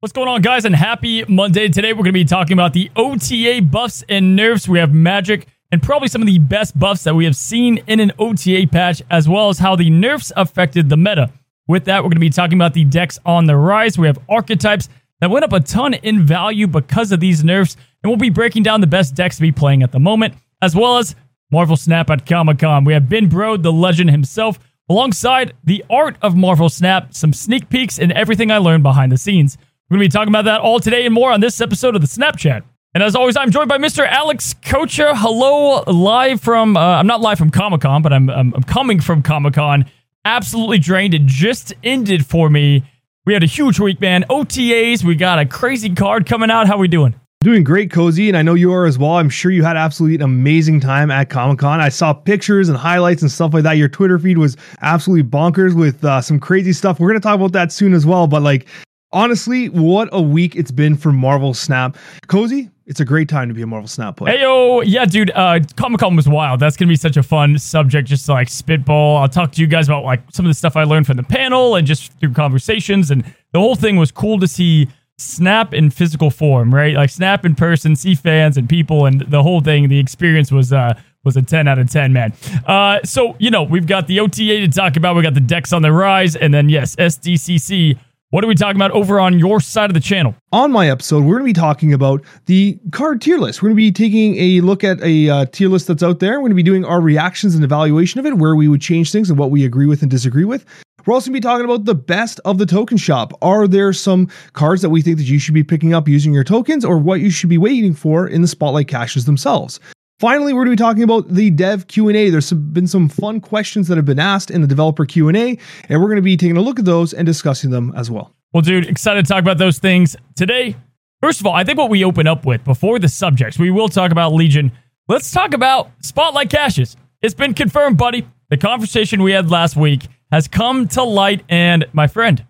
[0.00, 0.64] What's going on, guys?
[0.64, 1.68] And happy Monday.
[1.68, 4.68] Today, we're going to be talking about the OTA buffs and nerfs.
[4.68, 7.98] We have magic and probably some of the best buffs that we have seen in
[7.98, 11.32] an OTA patch, as well as how the nerfs affected the meta.
[11.66, 13.98] With that, we're going to be talking about the decks on the rise.
[13.98, 14.88] We have archetypes
[15.20, 17.74] that went up a ton in value because of these nerfs,
[18.04, 20.76] and we'll be breaking down the best decks to be playing at the moment, as
[20.76, 21.16] well as
[21.50, 22.84] Marvel Snap at Comic Con.
[22.84, 27.68] We have Ben Brode, the legend himself, alongside the art of Marvel Snap, some sneak
[27.68, 29.58] peeks, and everything I learned behind the scenes.
[29.90, 32.02] We're going to be talking about that all today and more on this episode of
[32.02, 32.62] the Snap Chat.
[32.92, 34.06] And as always, I'm joined by Mr.
[34.06, 35.14] Alex Coccia.
[35.16, 39.00] Hello, live from, uh, I'm not live from Comic Con, but I'm, I'm, I'm coming
[39.00, 39.86] from Comic Con.
[40.26, 41.14] Absolutely drained.
[41.14, 42.82] It just ended for me.
[43.24, 44.26] We had a huge week, man.
[44.28, 46.66] OTAs, we got a crazy card coming out.
[46.66, 47.18] How are we doing?
[47.40, 49.12] Doing great, Cozy, and I know you are as well.
[49.12, 51.80] I'm sure you had absolutely an amazing time at Comic Con.
[51.80, 53.78] I saw pictures and highlights and stuff like that.
[53.78, 57.00] Your Twitter feed was absolutely bonkers with uh, some crazy stuff.
[57.00, 58.26] We're going to talk about that soon as well.
[58.26, 58.66] But like,
[59.12, 61.96] honestly, what a week it's been for Marvel Snap.
[62.26, 64.36] Cozy, it's a great time to be a Marvel Snap player.
[64.36, 65.30] Hey yo, yeah, dude.
[65.34, 66.60] Uh, Comic Con was wild.
[66.60, 69.18] That's gonna be such a fun subject, just to, like spitball.
[69.18, 71.22] I'll talk to you guys about like some of the stuff I learned from the
[71.22, 73.10] panel and just through conversations.
[73.10, 76.94] And the whole thing was cool to see Snap in physical form, right?
[76.94, 79.88] Like Snap in person, see fans and people, and the whole thing.
[79.88, 82.32] The experience was uh was a 10 out of 10, man.
[82.64, 85.16] Uh, so, you know, we've got the OTA to talk about.
[85.16, 86.36] We got the decks on the rise.
[86.36, 87.98] And then, yes, SDCC
[88.30, 90.34] what are we talking about over on your side of the channel?
[90.52, 93.62] On my episode, we're going to be talking about the card tier list.
[93.62, 96.32] We're going to be taking a look at a uh, tier list that's out there.
[96.32, 99.12] We're going to be doing our reactions and evaluation of it, where we would change
[99.12, 100.66] things and what we agree with and disagree with.
[101.06, 103.32] We're also going to be talking about the best of the token shop.
[103.40, 106.44] Are there some cards that we think that you should be picking up using your
[106.44, 109.80] tokens, or what you should be waiting for in the spotlight caches themselves?
[110.18, 112.28] Finally, we're going to be talking about the dev Q&A.
[112.28, 115.56] There's been some fun questions that have been asked in the developer Q&A,
[115.88, 118.34] and we're going to be taking a look at those and discussing them as well.
[118.52, 120.74] Well, dude, excited to talk about those things today.
[121.22, 123.88] First of all, I think what we open up with before the subjects, we will
[123.88, 124.72] talk about Legion.
[125.06, 126.96] Let's talk about Spotlight Caches.
[127.22, 128.26] It's been confirmed, buddy.
[128.50, 132.44] The conversation we had last week has come to light, and my friend,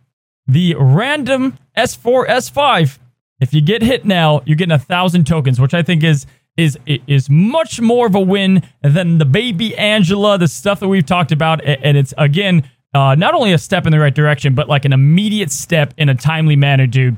[0.46, 2.98] the random S4 S5.
[3.40, 6.26] If you get hit now, you're getting a thousand tokens, which I think is
[6.58, 11.06] is is much more of a win than the baby Angela, the stuff that we've
[11.06, 14.68] talked about, and it's again uh, not only a step in the right direction, but
[14.68, 17.16] like an immediate step in a timely manner, dude.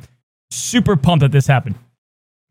[0.50, 1.76] Super pumped that this happened.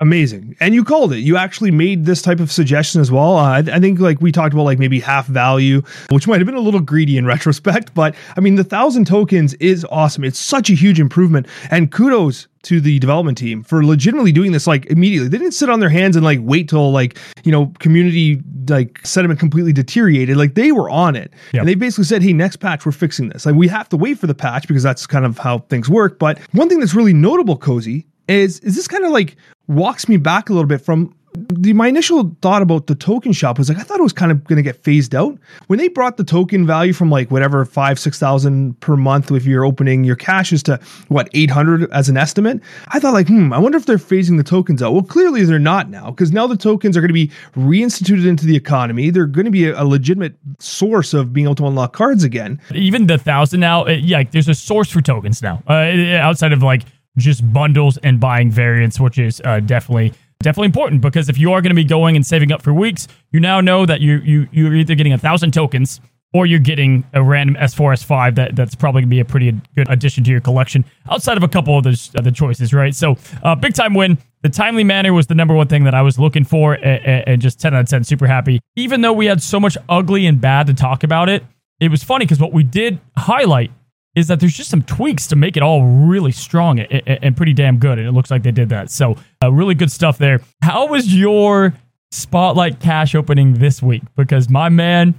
[0.02, 0.56] Amazing.
[0.62, 1.20] And you called it.
[1.20, 3.36] You actually made this type of suggestion as well.
[3.36, 6.46] Uh, I, I, think like we talked about like maybe half value, which might have
[6.46, 10.24] been a little greedy in retrospect, but I mean the thousand tokens is awesome.
[10.24, 11.48] It's such a huge improvement.
[11.70, 15.28] And kudos to the development team for legitimately doing this like immediately.
[15.28, 19.06] They didn't sit on their hands and like wait till like, you know, community like
[19.06, 20.38] sentiment completely deteriorated.
[20.38, 21.34] Like they were on it.
[21.54, 21.62] Yep.
[21.62, 24.18] And they basically said, "Hey, next patch we're fixing this." Like we have to wait
[24.18, 26.20] for the patch because that's kind of how things work.
[26.20, 29.36] But one thing that's really notable, Cozy, is is this kind of like
[29.70, 33.58] walks me back a little bit from the my initial thought about the token shop
[33.58, 35.38] was like I thought it was kind of going to get phased out
[35.68, 39.46] when they brought the token value from like whatever five six thousand per month if
[39.46, 42.60] you're opening your caches to what eight hundred as an estimate.
[42.90, 44.94] I thought like hmm I wonder if they're phasing the tokens out.
[44.94, 48.46] Well, clearly they're not now because now the tokens are going to be reinstituted into
[48.46, 49.12] the economy.
[49.12, 52.60] They're going to be a, a, legitimate source of being able to unlock cards again.
[52.74, 55.74] Even the thousand now, yeah, there's a source for tokens now uh,
[56.18, 56.84] outside of like
[57.18, 61.62] just bundles and buying variants, which is uh, definitely definitely important because if you are
[61.62, 64.48] going to be going and saving up for weeks, you now know that you you
[64.52, 66.00] you're either getting a thousand tokens
[66.34, 69.52] or you're getting a random S4 S5 that that's probably going to be a pretty
[69.76, 72.94] good addition to your collection outside of a couple of those other choices, right?
[72.94, 74.18] So, uh, big time win.
[74.42, 77.42] The timely manner was the number one thing that I was looking for, and, and
[77.42, 78.62] just 10 out of 10, super happy.
[78.78, 81.44] Even though we had so much ugly and bad to talk about it,
[81.82, 83.72] it was funny because what we did highlight
[84.16, 87.54] is that there's just some tweaks to make it all really strong and, and pretty
[87.54, 88.00] damn good.
[88.00, 88.90] And it looks like they did that.
[88.90, 90.42] So, uh, really good stuff there.
[90.62, 91.74] How was your
[92.12, 94.04] spotlight cache opening this week?
[94.16, 95.14] Because my man,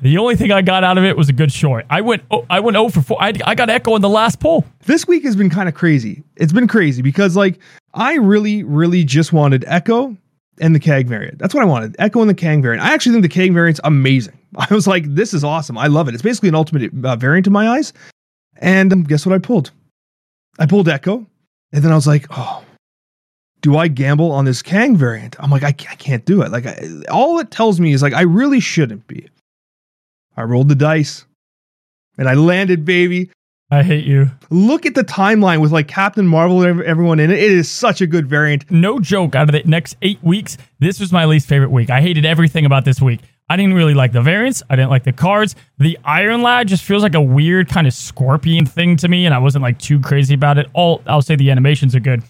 [0.00, 1.84] the only thing I got out of it was a good short.
[1.90, 3.22] I went, oh, I went 0 for 4.
[3.22, 4.64] I, I got Echo in the last pull.
[4.86, 6.22] This week has been kind of crazy.
[6.36, 7.58] It's been crazy because, like,
[7.92, 10.16] I really, really just wanted Echo
[10.60, 11.38] and the Kang variant.
[11.38, 11.96] That's what I wanted.
[11.98, 12.84] Echo and the Kang variant.
[12.84, 14.38] I actually think the Kang variant's amazing.
[14.56, 15.76] I was like, this is awesome.
[15.76, 16.14] I love it.
[16.14, 17.92] It's basically an ultimate uh, variant in my eyes.
[18.60, 19.72] And um, guess what I pulled?
[20.58, 21.26] I pulled Echo.
[21.72, 22.62] And then I was like, oh,
[23.62, 25.36] do I gamble on this Kang variant?
[25.38, 26.50] I'm like, I, I can't do it.
[26.50, 29.28] Like, I, all it tells me is like, I really shouldn't be.
[30.36, 31.24] I rolled the dice
[32.18, 33.30] and I landed, baby.
[33.70, 34.30] I hate you.
[34.50, 37.38] Look at the timeline with like Captain Marvel and everyone in it.
[37.38, 38.68] It is such a good variant.
[38.68, 39.36] No joke.
[39.36, 41.88] Out of the next eight weeks, this was my least favorite week.
[41.88, 43.20] I hated everything about this week.
[43.50, 44.62] I didn't really like the variants.
[44.70, 45.56] I didn't like the cards.
[45.78, 49.34] The Iron Lad just feels like a weird kind of scorpion thing to me, and
[49.34, 50.68] I wasn't like too crazy about it.
[50.72, 52.22] All I'll say the animations are good.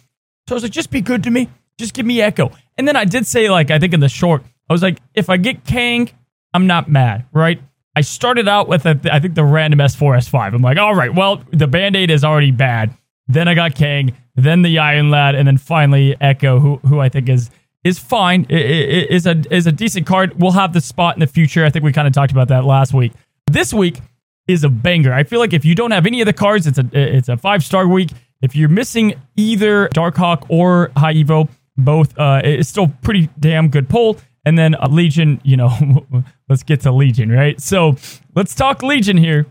[0.49, 1.51] So I was like, just be good to me.
[1.79, 2.51] Just give me Echo.
[2.79, 5.29] And then I did say, like, I think in the short, I was like, if
[5.29, 6.09] I get Kang,
[6.55, 7.61] I'm not mad, right?
[7.95, 10.55] I started out with, a, I think, the random S4, S5.
[10.55, 12.97] I'm like, all right, well, the Band Aid is already bad.
[13.29, 17.11] Then I got Kang, then the Iron Lad, and then finally Echo, who who I
[17.11, 17.51] think is
[17.85, 18.47] is fine.
[18.49, 20.41] Is a is a decent card.
[20.41, 21.65] We'll have the spot in the future.
[21.65, 23.13] I think we kind of talked about that last week.
[23.47, 23.99] This week
[24.47, 25.13] is a banger.
[25.13, 27.37] I feel like if you don't have any of the cards, it's a it's a
[27.37, 28.11] five star week.
[28.43, 33.89] If you're missing either Darkhawk or High Evo, both uh, it's still pretty damn good
[33.89, 34.19] pull.
[34.45, 36.07] And then uh, Legion, you know,
[36.49, 37.61] let's get to Legion, right?
[37.61, 37.97] So
[38.35, 39.47] let's talk Legion here.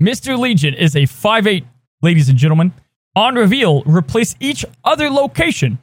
[0.00, 0.38] Mr.
[0.38, 1.64] Legion is a five eight,
[2.02, 2.72] ladies and gentlemen.
[3.14, 5.78] On reveal, replace each other location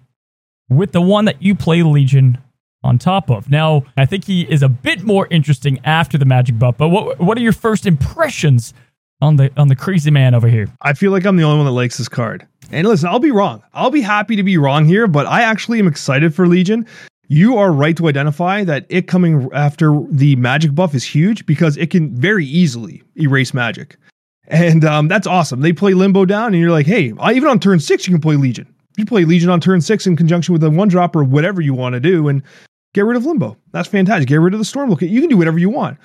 [0.75, 2.37] with the one that you play Legion
[2.83, 3.49] on top of.
[3.49, 7.19] Now, I think he is a bit more interesting after the magic buff, but what
[7.19, 8.73] what are your first impressions
[9.21, 10.67] on the on the crazy man over here?
[10.81, 12.45] I feel like I'm the only one that likes this card.
[12.71, 13.61] And listen, I'll be wrong.
[13.73, 16.85] I'll be happy to be wrong here, but I actually am excited for Legion.
[17.27, 21.77] You are right to identify that it coming after the magic buff is huge because
[21.77, 23.97] it can very easily erase magic.
[24.47, 25.61] And um, that's awesome.
[25.61, 28.35] They play Limbo down, and you're like, hey, even on turn six, you can play
[28.35, 28.67] Legion
[28.97, 31.73] you play Legion on turn six in conjunction with a one drop or whatever you
[31.73, 32.43] want to do and
[32.93, 33.57] get rid of Limbo.
[33.71, 34.29] That's fantastic.
[34.29, 35.13] Get rid of the Storm location.
[35.13, 35.97] You can do whatever you want.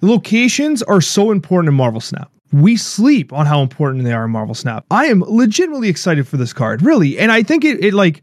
[0.00, 2.30] The locations are so important in Marvel Snap.
[2.52, 4.84] We sleep on how important they are in Marvel Snap.
[4.90, 7.18] I am legitimately excited for this card, really.
[7.18, 8.22] And I think it, it like,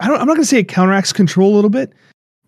[0.00, 1.92] I don't, I'm not going to say it counteracts control a little bit,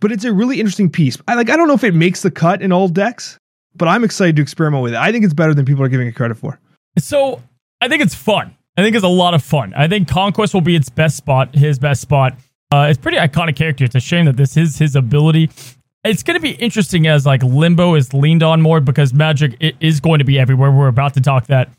[0.00, 1.16] but it's a really interesting piece.
[1.28, 3.38] I like, I don't know if it makes the cut in all decks,
[3.76, 4.98] but I'm excited to experiment with it.
[4.98, 6.58] I think it's better than people are giving it credit for.
[6.98, 7.40] So
[7.80, 8.54] I think it's fun.
[8.78, 9.74] I think it's a lot of fun.
[9.74, 12.38] I think Conquest will be its best spot, his best spot.
[12.70, 13.84] Uh, it's pretty iconic character.
[13.84, 15.50] It's a shame that this is his ability.
[16.04, 19.74] It's going to be interesting as like Limbo is leaned on more because Magic it
[19.80, 20.70] is going to be everywhere.
[20.70, 21.70] We're about to talk that.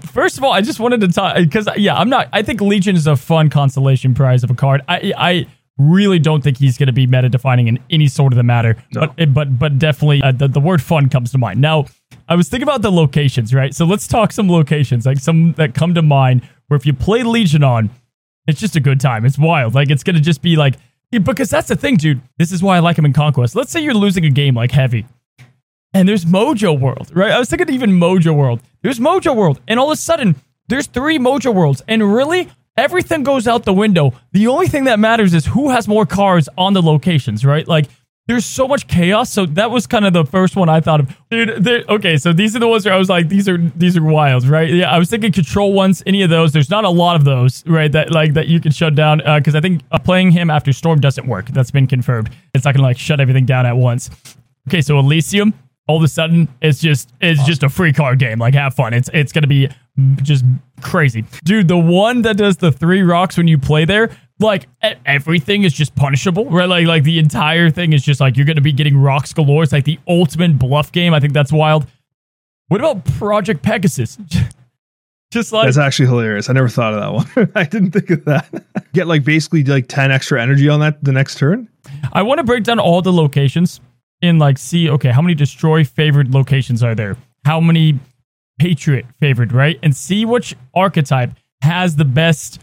[0.00, 2.30] First of all, I just wanted to talk because yeah, I'm not.
[2.32, 4.80] I think Legion is a fun consolation prize of a card.
[4.88, 8.38] I I really don't think he's going to be meta defining in any sort of
[8.38, 8.82] the matter.
[8.94, 9.08] No.
[9.08, 11.60] But but but definitely uh, the the word fun comes to mind.
[11.60, 11.84] Now
[12.30, 13.74] I was thinking about the locations, right?
[13.74, 17.24] So let's talk some locations, like some that come to mind where if you play
[17.24, 17.90] Legion on,
[18.46, 19.26] it's just a good time.
[19.26, 19.74] It's wild.
[19.74, 20.76] Like it's gonna just be like
[21.10, 22.20] because that's the thing, dude.
[22.38, 23.56] This is why I like him in Conquest.
[23.56, 25.06] Let's say you're losing a game like heavy.
[25.92, 27.32] And there's Mojo World, right?
[27.32, 28.60] I was thinking even Mojo World.
[28.82, 30.36] There's Mojo World, and all of a sudden,
[30.68, 34.12] there's three Mojo Worlds, and really, everything goes out the window.
[34.30, 37.66] The only thing that matters is who has more cars on the locations, right?
[37.66, 37.88] Like
[38.26, 39.30] there's so much chaos.
[39.32, 41.16] So that was kind of the first one I thought of.
[41.30, 44.02] Dude, okay, so these are the ones where I was like, these are these are
[44.04, 44.68] wild, right?
[44.68, 46.52] Yeah, I was thinking control ones, any of those.
[46.52, 47.90] There's not a lot of those, right?
[47.90, 50.72] That like that you can shut down because uh, I think uh, playing him after
[50.72, 51.48] Storm doesn't work.
[51.48, 52.30] That's been confirmed.
[52.54, 54.10] It's not gonna like shut everything down at once.
[54.68, 55.52] Okay, so Elysium,
[55.88, 58.38] all of a sudden, it's just it's just a free card game.
[58.38, 58.94] Like have fun.
[58.94, 59.68] It's it's gonna be
[60.22, 60.44] just
[60.82, 61.66] crazy, dude.
[61.66, 64.66] The one that does the three rocks when you play there like
[65.04, 66.68] everything is just punishable, right?
[66.68, 69.62] Like like the entire thing is just like you're gonna be getting rocks galore.
[69.62, 71.14] It's like the ultimate bluff game.
[71.14, 71.86] I think that's wild.
[72.68, 74.18] What about Project Pegasus?
[75.30, 76.48] just like that's actually hilarious.
[76.48, 77.52] I never thought of that one.
[77.54, 78.64] I didn't think of that.
[78.92, 81.68] Get like basically like ten extra energy on that the next turn.
[82.12, 83.80] I want to break down all the locations
[84.22, 87.16] and like see okay how many destroy favored locations are there?
[87.44, 87.98] How many
[88.58, 89.78] Patriot favored, right?
[89.82, 91.32] And see which archetype
[91.62, 92.60] has the best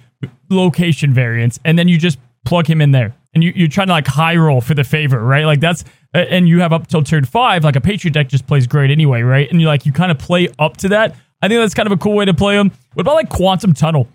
[0.49, 3.13] location variance, and then you just plug him in there.
[3.33, 5.45] And you, you're trying to like high roll for the favor, right?
[5.45, 5.83] Like that's,
[6.15, 8.89] uh, and you have up till turn five, like a Patriot deck just plays great
[8.89, 9.49] anyway, right?
[9.51, 11.15] And you like, you kind of play up to that.
[11.41, 12.71] I think that's kind of a cool way to play them.
[12.93, 14.07] What about like Quantum Tunnel?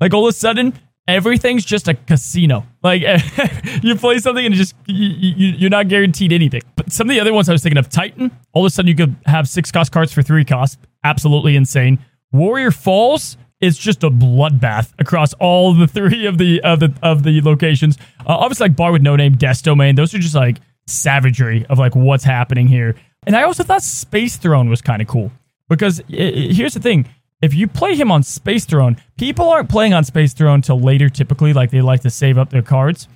[0.00, 0.74] Like all of a sudden,
[1.06, 2.66] everything's just a casino.
[2.82, 3.02] Like
[3.82, 6.62] you play something and just you, are not guaranteed anything.
[6.74, 8.30] But some of the other ones I was thinking of Titan.
[8.52, 10.78] All of a sudden you could have six cost cards for three cost.
[11.04, 11.98] Absolutely insane.
[12.32, 17.22] Warrior Falls it's just a bloodbath across all the three of the of the of
[17.22, 17.96] the locations.
[18.20, 21.78] Uh, obviously, like Bar with No Name, Death Domain, those are just like savagery of
[21.78, 22.94] like what's happening here.
[23.26, 25.32] And I also thought Space Throne was kind of cool
[25.68, 27.08] because it, here's the thing:
[27.42, 31.08] if you play him on Space Throne, people aren't playing on Space Throne till later.
[31.08, 33.08] Typically, like they like to save up their cards.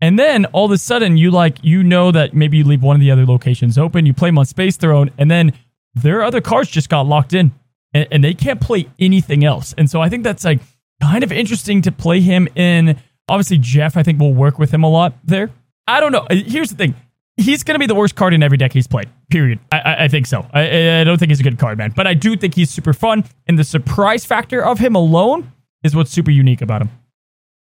[0.00, 2.94] And then all of a sudden, you like you know that maybe you leave one
[2.94, 4.06] of the other locations open.
[4.06, 5.52] You play him on Space Throne, and then
[5.94, 7.52] their other cards just got locked in
[7.94, 9.74] and, and they can't play anything else.
[9.76, 10.60] And so I think that's like
[11.00, 13.00] kind of interesting to play him in.
[13.28, 15.50] Obviously, Jeff, I think, will work with him a lot there.
[15.86, 16.26] I don't know.
[16.30, 16.94] Uh, here's the thing.
[17.36, 19.08] He's going to be the worst card in every deck he's played.
[19.30, 19.60] Period.
[19.70, 20.44] I, I, I think so.
[20.52, 21.92] I, I, don't think he's a good card, man.
[21.94, 23.24] But I do think he's super fun.
[23.46, 25.52] And the surprise factor of him alone
[25.84, 26.90] is what's super unique about him.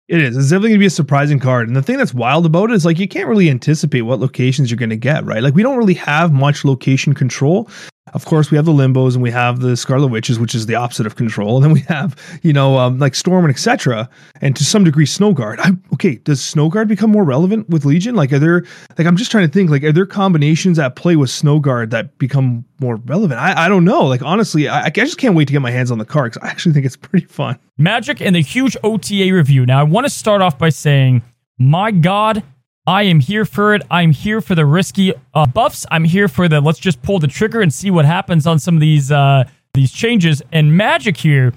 [0.09, 0.37] It is.
[0.37, 1.69] It's definitely going to be a surprising card.
[1.69, 4.71] And the thing that's wild about it is like you can't really anticipate what locations
[4.71, 5.43] you're going to get, right?
[5.43, 7.71] Like we don't really have much location control.
[8.13, 10.75] Of course, we have the limbos and we have the Scarlet Witches, which is the
[10.75, 11.57] opposite of control.
[11.63, 14.09] And then we have, you know, um, like Storm and etc.
[14.41, 15.59] And to some degree, Snowguard.
[15.61, 18.15] I, okay, does Snowguard become more relevant with Legion?
[18.17, 18.65] Like, are there,
[18.99, 22.19] like, I'm just trying to think, like, are there combinations at play with Snowguard that
[22.19, 23.41] become more relevant?
[23.41, 24.05] I, I don't know.
[24.05, 26.49] Like, honestly, I, I just can't wait to get my hands on the card because
[26.49, 27.59] I actually think it's pretty fun.
[27.79, 29.67] Magic and the huge OTA review.
[29.67, 31.23] Now, I want to start off by saying,
[31.59, 32.43] my God,
[32.87, 33.83] I am here for it.
[33.91, 35.87] I'm here for the risky uh, buffs.
[35.91, 38.75] I'm here for the let's just pull the trigger and see what happens on some
[38.75, 40.43] of these uh, these changes.
[40.51, 41.53] And Magic here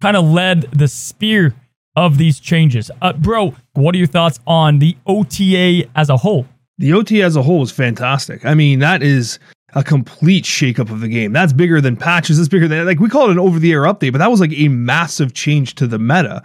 [0.00, 1.54] kind of led the spear
[1.96, 2.90] of these changes.
[3.02, 6.46] Uh, bro, what are your thoughts on the OTA as a whole?
[6.78, 8.46] The OTA as a whole is fantastic.
[8.46, 9.38] I mean, that is
[9.74, 11.34] a complete shakeup of the game.
[11.34, 12.38] That's bigger than patches.
[12.38, 14.40] That's bigger than like we call it an over the air update, but that was
[14.40, 16.42] like a massive change to the meta.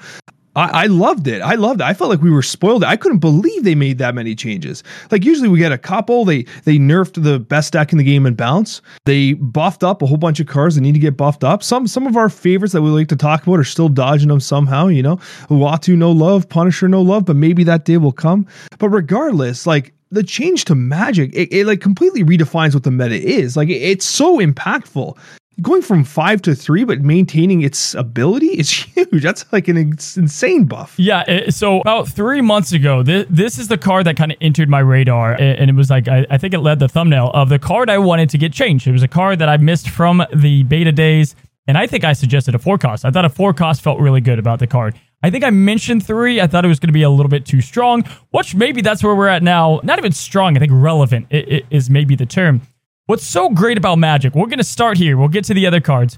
[0.56, 1.42] I, I, loved it.
[1.42, 1.84] I loved it.
[1.84, 2.84] I felt like we were spoiled.
[2.84, 4.84] I couldn't believe they made that many changes.
[5.12, 6.24] Like usually we get a couple.
[6.26, 8.82] They they nerfed the best deck in the game and bounce.
[9.06, 11.62] They buffed up a whole bunch of cards that need to get buffed up.
[11.62, 14.40] Some some of our favorites that we like to talk about are still dodging them
[14.40, 14.88] somehow.
[14.88, 15.18] You know,
[15.50, 18.48] Uatu no love, Punisher no love, but maybe that day will come.
[18.80, 23.16] But regardless, like the change to magic it, it, like completely redefines what the meta
[23.16, 25.18] is like it, it's so impactful
[25.62, 29.24] going from five to three, but maintaining its ability is huge.
[29.24, 30.96] That's like an insane buff.
[30.98, 31.24] Yeah.
[31.28, 34.70] Eh, so about three months ago, this, this is the card that kind of entered
[34.70, 35.34] my radar.
[35.34, 37.98] And it was like, I, I think it led the thumbnail of the card I
[37.98, 38.88] wanted to get changed.
[38.88, 41.36] It was a card that I missed from the beta days.
[41.68, 43.06] And I think I suggested a four cost.
[43.06, 44.96] I thought a four cost felt really good about the card.
[45.24, 46.40] I think I mentioned three.
[46.40, 49.04] I thought it was going to be a little bit too strong, which maybe that's
[49.04, 49.80] where we're at now.
[49.84, 50.56] Not even strong.
[50.56, 52.62] I think relevant is maybe the term.
[53.08, 55.16] What's so great about Magic, we're going to start here.
[55.16, 56.18] We'll get to the other cards.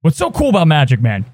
[0.00, 1.26] What's so cool about Magic, man,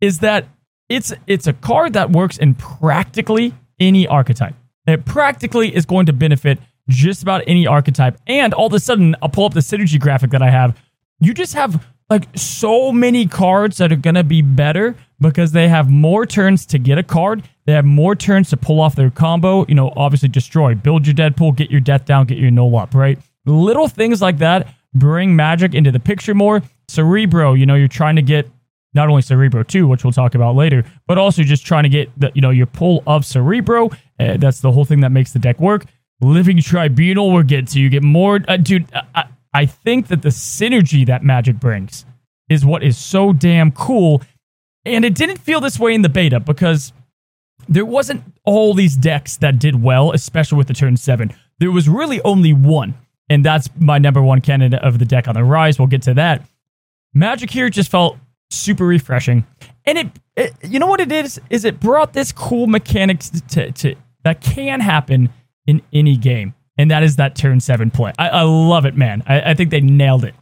[0.00, 0.46] is that
[0.88, 4.54] it's it's a card that works in practically any archetype.
[4.86, 8.18] It practically is going to benefit just about any archetype.
[8.26, 10.78] And all of a sudden, I'll pull up the synergy graphic that I have.
[11.20, 15.68] You just have like so many cards that are going to be better because they
[15.68, 17.42] have more turns to get a card.
[17.66, 19.66] They have more turns to pull off their combo.
[19.66, 22.94] You know, obviously destroy, build your Deadpool, get your death down, get your Knull up,
[22.94, 23.18] right?
[23.46, 26.62] Little things like that bring magic into the picture more.
[26.88, 28.48] Cerebro, you know, you're trying to get
[28.94, 32.10] not only Cerebro 2, which we'll talk about later, but also just trying to get
[32.18, 33.90] the, you know, your pull of Cerebro.
[34.20, 35.84] Uh, that's the whole thing that makes the deck work.
[36.20, 37.80] Living Tribunal, we'll get to.
[37.80, 38.40] You get more.
[38.46, 42.04] Uh, dude, I, I think that the synergy that Magic brings
[42.48, 44.22] is what is so damn cool.
[44.84, 46.92] And it didn't feel this way in the beta because
[47.68, 51.32] there wasn't all these decks that did well, especially with the turn seven.
[51.58, 52.94] There was really only one
[53.28, 55.78] and that's my number one candidate of the deck on the rise.
[55.78, 56.46] We'll get to that.
[57.14, 58.18] Magic here just felt
[58.50, 59.46] super refreshing,
[59.84, 63.70] and it, it you know what it is is it brought this cool mechanics to,
[63.72, 65.30] to that can happen
[65.66, 68.12] in any game, and that is that turn seven play.
[68.18, 69.22] I, I love it, man.
[69.26, 70.34] I, I think they nailed it.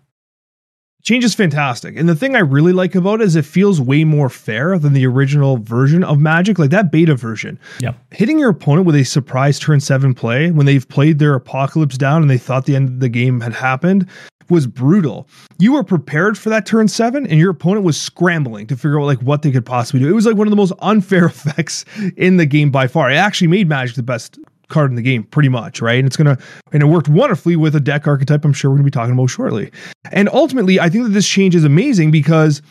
[1.02, 1.96] Change is fantastic.
[1.96, 4.92] And the thing I really like about it is it feels way more fair than
[4.92, 7.58] the original version of Magic, like that beta version.
[7.80, 7.96] Yep.
[8.12, 12.22] Hitting your opponent with a surprise turn seven play when they've played their apocalypse down
[12.22, 14.08] and they thought the end of the game had happened
[14.48, 15.28] was brutal.
[15.58, 19.06] You were prepared for that turn seven, and your opponent was scrambling to figure out
[19.06, 20.08] like what they could possibly do.
[20.08, 21.84] It was like one of the most unfair effects
[22.16, 23.10] in the game by far.
[23.10, 24.38] It actually made Magic the best
[24.72, 25.98] card in the game, pretty much, right?
[25.98, 26.38] And it's gonna
[26.72, 28.44] and it worked wonderfully with a deck archetype.
[28.44, 29.70] I'm sure we're gonna be talking about shortly.
[30.10, 32.62] And ultimately, I think that this change is amazing because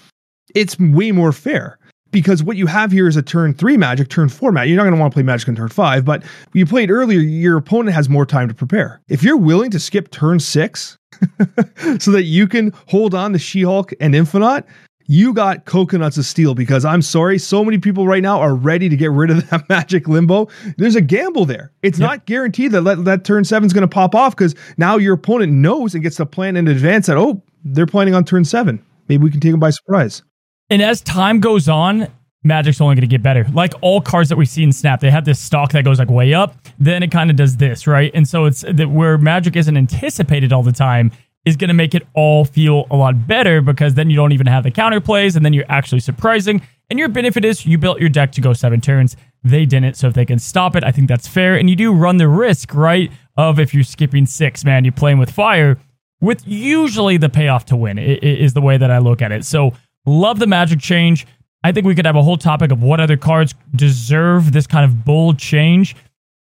[0.54, 1.78] it's way more fair.
[2.12, 4.70] Because what you have here is a turn three magic, turn four magic.
[4.70, 7.20] You're not going to want to play magic on turn five, but you played earlier,
[7.20, 9.02] your opponent has more time to prepare.
[9.08, 10.98] If you're willing to skip turn six
[12.00, 14.66] so that you can hold on to She Hulk and Infinaut,
[15.12, 18.88] you got coconuts of steel because I'm sorry, so many people right now are ready
[18.88, 20.48] to get rid of that magic limbo.
[20.78, 21.74] There's a gamble there.
[21.84, 24.96] It's not guaranteed that that, that turn seven is going to pop off because now
[24.96, 28.46] your opponent knows and gets to plan in advance that, oh, they're planning on turn
[28.46, 28.82] seven.
[29.10, 30.24] Maybe we can take them by surprise.
[30.70, 32.08] And as time goes on,
[32.46, 33.46] Magic's only going to get better.
[33.52, 36.10] Like all cards that we see in Snap, they have this stock that goes like
[36.10, 38.12] way up, then it kind of does this, right?
[38.14, 41.12] And so it's that where Magic isn't anticipated all the time
[41.46, 44.48] is going to make it all feel a lot better because then you don't even
[44.48, 46.62] have the counter plays and then you're actually surprising.
[46.90, 49.16] And your benefit is you built your deck to go seven turns.
[49.44, 49.96] They didn't.
[49.96, 51.56] So if they can stop it, I think that's fair.
[51.56, 53.12] And you do run the risk, right?
[53.38, 55.78] Of if you're skipping six, man, you're playing with fire,
[56.20, 59.46] with usually the payoff to win is the way that I look at it.
[59.46, 59.74] So
[60.06, 61.26] love the magic change.
[61.64, 64.86] I think we could have a whole topic of what other cards deserve this kind
[64.86, 65.96] of bold change.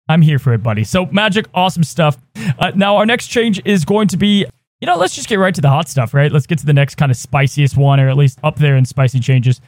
[0.08, 0.84] I'm here for it, buddy.
[0.84, 2.18] So magic, awesome stuff.
[2.58, 4.44] Uh, now our next change is going to be
[4.82, 6.32] you know, let's just get right to the hot stuff, right?
[6.32, 8.84] Let's get to the next kind of spiciest one, or at least up there in
[8.84, 9.60] spicy changes.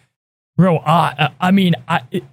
[0.56, 2.24] Bro, uh, I mean, I, it,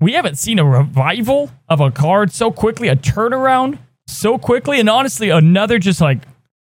[0.00, 4.88] we haven't seen a revival of a card so quickly, a turnaround so quickly, and
[4.88, 6.22] honestly, another just like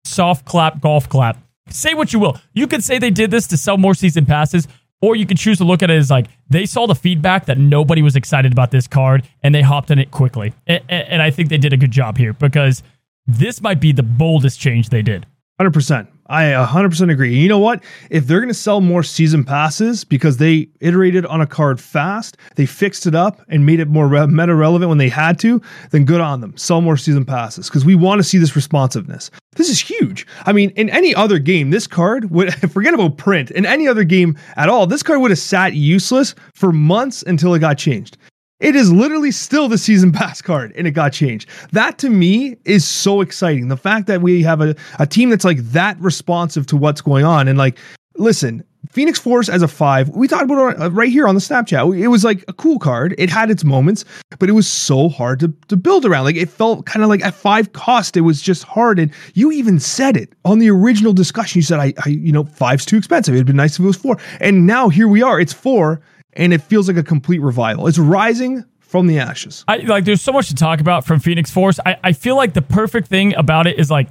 [0.07, 1.37] soft clap, golf clap.
[1.69, 2.40] Say what you will.
[2.55, 4.66] You could say they did this to sell more season passes,
[5.02, 7.59] or you could choose to look at it as like they saw the feedback that
[7.59, 10.55] nobody was excited about this card and they hopped on it quickly.
[10.66, 12.83] And, and I think they did a good job here because
[13.26, 15.26] this might be the boldest change they did.
[15.61, 16.06] 100%.
[16.28, 17.35] I 100% agree.
[17.35, 17.83] You know what?
[18.11, 22.37] If they're going to sell more season passes because they iterated on a card fast,
[22.56, 25.62] they fixed it up and made it more re- meta relevant when they had to,
[25.92, 26.56] then good on them.
[26.56, 29.30] Sell more season passes because we want to see this responsiveness.
[29.54, 30.26] This is huge.
[30.45, 33.52] I mean, in any other game, this card would forget about print.
[33.52, 37.54] In any other game at all, this card would have sat useless for months until
[37.54, 38.18] it got changed.
[38.59, 41.49] It is literally still the season pass card and it got changed.
[41.73, 43.69] That to me is so exciting.
[43.69, 47.25] The fact that we have a, a team that's like that responsive to what's going
[47.25, 47.49] on.
[47.49, 47.79] And like,
[48.17, 51.67] listen, Phoenix Force as a five, we talked about it right here on the Snap
[51.67, 51.87] Chat.
[51.87, 53.15] It was like a cool card.
[53.19, 54.05] It had its moments,
[54.39, 56.25] but it was so hard to, to build around.
[56.25, 58.99] Like it felt kind of like at five cost, it was just hard.
[58.99, 61.59] And you even said it on the original discussion.
[61.59, 63.35] You said, I, I you know, five's too expensive.
[63.35, 64.17] It'd been nice if it was four.
[64.41, 65.39] And now here we are.
[65.41, 66.01] It's four
[66.37, 67.87] and it feels like a complete revival.
[67.87, 69.64] It's rising from the ashes.
[69.66, 71.81] I like there's so much to talk about from Phoenix Force.
[71.85, 74.09] I, I feel like the perfect thing about it is like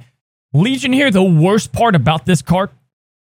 [0.52, 2.70] Legion here, the worst part about this card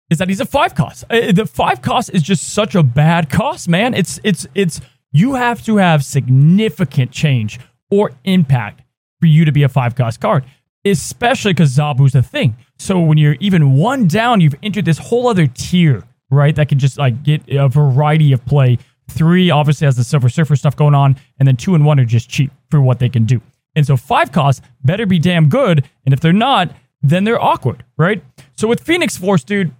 [0.09, 1.03] is that he's a five cost.
[1.09, 3.93] Uh, the five cost is just such a bad cost, man.
[3.93, 7.59] It's it's it's you have to have significant change
[7.89, 8.81] or impact
[9.19, 10.45] for you to be a five cost card,
[10.83, 12.55] especially because Zabu's a thing.
[12.77, 16.55] So when you're even one down, you've entered this whole other tier right?
[16.55, 18.77] That can just like get a variety of play.
[19.09, 22.05] Three obviously has the Silver Surfer stuff going on, and then two and one are
[22.05, 23.41] just cheap for what they can do.
[23.75, 27.83] And so five costs better be damn good, and if they're not, then they're awkward,
[27.97, 28.23] right?
[28.55, 29.71] So with Phoenix Force, dude,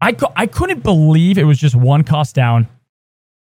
[0.00, 2.68] I, I couldn't believe it was just one cost down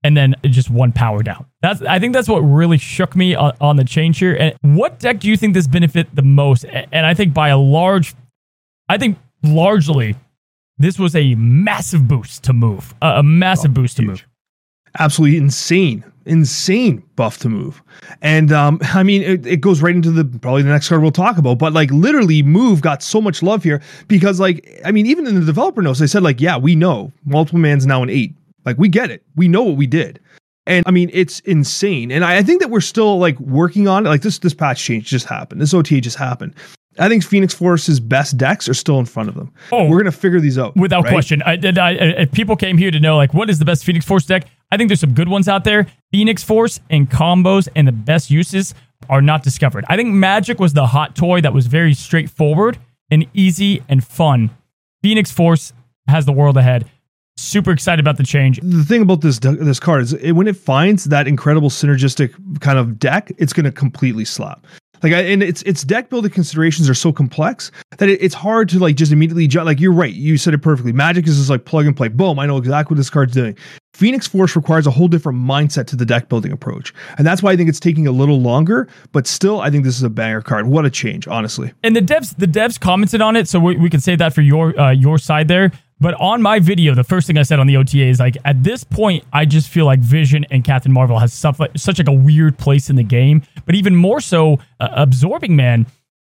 [0.03, 1.46] and then just one power down.
[1.62, 4.34] That's I think that's what really shook me on, on, the change here.
[4.36, 6.65] And what deck do you think this benefit the most?
[6.65, 8.15] And I think by a large,
[8.89, 10.15] I think largely
[10.83, 14.05] this was a massive boost to move, a, a massive oh, boost huge.
[14.05, 14.27] to move.
[15.00, 17.81] Absolutely insane, insane buff to move.
[18.21, 21.11] And um, I mean, it, it, goes right into the probably the next card we'll
[21.11, 21.57] talk about.
[21.57, 25.35] But like, literally, move got so much love here because, like, I mean, even in
[25.35, 28.35] the developer notes, they said like, yeah, we know multiple man's now an eight.
[28.65, 29.24] Like, we get it.
[29.35, 30.20] We know what we did.
[30.67, 32.11] And I mean, it's insane.
[32.11, 34.09] And I, I think that we're still like working on it.
[34.09, 35.59] Like this, this patch change just happened.
[35.59, 36.53] This OTA just happened.
[36.99, 39.53] I think Phoenix Force's best decks are still in front of them.
[39.71, 41.11] Oh, we're gonna figure these out without right?
[41.11, 41.41] question.
[41.43, 44.05] I, I, I, if people came here to know like what is the best Phoenix
[44.05, 45.87] Force deck, I think there's some good ones out there.
[46.11, 48.73] Phoenix Force and combos and the best uses
[49.09, 49.85] are not discovered.
[49.87, 52.77] I think Magic was the hot toy that was very straightforward
[53.09, 54.49] and easy and fun.
[55.01, 55.73] Phoenix Force
[56.07, 56.89] has the world ahead.
[57.37, 58.59] Super excited about the change.
[58.61, 62.77] The thing about this this card is it, when it finds that incredible synergistic kind
[62.77, 64.65] of deck, it's going to completely slap.
[65.03, 68.70] Like, I, and it's it's deck building considerations are so complex that it, it's hard
[68.70, 69.48] to like just immediately.
[69.48, 70.92] Like, you're right, you said it perfectly.
[70.92, 72.07] Magic is just like plug and play.
[72.07, 73.57] Boom, I know exactly what this card's doing.
[73.94, 77.51] Phoenix Force requires a whole different mindset to the deck building approach, and that's why
[77.51, 78.87] I think it's taking a little longer.
[79.11, 80.68] But still, I think this is a banger card.
[80.68, 81.74] What a change, honestly.
[81.83, 84.42] And the devs, the devs commented on it, so we, we can say that for
[84.42, 85.72] your uh, your side there.
[86.01, 88.64] But on my video, the first thing I said on the OTA is like, at
[88.64, 92.07] this point, I just feel like Vision and Captain Marvel has stuff like, such like
[92.07, 93.44] a weird place in the game.
[93.68, 95.85] But even more so, uh, Absorbing Man.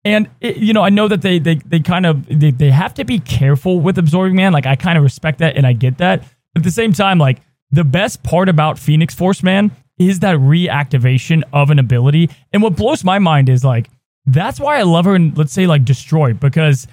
[0.04, 2.96] And it, you know, I know that they they they kind of they, they have
[2.96, 4.52] to be careful with Absorbing Man.
[4.52, 6.22] Like I kind of respect that and I get that.
[6.56, 9.70] But at the same time, like the best part about Phoenix Force Man
[10.00, 12.32] is that reactivation of an ability.
[12.52, 13.92] And what blows my mind is like
[14.26, 16.88] that's why I love her in let's say like Destroy because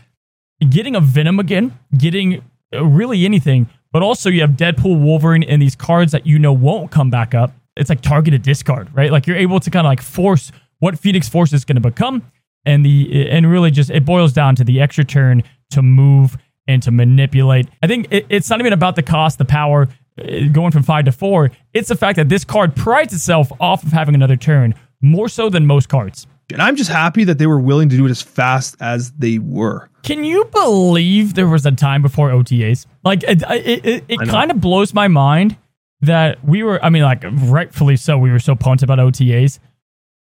[0.68, 3.68] getting a Venom again, getting really anything.
[3.92, 7.35] But also, you have Deadpool, Wolverine, and these cards that you know won't come back
[7.35, 7.52] up.
[7.76, 9.11] It's like targeted discard, right?
[9.11, 12.31] Like you're able to kind of like force what Phoenix Force is going to become,
[12.64, 16.83] and the and really just it boils down to the extra turn to move and
[16.83, 17.68] to manipulate.
[17.83, 21.07] I think it, it's not even about the cost, the power, uh, going from five
[21.07, 21.50] to four.
[21.72, 25.48] It's the fact that this card prides itself off of having another turn more so
[25.48, 26.26] than most cards.
[26.52, 29.38] And I'm just happy that they were willing to do it as fast as they
[29.38, 29.90] were.
[30.02, 32.87] Can you believe there was a time before OTAs?
[33.04, 35.56] Like, it, it, it, it kind of blows my mind
[36.00, 39.58] that we were, I mean, like, rightfully so, we were so pumped about OTAs.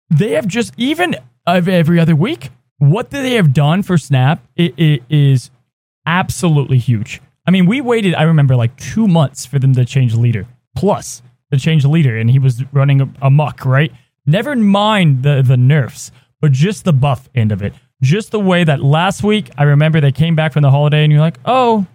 [0.10, 5.04] They have just, even every other week, what they have done for Snap it, it
[5.10, 5.52] is
[6.06, 7.22] absolutely huge.
[7.46, 11.22] I mean, we waited, I remember, like two months for them to change leader, plus
[11.52, 13.92] to change the leader, and he was running amok, right?
[14.26, 17.74] Never mind the, the nerfs, but just the buff end of it.
[18.02, 21.12] Just the way that last week, I remember they came back from the holiday and
[21.12, 21.88] you're like, oh,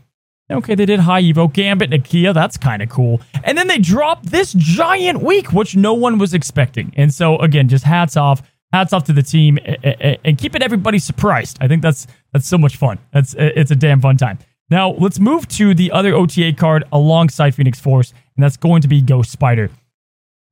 [0.51, 2.33] Okay, they did High Evo, Gambit, Nakia.
[2.33, 3.21] That's kind of cool.
[3.45, 6.93] And then they dropped this giant week, which no one was expecting.
[6.97, 8.43] And so, again, just hats off.
[8.73, 11.57] Hats off to the team and keeping everybody surprised.
[11.61, 12.99] I think that's that's so much fun.
[13.13, 14.39] That's it's a damn fun time.
[14.69, 18.89] Now let's move to the other OTA card alongside Phoenix Force, and that's going to
[18.89, 19.71] be Ghost Spider.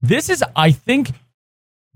[0.00, 1.10] This is, I think,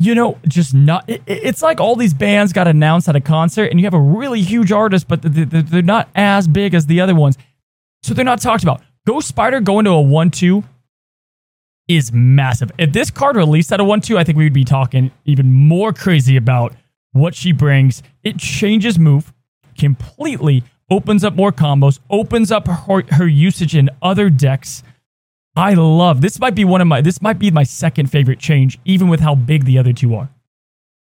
[0.00, 1.08] you know, just not.
[1.08, 4.00] It, it's like all these bands got announced at a concert, and you have a
[4.00, 7.36] really huge artist, but they're not as big as the other ones,
[8.02, 8.82] so they're not talked about.
[9.06, 10.64] Ghost Spider going to a one-two
[11.86, 12.72] is massive.
[12.78, 15.92] If this card released at a one-two, I think we would be talking even more
[15.92, 16.74] crazy about
[17.12, 18.02] what she brings.
[18.22, 19.32] It changes move
[19.78, 24.82] completely, opens up more combos, opens up her, her usage in other decks.
[25.60, 26.40] I love this.
[26.40, 29.34] Might be one of my this might be my second favorite change, even with how
[29.34, 30.30] big the other two are.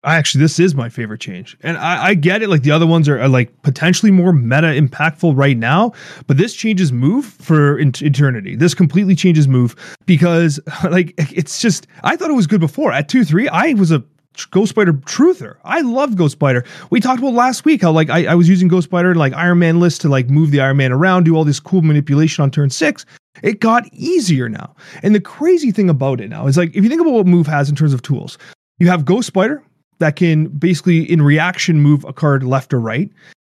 [0.03, 2.51] I actually, this is my favorite change, and I, I get it.
[2.51, 5.95] Like the other ones are, are, like potentially more meta impactful right now,
[6.27, 8.55] but this changes move for in- eternity.
[8.55, 11.87] This completely changes move because, like, it's just.
[12.03, 13.49] I thought it was good before at two three.
[13.49, 14.05] I was a
[14.51, 15.57] Ghost Spider truther.
[15.65, 16.67] I love Ghost Spider.
[16.91, 19.33] We talked about last week how like I, I was using Ghost Spider and like
[19.33, 22.43] Iron Man list to like move the Iron Man around, do all this cool manipulation
[22.43, 23.07] on turn six.
[23.43, 24.75] It got easier now.
[25.03, 27.47] And the crazy thing about it now is like if you think about what move
[27.47, 28.39] has in terms of tools,
[28.79, 29.63] you have Ghost Spider
[29.99, 33.11] that can basically in reaction move a card left or right.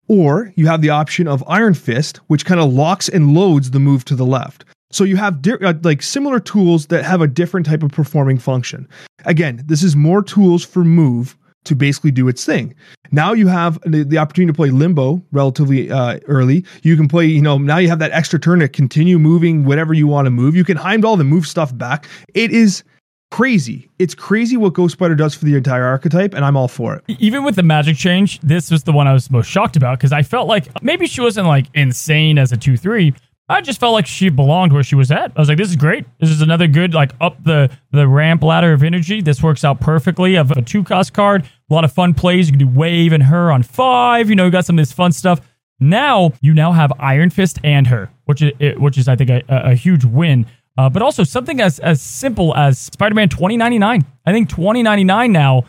[0.08, 3.80] Or you have the option of Iron Fist, which kind of locks and loads the
[3.80, 4.64] move to the left.
[4.92, 8.38] So you have di- uh, like similar tools that have a different type of performing
[8.38, 8.88] function.
[9.26, 12.74] Again, this is more tools for move to basically do its thing.
[13.12, 16.66] Now you have the, the opportunity to play limbo relatively uh, early.
[16.84, 19.94] You can play, you know, now you have that extra turn to continue moving whatever
[19.94, 20.56] you want to move.
[20.56, 22.08] You can Heimdall the move stuff back.
[22.34, 22.84] It is
[23.32, 23.90] crazy.
[24.00, 27.04] It's crazy what Ghost Spider does for the entire archetype, and I'm all for it.
[27.20, 30.14] Even with the magic change, this was the one I was most shocked about because
[30.14, 33.14] I felt like maybe she wasn't like insane as a 2 3,
[33.48, 35.32] I just felt like she belonged where she was at.
[35.36, 36.06] I was like, this is great.
[36.20, 39.22] This is another good, like, up the, the ramp ladder of energy.
[39.22, 40.36] This works out perfectly.
[40.36, 42.48] Of a two cost card, a lot of fun plays.
[42.48, 44.30] You can do Wave and her on five.
[44.30, 45.42] You know, you got some of this fun stuff.
[45.80, 49.44] Now, you now have Iron Fist and her, which is, which is I think, a,
[49.48, 50.48] a huge win.
[50.78, 54.06] Uh, but also something as, as simple as Spider Man 2099.
[54.26, 55.66] I think 2099 now,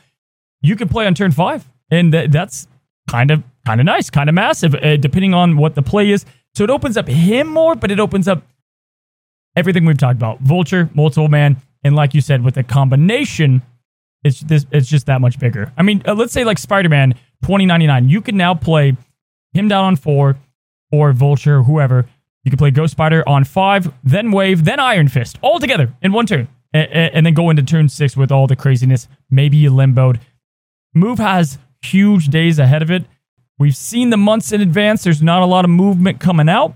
[0.63, 1.69] you can play on turn five.
[1.91, 2.67] And th- that's
[3.09, 6.25] kind of kind of nice, kind of massive, uh, depending on what the play is.
[6.57, 8.43] So it opens up him more, but it opens up
[9.57, 13.61] everything we've talked about Vulture, Multiple Man, and like you said, with the combination,
[14.25, 15.71] it's, this, it's just that much bigger.
[15.77, 18.97] I mean, uh, let's say like Spider Man 2099, you can now play
[19.53, 20.39] him down on four
[20.91, 22.09] or Vulture, or whoever.
[22.43, 26.13] You can play Ghost Spider on five, then Wave, then Iron Fist, all together in
[26.13, 26.49] one turn.
[26.73, 29.09] and then go into turn six with all the craziness.
[29.31, 30.21] Maybe you limboed.
[30.95, 33.05] Move has huge days ahead of it.
[33.59, 35.05] We've seen the months in advance.
[35.05, 36.75] There's not a lot of movement coming out,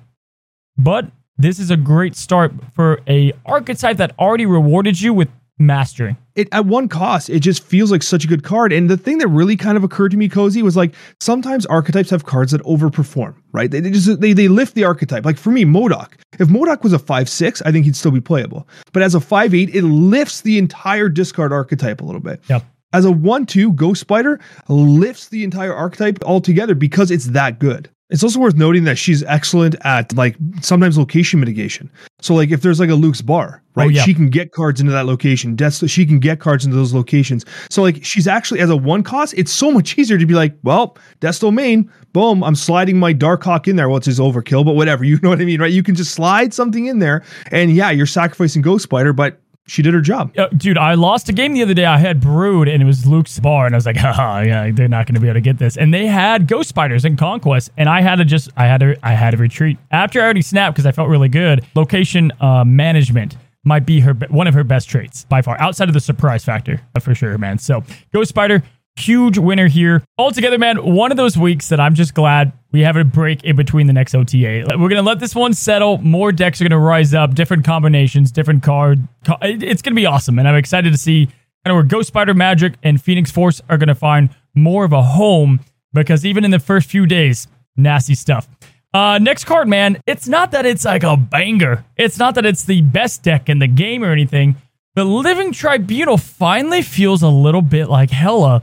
[0.78, 6.16] but this is a great start for a archetype that already rewarded you with mastering.
[6.36, 8.72] It at one cost, it just feels like such a good card.
[8.72, 12.08] And the thing that really kind of occurred to me, Cozy, was like sometimes archetypes
[12.08, 13.70] have cards that overperform, right?
[13.70, 15.26] They, they just they, they lift the archetype.
[15.26, 16.12] Like for me, MODOK.
[16.38, 18.66] If MODOK was a five six, I think he'd still be playable.
[18.94, 22.40] But as a five eight, it lifts the entire discard archetype a little bit.
[22.48, 27.58] Yep as a 1 2, Ghost Spider lifts the entire archetype altogether because it's that
[27.58, 27.88] good.
[28.10, 31.88] It's also worth noting that she's excellent at like sometimes location mitigation.
[32.20, 33.86] So like if there's like a Luke's bar, oh, right?
[33.86, 34.02] Oh, yeah.
[34.02, 35.54] She can get cards into that location.
[35.54, 37.44] Death, she can get cards into those locations.
[37.70, 40.56] So like she's actually as a one cost, it's so much easier to be like,
[40.64, 43.88] well, Death's Domain, boom, I'm sliding my dark hawk in there.
[43.88, 45.04] Well, it's his overkill, but whatever.
[45.10, 45.72] You know what I mean, right?
[45.72, 49.82] You can just slide something in there, and yeah, you're sacrificing Ghost Spider, but she
[49.82, 50.36] did her job.
[50.36, 51.84] Uh, dude, I lost a game the other day.
[51.84, 54.88] I had Brood and it was Luke's bar, and I was like, haha, yeah, they're
[54.88, 55.76] not going to be able to get this.
[55.76, 58.98] And they had Ghost Spiders and Conquest, and I had to just, I had to,
[59.02, 61.64] I had to retreat after I already snapped because I felt really good.
[61.76, 65.94] Location uh, management might be her one of her best traits by far, outside of
[65.94, 67.58] the surprise factor for sure, man.
[67.58, 68.64] So Ghost Spider,
[68.96, 70.02] huge winner here.
[70.18, 73.56] Altogether, man, one of those weeks that I'm just glad we have a break in
[73.56, 74.64] between the next OTA.
[74.68, 75.98] We're going to let this one settle.
[75.98, 79.06] More decks are going to rise up, different combinations, different card.
[79.42, 80.38] It's going to be awesome.
[80.38, 83.78] And I'm excited to see kind of where Ghost Spider Magic and Phoenix Force are
[83.78, 85.60] going to find more of a home
[85.92, 88.48] because even in the first few days, nasty stuff.
[88.92, 90.00] Uh, next card, man.
[90.06, 91.84] It's not that it's like a banger.
[91.96, 94.56] It's not that it's the best deck in the game or anything.
[94.94, 98.62] But Living Tribunal finally feels a little bit like Hela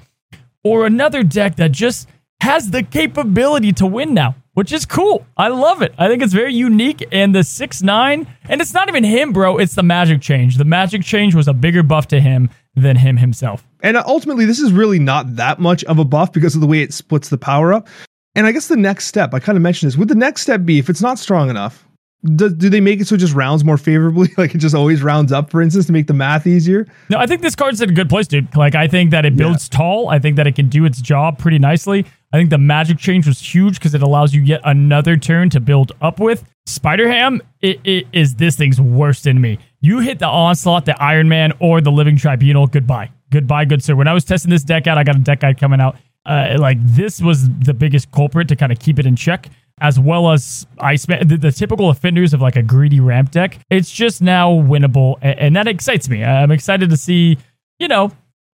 [0.67, 2.09] or another deck that just
[2.41, 5.25] has the capability to win now, which is cool.
[5.35, 5.93] I love it.
[5.97, 7.07] I think it's very unique.
[7.11, 9.57] And the 6 9, and it's not even him, bro.
[9.57, 10.57] It's the magic change.
[10.57, 13.67] The magic change was a bigger buff to him than him himself.
[13.81, 16.81] And ultimately, this is really not that much of a buff because of the way
[16.81, 17.87] it splits the power up.
[18.35, 20.63] And I guess the next step, I kind of mentioned this, would the next step
[20.63, 21.86] be if it's not strong enough,
[22.23, 24.29] do, do they make it so it just rounds more favorably?
[24.37, 26.87] like it just always rounds up, for instance, to make the math easier?
[27.09, 28.55] No, I think this card's in a good place, dude.
[28.55, 29.77] Like I think that it builds yeah.
[29.77, 30.09] tall.
[30.09, 32.05] I think that it can do its job pretty nicely.
[32.33, 35.59] I think the magic change was huge because it allows you yet another turn to
[35.59, 36.43] build up with.
[36.65, 39.59] Spider Ham it, it is this thing's worst enemy.
[39.79, 42.67] You hit the onslaught, the Iron Man, or the Living Tribunal.
[42.67, 43.95] Goodbye, goodbye, good sir.
[43.95, 45.97] When I was testing this deck out, I got a deck guide coming out.
[46.25, 49.99] Uh, like this was the biggest culprit to kind of keep it in check as
[49.99, 53.59] well as Iceman, the, the, typical offenders of like a greedy ramp deck.
[53.69, 56.23] It's just now winnable, and, and that excites me.
[56.23, 57.37] I'm excited to see,
[57.79, 58.11] you know,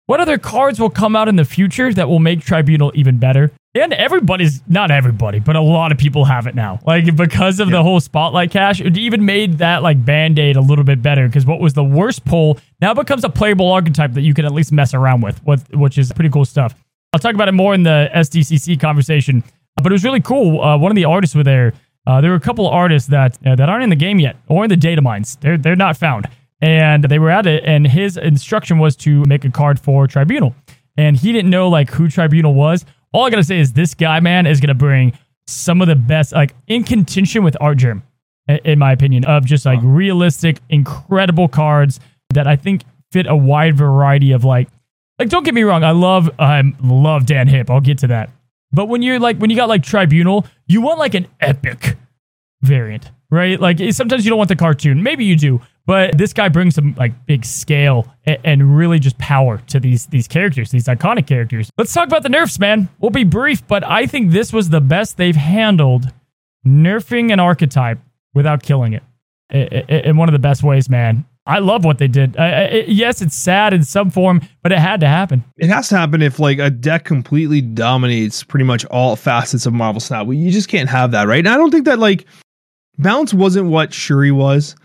[0.07, 3.51] what other cards will come out in the future that will make Tribunal even better.
[3.85, 6.81] And everybody's not everybody, but a lot of people have it now.
[6.87, 7.77] Like because of yeah.
[7.77, 11.27] the whole spotlight cache, it even made that like band-aid a little bit better.
[11.27, 14.53] Because what was the worst pull now becomes a playable archetype that you can at
[14.53, 15.41] least mess around with,
[15.73, 16.75] which is pretty cool stuff.
[17.13, 19.43] I'll talk about it more in the SDCC conversation.
[19.83, 20.61] But it was really cool.
[20.61, 21.73] Uh, one of the artists were there.
[22.07, 24.37] Uh, there were a couple of artists that uh, that aren't in the game yet
[24.49, 25.37] or in the data mines.
[25.37, 26.29] They're they're not found,
[26.61, 27.65] and they were at it.
[27.65, 30.55] And his instruction was to make a card for Tribunal,
[30.97, 32.85] and he didn't know like who Tribunal was.
[33.13, 35.13] All I gotta say is this guy, man, is gonna bring
[35.47, 38.03] some of the best, like in contention with Artgerm,
[38.65, 43.77] in my opinion, of just like realistic, incredible cards that I think fit a wide
[43.77, 44.69] variety of like.
[45.19, 47.71] Like, don't get me wrong, I love I love Dan Hipp.
[47.71, 48.31] I'll get to that.
[48.71, 51.97] But when you're like when you got like Tribunal, you want like an epic
[52.63, 53.59] variant, right?
[53.59, 55.03] Like sometimes you don't want the cartoon.
[55.03, 59.17] Maybe you do, but this guy brings some like big scale and, and really just
[59.17, 61.71] power to these these characters, these iconic characters.
[61.79, 62.91] Let's talk about the nerfs, man.
[63.01, 66.13] We'll be brief, but I think this was the best they've handled
[66.67, 67.99] nerfing an archetype
[68.35, 69.03] without killing it
[69.51, 71.25] in one of the best ways, man.
[71.47, 72.37] I love what they did.
[72.37, 75.43] Uh, it, yes, it's sad in some form, but it had to happen.
[75.57, 79.73] It has to happen if like a deck completely dominates pretty much all facets of
[79.73, 80.27] Marvel Snap.
[80.27, 81.39] You just can't have that, right?
[81.39, 82.27] And I don't think that like
[82.99, 84.77] Bounce wasn't what Shuri was.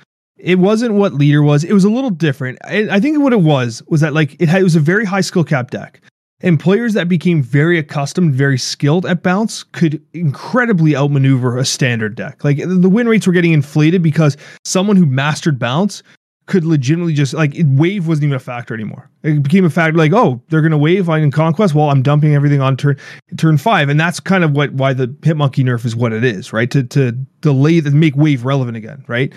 [0.44, 1.64] It wasn't what Leader was.
[1.64, 2.60] It was a little different.
[2.66, 5.06] I, I think what it was was that like it, had, it was a very
[5.06, 6.02] high skill cap deck.
[6.42, 12.16] And players that became very accustomed, very skilled at bounce could incredibly outmaneuver a standard
[12.16, 12.44] deck.
[12.44, 16.04] Like the win rates were getting inflated because someone who mastered bounce
[16.46, 19.10] could legitimately just like it, wave wasn't even a factor anymore.
[19.24, 21.74] It became a factor like, oh, they're gonna wave in conquest.
[21.74, 22.98] Well, I'm dumping everything on turn
[23.38, 26.52] turn five, and that's kind of what why the Hitmonkey nerf is what it is,
[26.52, 26.70] right?
[26.72, 29.34] To to delay the make wave relevant again, right?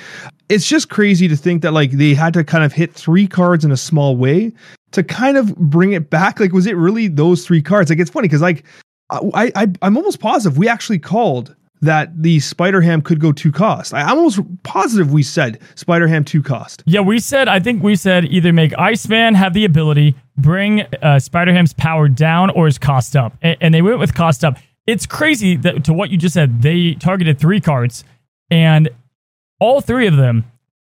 [0.49, 3.65] It's just crazy to think that like they had to kind of hit three cards
[3.65, 4.53] in a small way
[4.93, 6.41] to kind of bring it back.
[6.41, 7.91] Like, was it really those three cards?
[7.91, 8.65] Like, it's funny because like
[9.11, 13.53] I, I I'm almost positive we actually called that the Spider Ham could go two
[13.53, 13.93] cost.
[13.93, 16.83] I, almost positive we said Spider Ham two cost.
[16.87, 21.19] Yeah, we said, I think we said either make Iceman have the ability, bring uh,
[21.19, 23.37] Spider Ham's power down, or his cost up.
[23.43, 24.57] And, and, they went with cost up.
[24.87, 28.05] It's crazy that to what you just said, they targeted three cards,
[28.51, 28.89] and
[29.61, 30.45] all three of them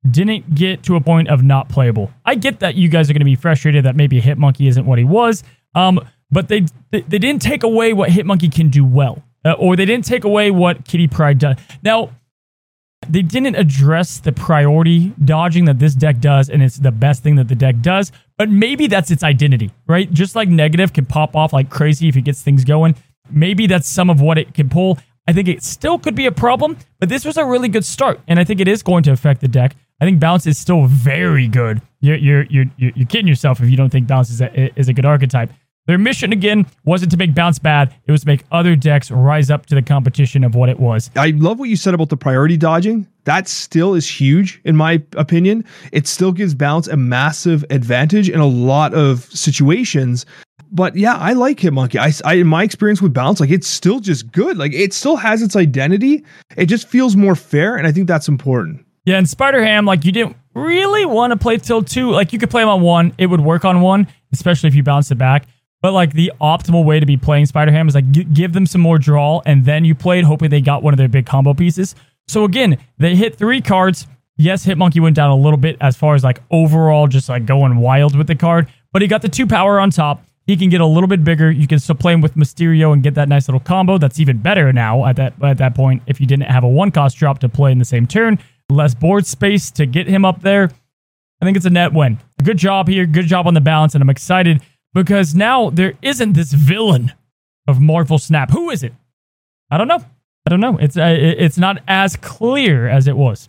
[0.09, 2.13] didn't get to a point of not playable.
[2.25, 4.99] I get that you guys are going to be frustrated that maybe Hitmonkey isn't what
[4.99, 5.43] he was,
[5.75, 9.85] um, but they, they didn't take away what Hitmonkey can do well uh, or they
[9.85, 11.57] didn't take away what Kitty Pryde does.
[11.83, 12.11] Now,
[13.09, 17.37] they didn't address the priority dodging that this deck does, and it's the best thing
[17.37, 18.13] that the deck does.
[18.37, 20.13] But maybe that's its identity, right?
[20.13, 22.97] Just like negative can pop off like crazy if it gets things going.
[23.31, 24.99] Maybe that's some of what it can pull.
[25.27, 28.21] I think it still could be a problem, but this was a really good start,
[28.27, 29.77] and I think it is going to affect the deck.
[30.01, 31.83] I think bounce is still very good.
[32.01, 34.93] You're you're you're you're kidding yourself if you don't think bounce is a, is a
[34.93, 35.51] good archetype.
[35.89, 39.51] Their mission again wasn't to make bounce bad, it was to make other decks rise
[39.51, 41.11] up to the competition of what it was.
[41.17, 43.09] I love what you said about the priority dodging.
[43.25, 45.65] That still is huge, in my opinion.
[45.91, 50.27] It still gives bounce a massive advantage in a lot of situations.
[50.71, 51.99] But yeah, I like Hitmonkey.
[51.99, 54.59] I, I, in my experience with bounce, like it's still just good.
[54.59, 56.23] Like it still has its identity.
[56.59, 58.85] It just feels more fair, and I think that's important.
[59.07, 62.11] Yeah, and Spider Ham, like you didn't really want to play till two.
[62.11, 64.83] Like you could play him on one, it would work on one, especially if you
[64.83, 65.47] bounce it back.
[65.81, 68.67] But like the optimal way to be playing Spider Ham is like g- give them
[68.67, 71.55] some more draw, and then you played hoping they got one of their big combo
[71.55, 71.95] pieces.
[72.27, 74.07] So again, they hit three cards.
[74.37, 77.77] Yes, Hitmonkey went down a little bit as far as like overall just like going
[77.77, 80.25] wild with the card, but he got the two power on top.
[80.47, 81.51] He can get a little bit bigger.
[81.51, 83.99] You can still play him with Mysterio and get that nice little combo.
[83.99, 86.91] That's even better now at that at that point if you didn't have a one
[86.91, 88.39] cost drop to play in the same turn.
[88.71, 90.71] Less board space to get him up there.
[91.41, 92.19] I think it's a net win.
[92.43, 93.07] Good job here.
[93.07, 94.63] Good job on the balance, and I'm excited
[94.95, 97.13] because now there isn't this villain
[97.67, 98.51] of Marvel Snap.
[98.51, 98.93] Who is it?
[99.71, 100.05] I don't know.
[100.47, 100.79] I don't know.
[100.79, 103.49] It's uh, it's not as clear as it was.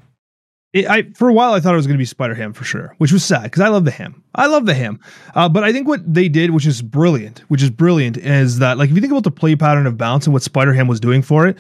[0.73, 2.63] It, I for a while I thought it was going to be Spider Ham for
[2.63, 4.21] sure, which was sad because I love the Ham.
[4.36, 4.99] I love the Ham.
[5.34, 8.78] Uh, but I think what they did, which is brilliant, which is brilliant, is that
[8.78, 10.99] like if you think about the play pattern of bounce and what Spider Ham was
[10.99, 11.58] doing for it,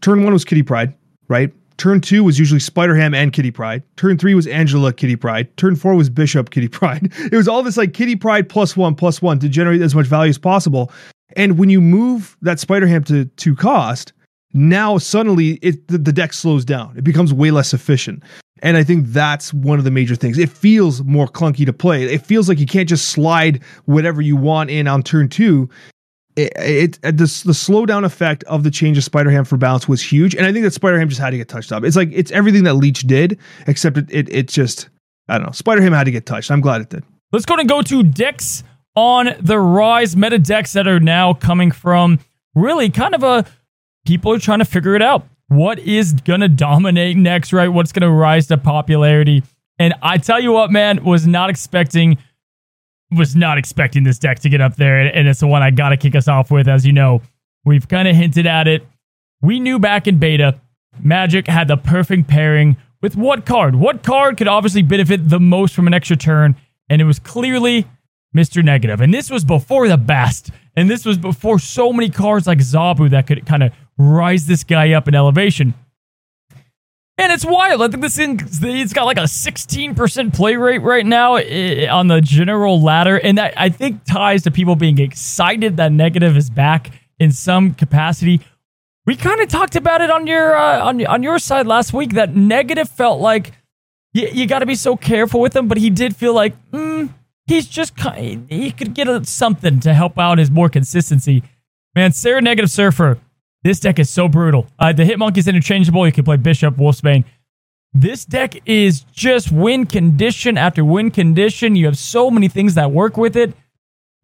[0.00, 0.92] turn one was Kitty Pryde,
[1.28, 1.52] right?
[1.76, 3.82] Turn two was usually Spider Ham and Kitty Pryde.
[3.96, 5.54] Turn three was Angela Kitty Pryde.
[5.56, 7.12] Turn four was Bishop Kitty Pryde.
[7.32, 10.06] It was all this like Kitty Pryde plus one plus one to generate as much
[10.06, 10.92] value as possible.
[11.36, 14.12] And when you move that Spider Ham to two cost,
[14.52, 16.96] now suddenly it the, the deck slows down.
[16.96, 18.22] It becomes way less efficient.
[18.62, 20.38] And I think that's one of the major things.
[20.38, 22.04] It feels more clunky to play.
[22.04, 25.68] It feels like you can't just slide whatever you want in on turn two
[26.36, 29.88] it, it, uh, the, the slowdown effect of the change of Spider Ham for balance
[29.88, 31.84] was huge, and I think that Spider Ham just had to get touched up.
[31.84, 34.88] It's like it's everything that Leech did, except it it, it just
[35.28, 35.52] I don't know.
[35.52, 36.50] Spider Ham had to get touched.
[36.50, 37.04] I'm glad it did.
[37.32, 38.64] Let's go and go to decks
[38.96, 42.18] on the rise, meta decks that are now coming from
[42.54, 43.44] really kind of a
[44.04, 45.26] people are trying to figure it out.
[45.48, 47.68] What is gonna dominate next, right?
[47.68, 49.42] What's gonna rise to popularity?
[49.78, 52.18] And I tell you what, man, was not expecting
[53.16, 55.90] was not expecting this deck to get up there, and it's the one I got
[55.90, 56.68] to kick us off with.
[56.68, 57.22] As you know,
[57.64, 58.86] we've kind of hinted at it.
[59.42, 60.60] We knew back in beta,
[61.02, 63.74] Magik had the perfect pairing with what card?
[63.74, 66.56] What card could obviously benefit the most from an extra turn?
[66.88, 67.86] And it was clearly
[68.34, 68.64] Mr.
[68.64, 69.00] Negative.
[69.00, 70.50] And this was before the best.
[70.76, 74.64] And this was before so many cards like Zabu that could kind of rise this
[74.64, 75.74] guy up in elevation.
[77.16, 77.80] And it's wild.
[77.80, 82.20] I think this thing, it's got like a 16% play rate right now on the
[82.20, 83.16] general ladder.
[83.16, 87.74] And that I think ties to people being excited that negative is back in some
[87.74, 88.40] capacity.
[89.06, 92.14] We kind of talked about it on your uh, on, on your side last week
[92.14, 93.52] that negative felt like
[94.12, 97.12] you, you got to be so careful with him, but he did feel like mm,
[97.46, 97.92] he's just
[98.48, 101.42] he could get a, something to help out his more consistency.
[101.94, 103.18] Man, Sera Negative Surfer
[103.64, 104.66] this deck is so brutal.
[104.78, 106.06] Uh, the Hitmonkey is interchangeable.
[106.06, 107.24] You can play Bishop, Wolfsbane.
[107.94, 111.74] This deck is just win condition after win condition.
[111.74, 113.54] You have so many things that work with it.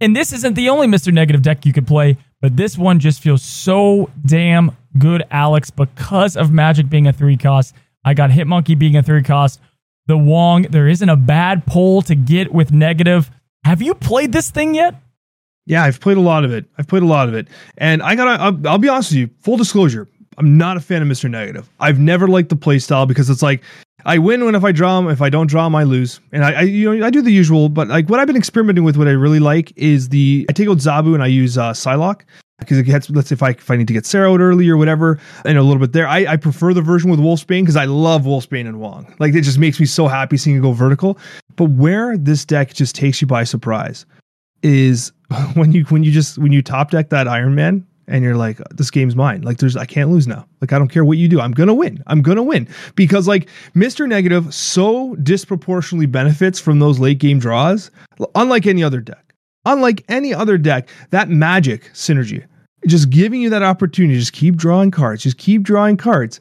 [0.01, 1.13] And this isn't the only Mr.
[1.13, 6.37] Negative deck you could play, but this one just feels so damn good, Alex, because
[6.37, 7.75] of Magik being a three cost.
[8.05, 9.61] I got Hitmonkey being a three cost.
[10.07, 13.31] The Wong, there isn't a bad pull to get with negative.
[13.65, 14.95] Have you played this thing yet?
[15.71, 16.65] Yeah, I've played a lot of it.
[16.79, 17.47] I've played a lot of it,
[17.79, 18.43] and I gotta.
[18.43, 19.31] I'll, I'll be honest with you.
[19.39, 21.71] Full disclosure, I'm not a fan of Mister Negative.
[21.79, 23.63] I've never liked the playstyle because it's like
[24.05, 25.09] I win when if I draw them.
[25.09, 26.19] If I don't draw them, I lose.
[26.33, 27.69] And I, I, you know, I do the usual.
[27.69, 30.69] But like what I've been experimenting with, what I really like is the I take
[30.69, 32.23] out Zabu and I use uh, Psylocke
[32.59, 34.69] because it gets let's say if I if I need to get Sera out early
[34.69, 36.09] or whatever, and a little bit there.
[36.09, 39.15] I, I prefer the version with Wolfsbane because I love Wolfsbane and Wong.
[39.21, 41.17] Like it just makes me so happy seeing it go vertical.
[41.55, 44.05] But where this deck just takes you by surprise
[44.63, 45.13] is
[45.55, 48.59] when you when you just when you top deck that Iron Man and you're like
[48.71, 49.43] this game's mine.
[49.43, 50.47] Like there's i can't lose now.
[50.61, 51.41] Like i don't care what you do.
[51.41, 52.03] I'm gonna win.
[52.07, 52.69] I'm gonna win.
[52.95, 57.91] Because like mr negative so disproportionately benefits from those late game draws
[58.35, 59.35] unlike any other deck.
[59.67, 62.45] Unlike any other deck that Magik synergy
[62.87, 66.41] just giving you that opportunity to just keep drawing cards just keep drawing cards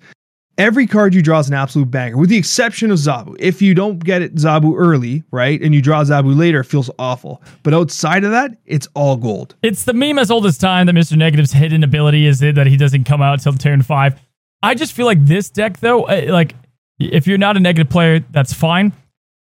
[0.60, 3.34] Every card you draw is an absolute banger, with the exception of Zabu.
[3.40, 6.92] If you don't get it Zabu early, right, and you draw Zabu later, it feels
[7.00, 7.42] awful.
[7.64, 9.56] But outside of that, it's all gold.
[9.64, 11.16] It's the meme as old as time that Mr.
[11.16, 14.20] Negative's hidden ability is that he doesn't come out till turn five.
[14.62, 16.56] I just feel like this deck, though, uh, like
[17.00, 18.92] if you're not a negative player, that's fine.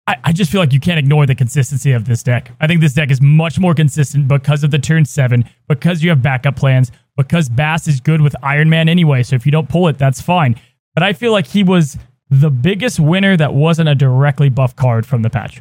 [0.06, 2.50] I, I just feel like you can't ignore the consistency of this deck.
[2.60, 6.10] I think this deck is much more consistent because of the turn seven, because you
[6.10, 9.22] have backup plans, because Bass is good with Iron Man anyway.
[9.22, 10.60] So if you don't pull it, that's fine
[10.96, 11.98] but I feel like he was
[12.30, 15.60] the biggest winner that wasn't a directly buff card from the patch.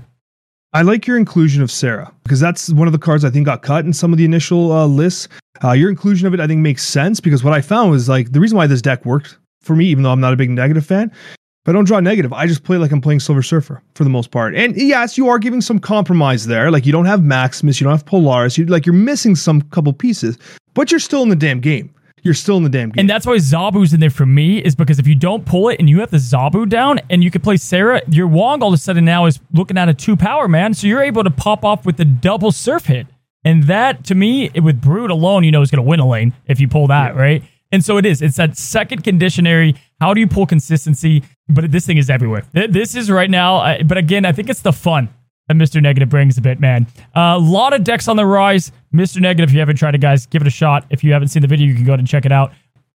[0.72, 3.62] I like your inclusion of Sera because that's one of the cards I think got
[3.62, 5.28] cut in some of the initial uh, lists.
[5.62, 8.32] Uh, your inclusion of it, I think, makes sense because what I found was like
[8.32, 10.86] the reason why this deck worked for me, even though I'm not a big negative
[10.86, 14.06] fan, if I don't draw negative, I just play like I'm playing Silver Surfer for
[14.06, 14.56] the most part.
[14.56, 16.72] And yes, you are giving some compromise there.
[16.72, 19.92] Like you don't have Maximus, you don't have Polaris, you like you're missing some couple
[19.92, 20.38] pieces,
[20.74, 21.94] but you're still in the damn game
[22.26, 23.00] you're still in the damn game.
[23.00, 25.80] And that's why Zabu's in there for me, is because if you don't pull it
[25.80, 28.74] and you have the Zabu down and you can play Sera, your Wong all of
[28.74, 30.74] a sudden now is looking at a two power, man.
[30.74, 33.08] So you're able to pop off with the double surf hit.
[33.46, 36.34] And that, to me, with Brood alone, you know, is going to win a lane
[36.48, 37.22] if you pull that, yeah.
[37.22, 37.44] right?
[37.72, 38.22] And so it is.
[38.22, 39.76] It's that second conditionary.
[40.02, 41.24] How do you pull consistency?
[41.48, 42.44] But this thing is everywhere.
[42.54, 43.78] This is right now.
[43.84, 45.10] But again, I think it's the fun
[45.48, 45.82] that Mr.
[45.82, 46.88] Negative brings a bit, man.
[47.16, 48.72] A uh, lot of decks on the rise.
[48.94, 49.22] Mr.
[49.22, 50.86] Negative, if you haven't tried it, guys, give it a shot.
[50.90, 52.52] If you haven't seen the video, you can go ahead and check it out.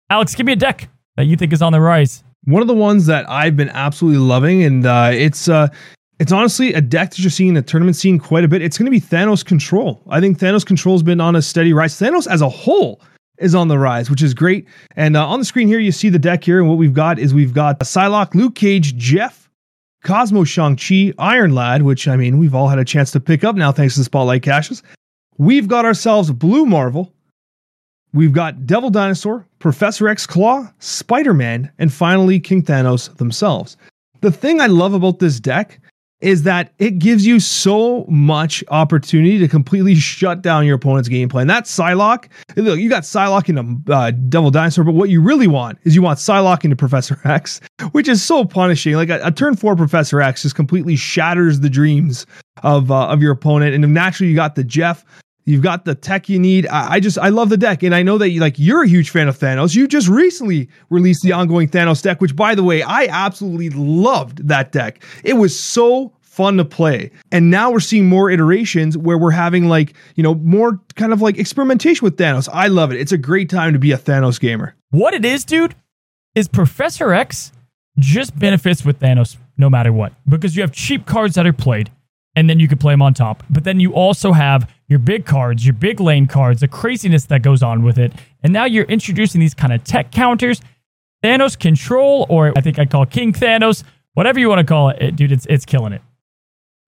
[0.09, 2.23] Alex, give me a deck that you think is on the rise.
[2.45, 5.67] One of the ones that I've been absolutely loving, and uh, it's uh,
[6.19, 8.61] it's honestly a deck that you're seeing in the tournament scene quite a bit.
[8.61, 10.01] It's going to be Thanos Control.
[10.09, 11.99] I think Thanos Control has been on a steady rise.
[11.99, 13.01] Thanos as a whole
[13.37, 14.67] is on the rise, which is great.
[14.95, 17.19] And uh, on the screen here, you see the deck here, and what we've got
[17.19, 19.46] is we've got Psylocke, Luke Cage, Jeff,
[20.07, 23.57] Cosmo Shang-Chi, Iron Lad, which I mean, we've all had a chance to pick up
[23.57, 24.81] now thanks to Spotlight Caches.
[25.37, 27.13] We've got ourselves Blue Marvel,
[28.13, 33.75] we've got Devil Dinosaur, Professor X Claw, Spider Man, and finally King Thanos themselves.
[34.21, 35.81] The thing I love about this deck
[36.19, 41.41] is that it gives you so much opportunity to completely shut down your opponent's gameplay.
[41.41, 42.27] And that's Psylocke.
[42.55, 46.01] Look, you got Psylocke into uh, Devil Dinosaur, but what you really want is you
[46.01, 47.61] want Psylocke into Professor X,
[47.91, 48.93] which is so punishing.
[48.93, 52.25] Like a, a turn four Professor X just completely shatters the dreams
[52.63, 53.75] of uh, of your opponent.
[53.75, 55.05] And naturally, you got the Jeff.
[55.47, 56.67] You've got the tech you need.
[56.67, 58.87] I, I, just I love the deck, and I know that you like you're a
[58.87, 59.73] huge fan of Thanos.
[59.73, 64.49] You just recently released the ongoing Thanos deck, which by the way, I absolutely loved
[64.49, 65.01] that deck.
[65.23, 67.11] It was so fun to play.
[67.31, 71.21] And now we're seeing more iterations where we're having like, you know, more kind of
[71.21, 72.49] like experimentation with Thanos.
[72.51, 72.99] I love it.
[72.99, 74.75] It's a great time to be a Thanos gamer.
[74.91, 75.75] What it is, dude,
[76.35, 77.53] is Professor X
[77.97, 81.89] just benefits with Thanos no matter what because you have cheap cards that are played
[82.35, 83.43] and then you can play them on top.
[83.49, 87.41] But then you also have your big cards, your big lane cards, the craziness that
[87.41, 88.13] goes on with it.
[88.41, 90.61] And now you're introducing these kind of tech counters.
[91.23, 93.83] Thanos control, or I think I call King Thanos,
[94.13, 96.01] whatever you want to call it, dude, it's it's killing it.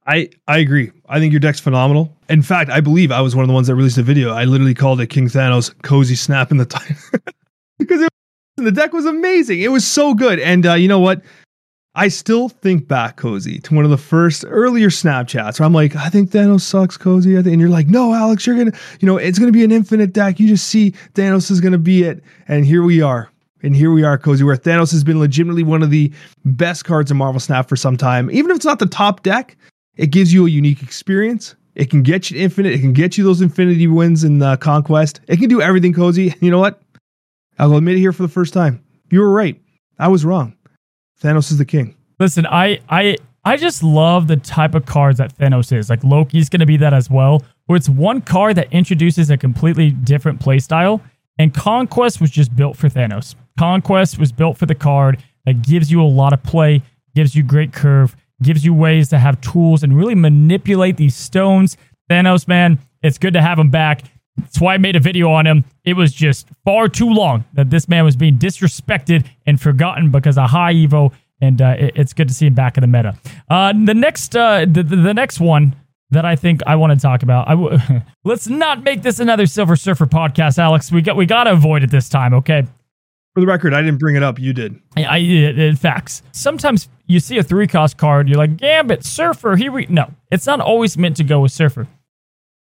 [0.06, 0.91] I I agree.
[1.08, 2.16] I think your deck's phenomenal.
[2.30, 4.32] In fact, I believe I was one of the ones that released a video.
[4.32, 6.95] I literally called it King Thanos cozy snap in the time
[7.80, 8.10] because it,
[8.56, 9.62] the deck was amazing.
[9.62, 10.39] It was so good.
[10.39, 11.22] And uh, you know what?
[12.00, 15.74] I still think back, Cozy, to one of the first earlier Snap Chats where I'm
[15.74, 17.36] like, I think Thanos sucks, Cozy.
[17.36, 19.72] And you're like, no, Alex, you're going to, you know, it's going to be an
[19.74, 20.39] infinite deck.
[20.39, 22.24] You just see Thanos is going to be it.
[22.47, 23.30] And here we are.
[23.64, 26.10] And here we are, Cozy, where Thanos has been legitimately one of the
[26.45, 28.32] best cards in Marvel Snap for some time.
[28.32, 29.58] Even if it's not the top deck,
[29.97, 31.54] it gives you a unique experience.
[31.76, 32.72] It can get you infinite.
[32.72, 35.20] It can get you those infinity wins in uh, Conquest.
[35.28, 36.34] It can do everything, Cozy.
[36.39, 36.82] You know what?
[37.58, 38.82] I'll admit it here for the first time.
[39.12, 39.62] You were right.
[39.97, 40.56] I was wrong.
[41.22, 41.96] Thanos is the king.
[42.20, 45.90] Listen, I I I just love the type of cards that Thanos is.
[45.90, 49.38] Like Loki's going to be that as well, where it's one card that introduces a
[49.38, 51.02] completely different playstyle.
[51.38, 53.36] And Conquest was just built for Thanos.
[53.58, 56.82] Conquest was built for the card that gives you a lot of play,
[57.16, 61.78] gives you great curve, gives you ways to have tools and really manipulate these stones.
[62.10, 64.02] Thanos, man, it's good to have him back.
[64.42, 65.66] That's why I made a video on him.
[65.84, 70.38] It was just far too long that this man was being disrespected and forgotten because
[70.38, 71.12] of high Evo
[71.42, 73.18] and uh, it, it's good to see him back in the meta.
[73.50, 75.76] Uh, the next, uh, the, the, the next one
[76.12, 77.48] that I think I want to talk about.
[77.48, 77.78] I w-
[78.24, 80.92] let's not make this another Silver Surfer podcast, Alex.
[80.92, 82.66] We got we got to avoid it this time, okay?
[83.36, 84.40] For the record, I didn't bring it up.
[84.40, 84.80] You did.
[84.98, 86.24] I, I in facts.
[86.32, 89.56] Sometimes you see a three cost card, you're like Gambit, Surfer.
[89.56, 90.12] Here we no.
[90.32, 91.88] It's not always meant to go with Surfer,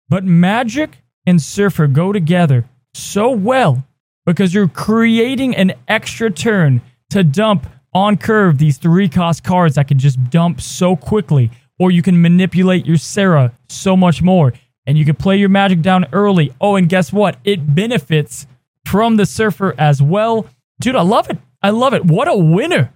[0.10, 0.96] but Magik
[1.26, 3.86] and Surfer go together so well
[4.26, 9.88] because you're creating an extra turn to dump on curve these three cost cards that
[9.88, 14.54] can just dump so quickly, or you can manipulate your Sera so much more,
[14.86, 16.54] and you can play your Magik down early.
[16.62, 17.38] Oh, and guess what?
[17.44, 18.48] It benefits
[18.86, 20.48] from the Surfer as well.
[20.80, 21.38] Dude, I love it.
[21.62, 22.06] I love it.
[22.06, 22.92] What a winner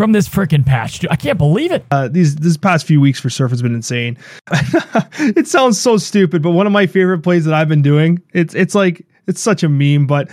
[0.00, 1.00] from this freaking patch.
[1.00, 1.84] Dude, I can't believe it.
[1.90, 4.16] Uh, these this past few weeks for Surf has been insane.
[5.18, 8.54] it sounds so stupid, but one of my favorite plays that I've been doing, it's
[8.54, 10.30] it's like it's such a meme, but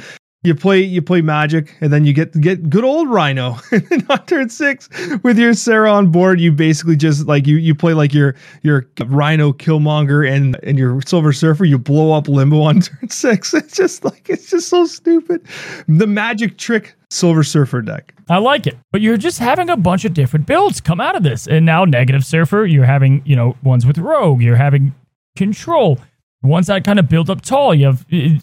[0.48, 3.58] you play you play Magik and then you get get good old rhino.
[4.10, 4.90] On turn six
[5.24, 8.34] with your Sera on board you basically just like you you play like your
[8.64, 13.54] your rhino killmonger and and your silver surfer you blow up limbo on turn six.
[13.68, 15.46] It's just like it's just so stupid.
[15.88, 18.14] The magic trick silver surfer deck.
[18.30, 18.78] I like it.
[18.92, 21.48] But you're just having a bunch of different builds come out of this.
[21.48, 24.96] And now negative surfer you're having you know ones with rogue you're having
[25.36, 26.00] control.
[26.44, 28.42] Ones that kind of build up tall you have it,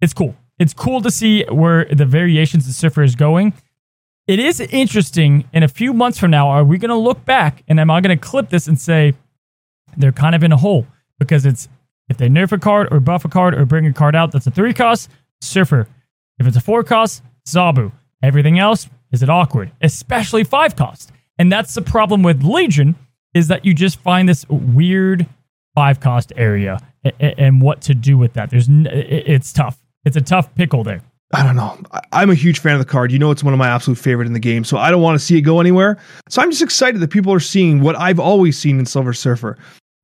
[0.00, 3.52] it's cool it's cool to see where the variations of Surfer is going.
[4.26, 5.48] It is interesting.
[5.52, 8.00] In a few months from now, are we going to look back and am I
[8.00, 9.14] going to clip this and say
[9.96, 10.86] they're kind of in a hole
[11.18, 11.68] because it's
[12.08, 14.46] if they nerf a card or buff a card or bring a card out that's
[14.46, 15.88] a three cost Surfer.
[16.38, 17.92] If it's a four cost Zabu.
[18.22, 21.12] Everything else is it awkward, especially five cost.
[21.38, 22.96] And that's the problem with Legion
[23.34, 25.26] is that you just find this weird
[25.74, 26.80] five cost area
[27.20, 28.50] and what to do with that.
[28.50, 31.02] There's it's tough it's a tough pickle there.
[31.34, 31.76] I don't know.
[32.12, 33.10] I'm a huge fan of the card.
[33.10, 34.62] You know, it's one of my absolute favorite in the game.
[34.62, 35.98] So I don't want to see it go anywhere.
[36.28, 39.58] So I'm just excited that people are seeing what I've always seen in Silver Surfer.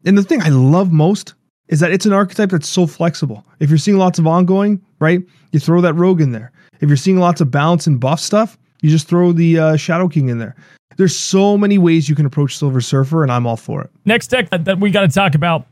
[0.04, 1.34] And the thing I love most
[1.68, 3.46] is that it's an archetype that's so flexible.
[3.60, 5.22] If you're seeing lots of ongoing, right,
[5.52, 6.50] you throw that rogue in there.
[6.80, 10.08] If you're seeing lots of balance and buff stuff, you just throw the uh, Shadow
[10.08, 10.56] King in there.
[10.96, 13.90] There's so many ways you can approach Silver Surfer, and I'm all for it.
[14.04, 15.66] Next deck that, that we got to talk about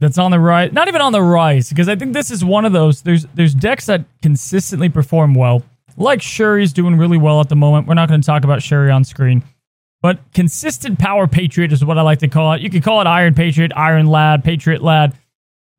[0.00, 0.72] that's on the rise.
[0.72, 3.02] Not even on the rise, because I think this is one of those.
[3.02, 5.62] There's there's decks that consistently perform well.
[5.96, 7.86] Like Shuri's doing really well at the moment.
[7.86, 9.44] We're not going to talk about Shuri on screen.
[10.02, 12.60] But consistent power patriot is what I like to call it.
[12.60, 15.16] You can call it Iron Patriot, Iron Lad, Patriot Lad.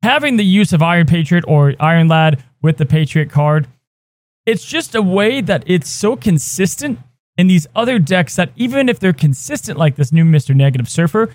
[0.02, 3.68] having the use of Iron Patriot or Iron Lad with the Patriot card,
[4.44, 6.98] it's just a way that it's so consistent
[7.36, 10.54] in these other decks that even if they're consistent like this new Mr.
[10.56, 11.34] Negative Surfer,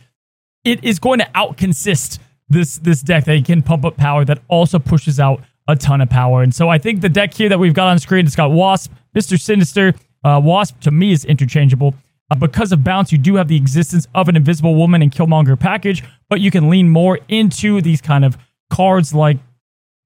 [0.64, 2.20] it is going to outconsist
[2.52, 6.10] this this deck that can pump up power that also pushes out a ton of
[6.10, 6.42] power.
[6.44, 8.92] And so I think the deck here that we've got on screen, it's got Wasp,
[9.16, 9.40] Mr.
[9.40, 9.94] Sinister.
[10.24, 11.96] Uh, Wasp to me is interchangeable.
[12.30, 15.60] Uh, because of bounce, you do have the existence of an Invisible Woman and Killmonger
[15.60, 18.38] package, but you can lean more into these kind of
[18.70, 19.38] cards like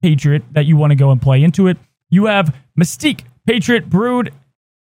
[0.02, 1.76] Patriot that you want to go and play into it.
[2.10, 4.32] You have Mystique, Patriot, Brood,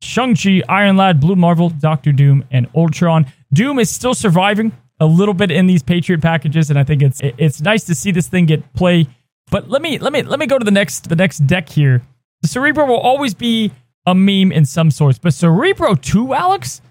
[0.02, 3.26] Shang-Chi, Iron Lad, Blue Marvel, Doctor Doom, and Ultron.
[3.52, 4.72] Doom is still surviving
[5.04, 8.12] a little bit in these Patriot packages, and I think it's it's nice to see
[8.12, 9.08] this thing get play.
[9.52, 12.02] But let me let me let me go to the next the next deck here.
[12.42, 13.72] The Cerebro will always be
[14.06, 16.82] a meme in some sorts, but Cerebro 2, Alex,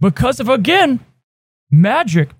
[0.00, 1.00] because of again
[1.72, 2.30] Magik.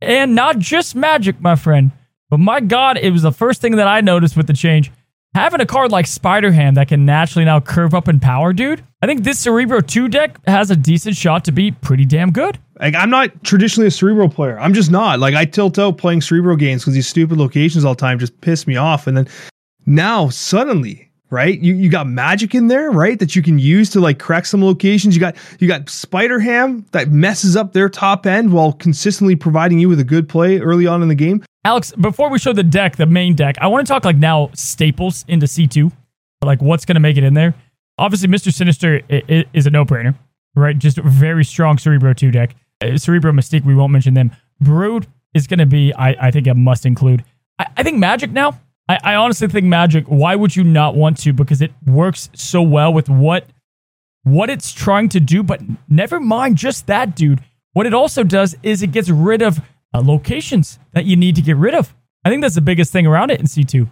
[0.00, 1.90] And not just Magik, my friend.
[2.30, 4.92] But my God, it was the first thing that I noticed with the change.
[5.34, 8.84] Having a card like Spider Ham that can naturally now curve up in power, dude.
[9.02, 12.58] I think this Cerebro 2 deck has a decent shot to be pretty damn good.
[12.80, 14.58] Like I'm not traditionally a cerebral player.
[14.58, 15.18] I'm just not.
[15.18, 18.40] Like I tilt out playing cerebral games because these stupid locations all the time just
[18.40, 19.06] piss me off.
[19.06, 19.28] And then
[19.86, 21.60] now suddenly right?
[21.60, 23.18] You you got Magik in there, right?
[23.18, 25.14] That you can use to like correct some locations.
[25.14, 29.78] You got you got Spider Ham that messes up their top end while consistently providing
[29.78, 31.44] you with a good play early on in the game.
[31.64, 34.50] Alex, before we show the deck, the main deck, I want to talk like now
[34.54, 35.92] staples into C2,
[36.42, 37.54] like what's to make it in there.
[37.98, 38.52] Obviously, Mr.
[38.52, 40.14] Sinister is a no-brainer,
[40.54, 40.78] right?
[40.78, 42.54] Just a very strong Cerebro 2 deck.
[42.96, 44.30] Cerebro Mystique, we won't mention them.
[44.60, 47.24] Brood is going to be, I, I think, a must include.
[47.58, 48.58] I, I think Magik now
[48.88, 50.08] I, I honestly think Magik.
[50.08, 51.32] Why would you not want to?
[51.32, 53.46] Because it works so well with what
[54.24, 55.42] what it's trying to do.
[55.42, 57.40] But never mind just that, dude.
[57.74, 59.60] What it also does is it gets rid of
[59.94, 61.94] uh, locations that you need to get rid of.
[62.24, 63.88] I think that's the biggest thing around it in C2.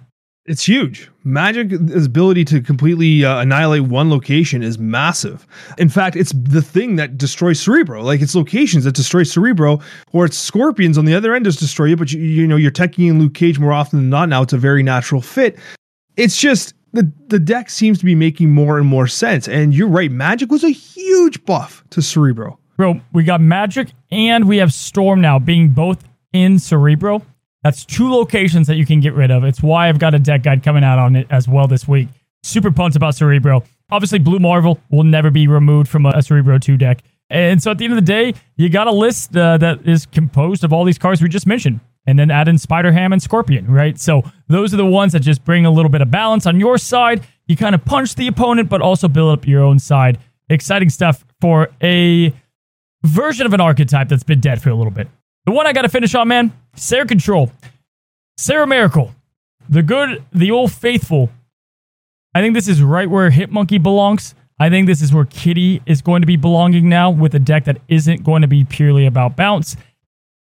[0.46, 1.10] It's huge.
[1.24, 5.44] Magik's ability to completely uh, annihilate one location is massive.
[5.76, 8.02] In fact, it's the thing that destroys Cerebro.
[8.02, 9.80] Like it's locations that destroy Cerebro,
[10.12, 11.96] or it's Scorpions on the other end that destroy you.
[11.96, 14.28] But you, you know you're teching in Luke Cage more often than not.
[14.28, 15.58] Now it's a very natural fit.
[16.16, 19.48] It's just the the deck seems to be making more and more sense.
[19.48, 22.58] And you're right, Magik was a huge buff to Cerebro.
[22.76, 27.22] Bro, we got Magik and we have Storm now being both in Cerebro.
[27.66, 29.42] That's two locations that you can get rid of.
[29.42, 32.06] It's why I've got a deck guide coming out on it as well this week.
[32.44, 33.64] Super pumped about Cerebro.
[33.90, 37.02] Obviously, Blue Marvel will never be removed from a, Cerebro 2 deck.
[37.28, 40.06] And so at the end of the day, you got a list uh, that is
[40.06, 41.80] composed of all these cards we just mentioned.
[42.06, 43.98] And then add in Spider Ham and Scorpion, right?
[43.98, 46.78] So those are the ones that just bring a little bit of balance on your
[46.78, 47.26] side.
[47.48, 50.20] You kind of punch the opponent, but also build up your own side.
[50.48, 52.32] Exciting stuff for a
[53.02, 55.08] version of an archetype that's been dead for a little bit.
[55.46, 57.52] The one I got to finish on, man, Sera Control.
[58.36, 59.14] Sera Miracle.
[59.68, 61.30] The good, the old faithful.
[62.34, 64.34] I think this is right where Hitmonkey belongs.
[64.58, 67.64] I think this is where Kitty is going to be belonging now with a deck
[67.64, 69.76] that isn't going to be purely about bounce.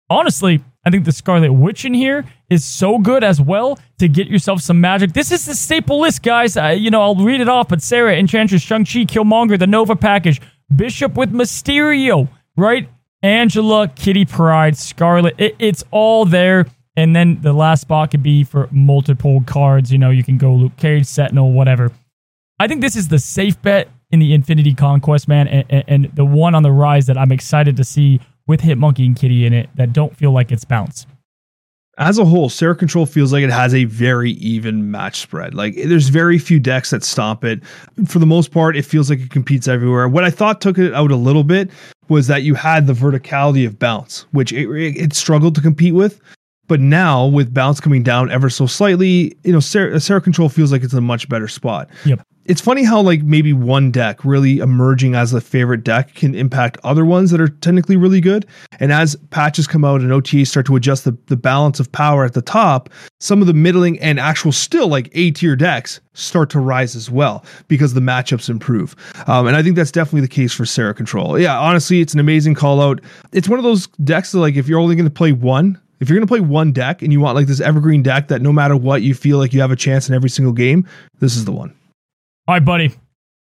[0.08, 4.28] Honestly, I think the Scarlet Witch in here is so good as well to get
[4.28, 5.12] yourself some magic.
[5.12, 6.56] This is the staple list, guys.
[6.56, 10.40] I, you know, I'll read it off, but Sera, Enchantress, Shang-Chi, Killmonger, the Nova package,
[10.74, 12.88] Bishop with Mysterio, right?
[13.24, 15.34] Angela, Kitty Pryde, Scarlet.
[15.38, 16.66] It, it's all there.
[16.94, 19.90] And then the last spot could be for multiple cards.
[19.90, 21.90] You know, you can go Luke Cage, Sentinel, whatever.
[22.60, 26.10] I think this is the safe bet in the Infinity Conquest, man, and, and, and
[26.14, 29.54] the one on the rise that I'm excited to see with Hitmonkey and Kitty in
[29.54, 31.06] it that don't feel like it's bounce
[31.98, 35.54] as a whole, Sera Control feels like it has a very even match spread.
[35.54, 37.64] Like there's very few decks that stomp it.
[38.06, 40.08] For the most part, it feels like it competes everywhere.
[40.08, 41.70] What I thought took it out a little bit
[42.08, 46.20] was that you had the verticality of bounce, which it, it struggled to compete with.
[46.66, 50.72] But now with bounce coming down ever so slightly, you know, Sera, Sera Control feels
[50.72, 51.90] like it's a much better spot.
[52.06, 56.34] Yep it's funny how like maybe one deck really emerging as a favorite deck can
[56.34, 58.46] impact other ones that are technically really good.
[58.80, 62.24] And as patches come out and OTAs start to adjust the, the balance of power
[62.24, 62.90] at the top,
[63.20, 67.10] some of the middling and actual still like A tier decks start to rise as
[67.10, 68.94] well because the matchups improve.
[69.26, 71.38] Um, and I think that's definitely the case for Sera Control.
[71.38, 73.00] Yeah, honestly, it's an amazing call out.
[73.32, 76.10] It's one of those decks that like if you're only going to play one, if
[76.10, 78.52] you're going to play one deck and you want like this evergreen deck that no
[78.52, 80.86] matter what you feel like you have a chance in every single game,
[81.20, 81.74] this is the one.
[82.46, 82.92] All right, buddy.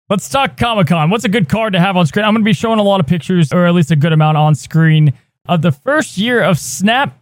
[0.09, 1.09] Let's talk Comic Con.
[1.09, 2.25] What's a good card to have on screen?
[2.25, 4.37] I'm going to be showing a lot of pictures, or at least a good amount
[4.39, 5.13] on screen,
[5.47, 7.17] of the first year of Snap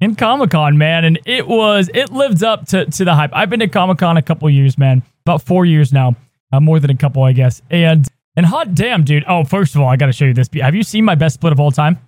[0.00, 1.04] in Comic Con, man.
[1.04, 3.30] And it was, it lived up to, to the hype.
[3.32, 5.02] I've been to Comic Con a couple years, man.
[5.26, 6.14] About four years now.
[6.52, 7.60] Uh, more than a couple, I guess.
[7.70, 9.24] And, and hot damn, dude.
[9.26, 10.48] Oh, first of all, I got to show you this.
[10.60, 11.98] Have you seen my best split of all time?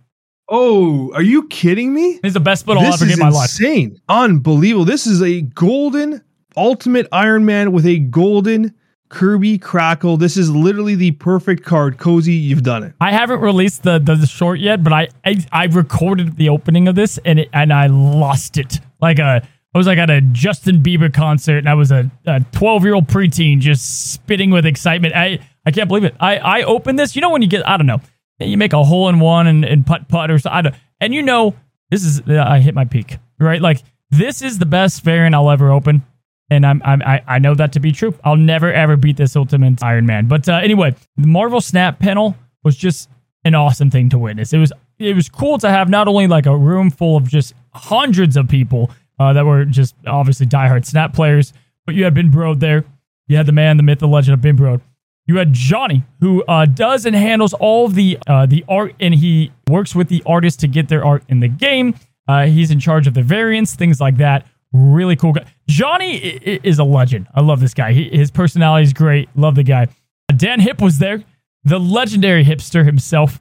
[0.48, 2.20] Oh, are you kidding me?
[2.22, 3.50] It's the best split I'll this ever get in my life.
[3.50, 4.00] insane.
[4.08, 4.84] Unbelievable.
[4.84, 6.22] This is a golden
[6.56, 8.74] ultimate Iron Man with a golden
[9.08, 10.18] Kirby Krackle.
[10.18, 11.98] This is literally the perfect card.
[11.98, 12.94] Cozy, you've done it.
[13.00, 16.88] I haven't released the, the, the short yet, but I, I I recorded the opening
[16.88, 18.80] of this and it, and I lost it.
[19.00, 22.10] Like a I was like at a Justin Bieber concert and I was a
[22.52, 25.14] 12 year old preteen just spitting with excitement.
[25.14, 26.16] I I can't believe it.
[26.18, 27.14] I I opened this.
[27.14, 28.00] You know when you get I don't know
[28.38, 30.72] you make a hole in one and, and putt putt or something.
[31.00, 31.54] And you know,
[31.90, 33.60] this is, I hit my peak, right?
[33.60, 36.04] Like, this is the best variant I'll ever open.
[36.48, 38.14] And I'm, I'm I, I know that to be true.
[38.24, 40.26] I'll never ever beat this Ultimate Iron Man.
[40.26, 43.08] But uh, anyway, the Marvel Snap panel was just
[43.44, 44.52] an awesome thing to witness.
[44.52, 47.54] It was it was cool to have not only like a room full of just
[47.72, 51.52] hundreds of people uh, that were just obviously diehard Snap players,
[51.84, 52.84] but you had Ben Brode there.
[53.28, 54.80] You had the man, the myth, the legend of Ben Brode.
[55.26, 59.50] You had Johnny, who uh, does and handles all the uh, the art, and he
[59.68, 61.96] works with the artists to get their art in the game.
[62.28, 64.46] Uh, he's in charge of the variants, things like that.
[64.72, 65.44] Really cool guy.
[65.68, 67.28] Johnny is a legend.
[67.34, 67.92] I love this guy.
[67.92, 69.28] He, his personality is great.
[69.36, 69.88] Love the guy.
[70.36, 71.22] Dan Hipp was there,
[71.64, 73.40] the legendary hipster himself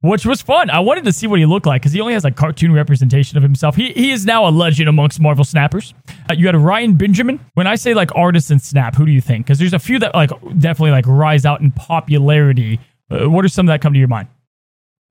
[0.00, 0.70] which was fun.
[0.70, 3.36] I wanted to see what he looked like because he only has a cartoon representation
[3.36, 3.76] of himself.
[3.76, 5.94] He, he is now a legend amongst Marvel snappers.
[6.30, 7.40] Uh, you had Ryan Benjamin.
[7.54, 9.46] When I say like artists and snap, who do you think?
[9.46, 12.78] Because there's a few that like definitely like rise out in popularity.
[13.10, 14.28] Uh, what are some that come to your mind?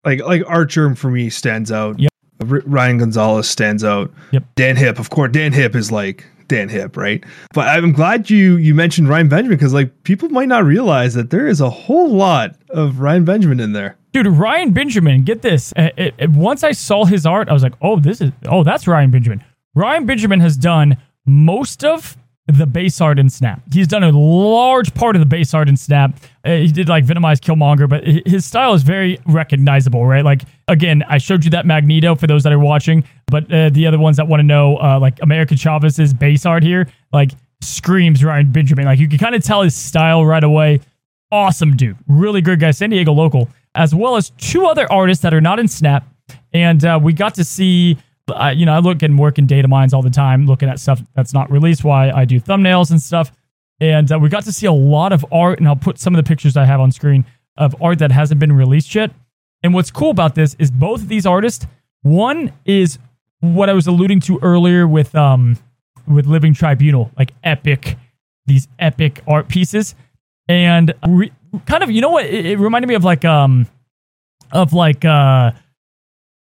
[0.04, 2.00] Like like Archer for me stands out.
[2.00, 2.12] Yep.
[2.52, 4.12] R- Ryan Gonzalez stands out.
[4.32, 4.44] Yep.
[4.56, 5.32] Dan Hipp, of course.
[5.32, 7.24] Dan Hipp is like Dan Hipp, right?
[7.54, 11.30] But I'm glad you you mentioned Ryan Benjamin because like people might not realize that
[11.30, 13.98] there is a whole lot of Ryan Benjamin in there.
[14.12, 15.74] Dude, Ryan Benjamin, get this.
[15.76, 18.64] It, it, it, once I saw his art, I was like, oh, this is, oh,
[18.64, 19.44] that's Ryan Benjamin.
[19.74, 22.16] Ryan Benjamin has done most of
[22.48, 23.62] the base art in Snap.
[23.74, 26.16] He's done a large part of the base art in Snap.
[26.44, 30.24] Uh, he did like Venomize Killmonger, but his style is very recognizable, right?
[30.24, 33.88] Like, again, I showed you that Magneto for those that are watching, but uh, the
[33.88, 37.32] other ones that want to know, uh, like America Chavez's base art here, like
[37.62, 38.86] screams Ryan Benjamin.
[38.86, 40.82] Like, you can kind of tell his style right away.
[41.32, 41.98] Awesome dude.
[42.08, 42.72] Really good guy.
[42.72, 46.08] San Diego local as well as two other artists that are not in Snap.
[46.54, 49.68] And uh, we got to see, uh, you know, I look and work in data
[49.68, 53.02] mines all the time, looking at stuff that's not released, why I do thumbnails and
[53.02, 53.32] stuff.
[53.80, 56.24] And uh, we got to see a lot of art, and I'll put some of
[56.24, 57.26] the pictures I have on screen
[57.58, 59.12] of art that hasn't been released yet.
[59.64, 61.68] And what's cool about this is both of these artists,
[62.02, 63.00] one is
[63.40, 65.58] what I was alluding to earlier with um
[66.08, 67.98] with Living Tribunal, like epic,
[68.46, 69.96] these epic art pieces.
[70.48, 71.32] And re-
[71.66, 73.68] kind of you know what it, it, reminded me of like um
[74.52, 75.52] of like uh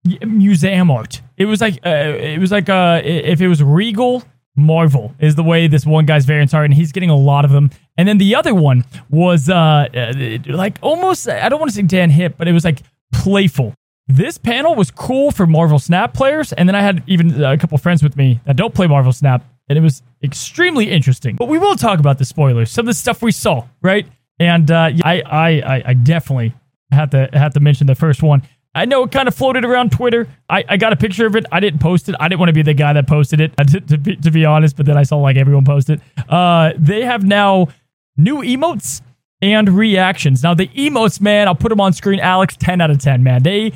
[0.03, 1.21] museum art.
[1.37, 4.23] It was like uh, it was like uh if it was regal
[4.55, 7.51] marvel is the way this one guy's variants are and he's getting a lot of
[7.51, 7.69] them.
[7.97, 11.83] And then the other one was uh, uh like almost i don't want to say
[11.83, 12.81] dan Hipp but it was like
[13.13, 13.73] playful.
[14.07, 17.77] This panel was cool for marvel snap players and then i had even a couple
[17.77, 21.37] friends with me that don't play marvel snap and it was extremely interesting.
[21.37, 24.07] But we will talk about the spoilers some of the stuff we saw right?
[24.39, 26.55] And uh, I, I, I definitely
[26.91, 28.41] have to have to mention the first one.
[28.73, 30.27] I know it kind of floated around Twitter.
[30.49, 31.45] I, I got a picture of it.
[31.51, 32.15] I didn't post it.
[32.19, 34.45] I didn't want to be the guy that posted it, to, to, be, to be
[34.45, 35.99] honest, but then I saw like everyone post it.
[36.29, 37.67] Uh, they have now
[38.15, 39.01] new emotes
[39.41, 40.43] and reactions.
[40.43, 42.19] Now, the emotes, man, I'll put them on screen.
[42.19, 43.43] Alex, 10 out of 10, man.
[43.43, 43.73] They,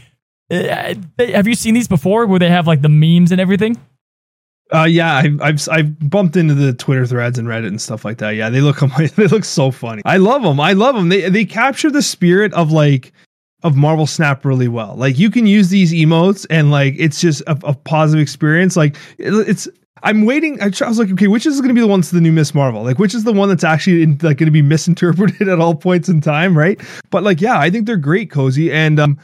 [0.49, 3.77] uh, they have you seen these before where they have like the memes and everything?
[4.73, 8.17] Uh, yeah, I've, I've I've bumped into the Twitter threads and Reddit and stuff like
[8.17, 8.31] that.
[8.31, 8.79] Yeah, they look
[9.15, 10.01] they look so funny.
[10.05, 10.59] I love them.
[10.59, 11.09] I love them.
[11.09, 13.11] They they capture the spirit of like
[13.63, 14.95] of Marvel Snap really well.
[14.95, 18.75] Like you can use these emotes and like it's just a, a positive experience.
[18.75, 19.67] Like it, it's
[20.03, 20.61] I'm waiting.
[20.61, 22.83] I, was like, okay, which is going to be the one the new Miss Marvel?
[22.83, 25.73] Like, which is the one that's actually in, like going to be misinterpreted at all
[25.73, 26.79] points in time, right?
[27.09, 29.17] But like, yeah, I think they're great, cozy, and um,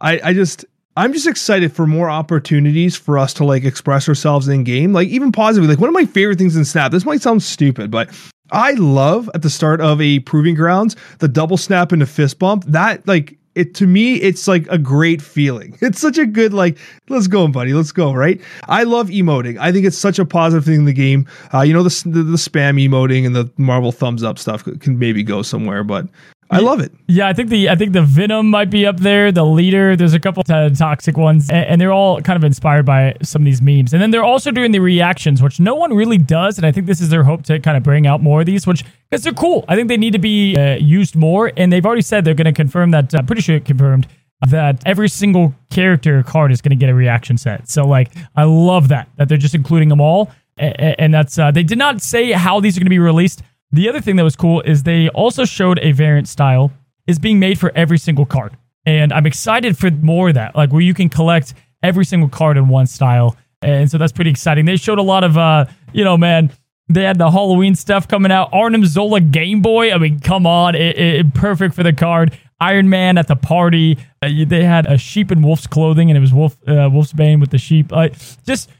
[0.00, 0.66] I I just
[0.96, 5.08] I'm just excited for more opportunities for us to like express ourselves in game, like
[5.08, 5.74] even positively.
[5.74, 6.92] Like one of my favorite things in Snap.
[6.92, 8.10] This might sound stupid, but
[8.50, 12.38] I love at the start of a proving grounds the double snap and the fist
[12.38, 12.64] bump.
[12.66, 15.76] That like it to me, it's like a great feeling.
[15.86, 16.78] It's such a good like,
[17.08, 18.40] let's go, buddy, let's go, right?
[18.68, 19.56] I love emoting.
[19.58, 21.26] I think it's such a positive thing in the game.
[21.54, 24.98] Uh, you know, the, the, the spam emoting and the Marvel thumbs up stuff can
[24.98, 26.08] maybe go somewhere, but
[26.50, 26.92] I love it.
[27.08, 29.32] Yeah, I think the I think the Venom might be up there.
[29.32, 33.16] The leader, there's a couple toxic ones, and, and, they're all kind of inspired by
[33.22, 33.92] some of these memes.
[33.92, 36.56] And then they're also doing the reactions, which no one really does.
[36.56, 38.66] And I think this is their hope to kind of bring out more of these,
[38.66, 39.64] which because they're cool.
[39.68, 41.52] I think they need to be uh, used more.
[41.56, 43.14] And they've already said they're going to confirm that.
[43.14, 44.06] Uh, pretty sure it confirmed
[44.48, 47.68] that every single character card is going to get a reaction set.
[47.68, 50.30] So like, I love that that they're just including them all.
[50.58, 53.42] And that's uh, they did not say how these are going to be released.
[53.72, 56.72] The other thing that was cool is they also showed a variant style
[57.06, 58.56] is being made for every single card.
[58.84, 62.56] And I'm excited for more of that, like where you can collect every single card
[62.56, 63.36] in one style.
[63.62, 64.64] And so that's pretty exciting.
[64.64, 66.52] They showed a lot of, uh, you know, man,
[66.88, 68.50] they had the Halloween stuff coming out.
[68.52, 69.92] Arnim Zola Game Boy.
[69.92, 72.38] I mean, come on, it, it, perfect for the card.
[72.60, 73.98] Iron Man at the party.
[74.22, 77.40] Uh, they had a sheep in wolf's clothing, and it was wolf uh, wolf's bane
[77.40, 77.92] with the sheep.
[77.92, 78.08] Uh,
[78.46, 78.70] just,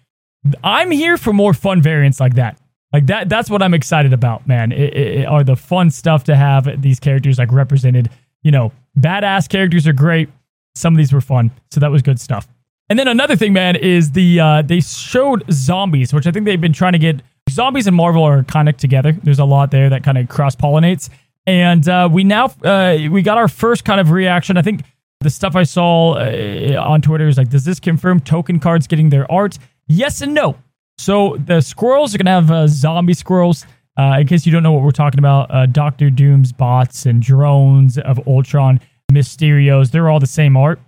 [0.63, 2.59] I'm here for more fun variants like that.
[2.93, 3.29] Like that.
[3.29, 4.73] That's what I'm excited about, man.
[4.73, 8.11] It, it, are the fun stuff to have these characters like represented.
[8.43, 10.29] You know, badass characters are great.
[10.75, 12.47] Some of these were fun, so that was good stuff.
[12.89, 16.61] And then another thing, man, is the uh, they showed zombies, which I think they've
[16.61, 17.23] been trying to get.
[17.49, 19.13] Zombies and Marvel are kind of together.
[19.13, 21.09] There's a lot there that kind of cross pollinates,
[21.47, 24.57] and uh, we now uh, we got our first kind of reaction.
[24.57, 24.83] I think
[25.21, 29.11] the stuff I saw uh, on Twitter is like, does this confirm token cards getting
[29.11, 29.59] their art?
[29.89, 30.57] Yes and no.
[30.99, 33.67] So the squirrels are gonna have uh, zombie squirrels.
[33.99, 37.23] Uh, in case you don't know what we're talking about, uh, Doctor Doom's bots and
[37.23, 38.81] drones of Ultron,
[39.11, 40.81] Mysterios, they're all the same art.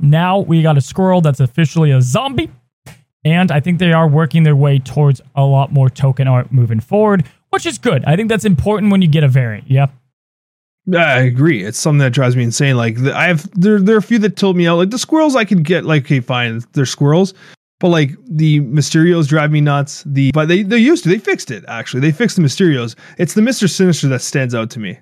[0.00, 2.50] Now we got a squirrel that's officially a zombie.
[3.24, 6.80] And I think they are working their way towards a lot more token art moving
[6.80, 8.02] forward, which is good.
[8.06, 9.70] I think that's important when you get a variant.
[9.70, 9.88] Yeah.
[10.96, 11.62] I agree.
[11.62, 12.76] It's something that drives me insane.
[12.76, 14.76] Like I have there, there are a few that told me out.
[14.76, 15.84] Like the squirrels, I could get.
[15.84, 17.34] Like okay, fine, they're squirrels,
[17.80, 20.04] but like the Mysterios drive me nuts.
[20.06, 22.00] The but they they used to they fixed it actually.
[22.00, 22.94] They fixed the Mysterios.
[23.18, 24.98] It's the Mister Sinister that stands out to me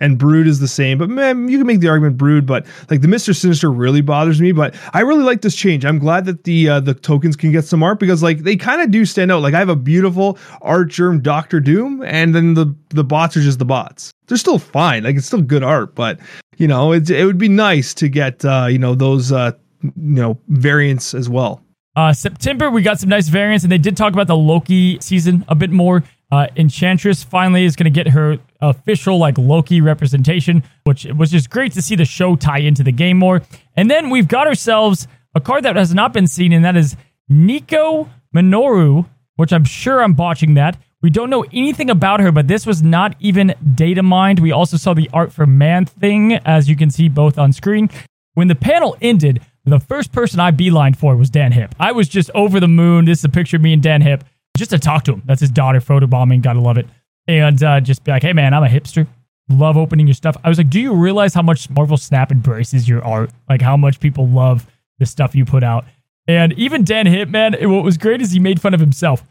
[0.00, 0.98] and Brood is the same.
[0.98, 4.40] But man, you can make the argument Brood, but like the Mister Sinister really bothers
[4.40, 4.52] me.
[4.52, 5.84] But I really like this change.
[5.84, 8.80] I'm glad that the uh, the tokens can get some art because like they kind
[8.80, 9.42] of do stand out.
[9.42, 13.58] Like I have a beautiful Artgerm Doctor Doom, and then the the bots are just
[13.58, 14.10] the bots.
[14.26, 15.04] They're still fine.
[15.04, 16.18] Like it's still good art, but
[16.56, 19.52] you know it it would be nice to get uh, you know those uh,
[19.82, 21.63] you know variants as well.
[21.96, 25.44] Uh, September, we got some nice variants, and they did talk about the Loki season
[25.48, 26.02] a bit more.
[26.32, 31.50] Uh, Enchantress finally is going to get her official like Loki representation, which was just
[31.50, 33.42] great to see the show tie into the game more.
[33.76, 36.96] And then we've got ourselves a card that has not been seen, and that is
[37.28, 40.76] Nico Minoru, which I'm sure I'm botching that.
[41.00, 44.40] We don't know anything about her, but this was not even data mined.
[44.40, 47.90] We also saw the art for Man Thing, as you can see both on screen.
[48.32, 51.72] When the panel ended, the first person I beelined for was Dan Hipp.
[51.80, 53.06] I was just over the moon.
[53.06, 54.22] This is a picture of me and Dan Hipp
[54.56, 55.22] just to talk to him.
[55.24, 56.42] That's his daughter photobombing.
[56.42, 56.86] Gotta love it.
[57.26, 59.06] And uh, just be like, hey, man, I'm a hipster.
[59.48, 60.36] Love opening your stuff.
[60.44, 63.30] I was like, do you realize how much Marvel Snap embraces your art?
[63.48, 64.66] Like, how much people love
[64.98, 65.84] the stuff you put out?
[66.26, 69.24] And even Dan Hipp, man, what was great is he made fun of himself.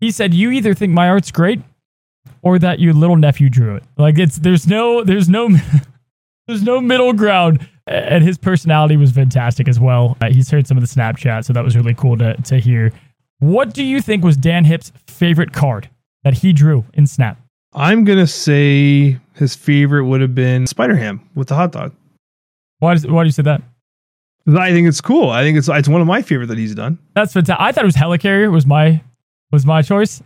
[0.00, 1.60] He said, you either think my art's great
[2.42, 3.84] or that your little nephew drew it.
[3.98, 5.50] Like, it's, there's no, there's no,
[6.46, 7.66] there's no middle ground.
[7.86, 10.16] And his personality was fantastic as well.
[10.20, 12.58] Uh, he's heard some of the Snap Chat, so that was really cool to, to
[12.58, 12.92] hear.
[13.40, 15.88] What do you think was Dan Hipp's favorite card
[16.24, 17.40] that he drew in Snap?
[17.72, 21.94] I'm gonna say his favorite would have been Spider Ham with the hot dog.
[22.80, 23.62] Why does why do you say that?
[24.48, 25.30] I think it's cool.
[25.30, 26.98] I think it's it's one of my favorite that he's done.
[27.14, 27.60] That's fantastic.
[27.60, 29.02] I thought it was Helicarrier was my
[29.52, 30.22] was my choice.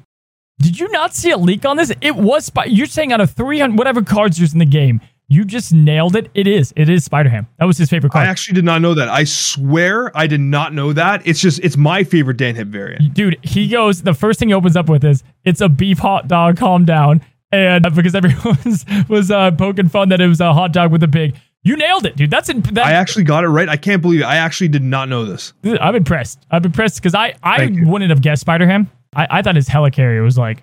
[0.60, 1.92] Did you not see a leak on this?
[2.00, 5.00] It was you're saying out of 300 whatever cards there's in the game,
[5.34, 6.30] you just nailed it.
[6.34, 6.72] It is.
[6.76, 7.46] It is Spider Ham.
[7.58, 8.26] That was his favorite card.
[8.26, 9.08] I actually did not know that.
[9.08, 11.26] I swear I did not know that.
[11.26, 13.14] It's just it's my favorite Dan Hipp variant.
[13.14, 16.28] Dude, he goes the first thing he opens up with is it's a beef hot
[16.28, 17.20] dog, calm down.
[17.50, 21.02] And because everyone was, was uh, poking fun that it was a hot dog with
[21.02, 21.36] a pig.
[21.62, 22.30] You nailed it, dude.
[22.30, 23.68] That's in, that, I actually got it right.
[23.68, 24.24] I can't believe it.
[24.24, 25.54] I actually did not know this.
[25.64, 26.44] I'm impressed.
[26.50, 28.90] I'm impressed because I, I wouldn't have guessed Spider Ham.
[29.16, 30.62] I, I thought his helicarrier was like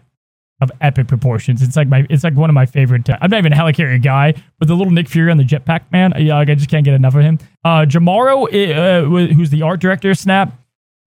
[0.62, 1.62] of epic proportions.
[1.62, 3.10] It's like my, it's like one of my favorite.
[3.10, 5.92] Uh, I'm not even a helicarrier guy, but the little Nick Fury on the jetpack,
[5.92, 7.40] man, yeah, like I just can't get enough of him.
[7.66, 10.54] Uh, Jomaro, uh, who's the art director of Snap,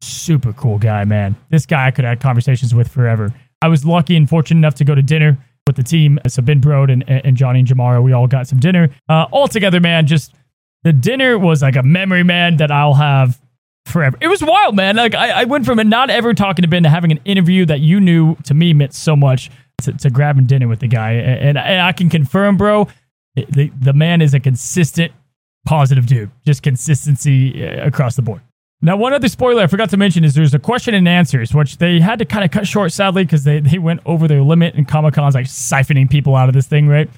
[0.01, 1.37] super cool guy, man.
[1.51, 3.33] This guy I could have conversations with forever.
[3.63, 6.19] I was lucky and fortunate enough to go to dinner with the team.
[6.29, 8.91] So Ben Brode and, and Johnny and Jomaro, we all got some dinner.
[9.09, 10.35] Uh, all together, man, just
[10.83, 13.41] the dinner was like a memory, man, that I'll have
[13.87, 14.17] forever.
[14.21, 14.97] It was wild, man.
[14.97, 17.81] Like I, I went from not ever talking to Ben to having an interview that
[17.81, 19.51] you knew to me meant so much
[19.83, 21.13] to, to grabbing dinner with the guy.
[21.13, 22.89] And, and I can confirm, bro,
[23.35, 25.13] the, the man is a consistent,
[25.67, 26.31] positive dude.
[26.47, 28.41] Just consistency uh, across the board.
[28.83, 31.79] Now, one other spoiler I forgot to mention is there's a question and answers, which
[31.79, 34.75] they had to kind of cut short, sadly, because they, they went over their limit
[34.75, 37.09] and Comic Con's like siphoning people out of this thing, right?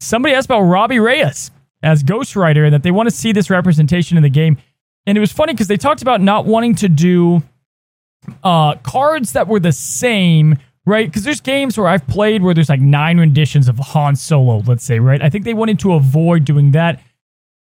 [0.00, 1.50] Somebody asked about Robbie Reyes
[1.82, 4.56] as Ghost Rider and that they want to see this representation in the game.
[5.06, 7.42] And it was funny because they talked about not wanting to do
[8.44, 11.06] uh, cards that were the same, right?
[11.08, 14.84] Because there's games where I've played where there's like nine renditions of Han Solo, let's
[14.84, 15.20] say, right?
[15.20, 17.00] I think they wanted to avoid doing that.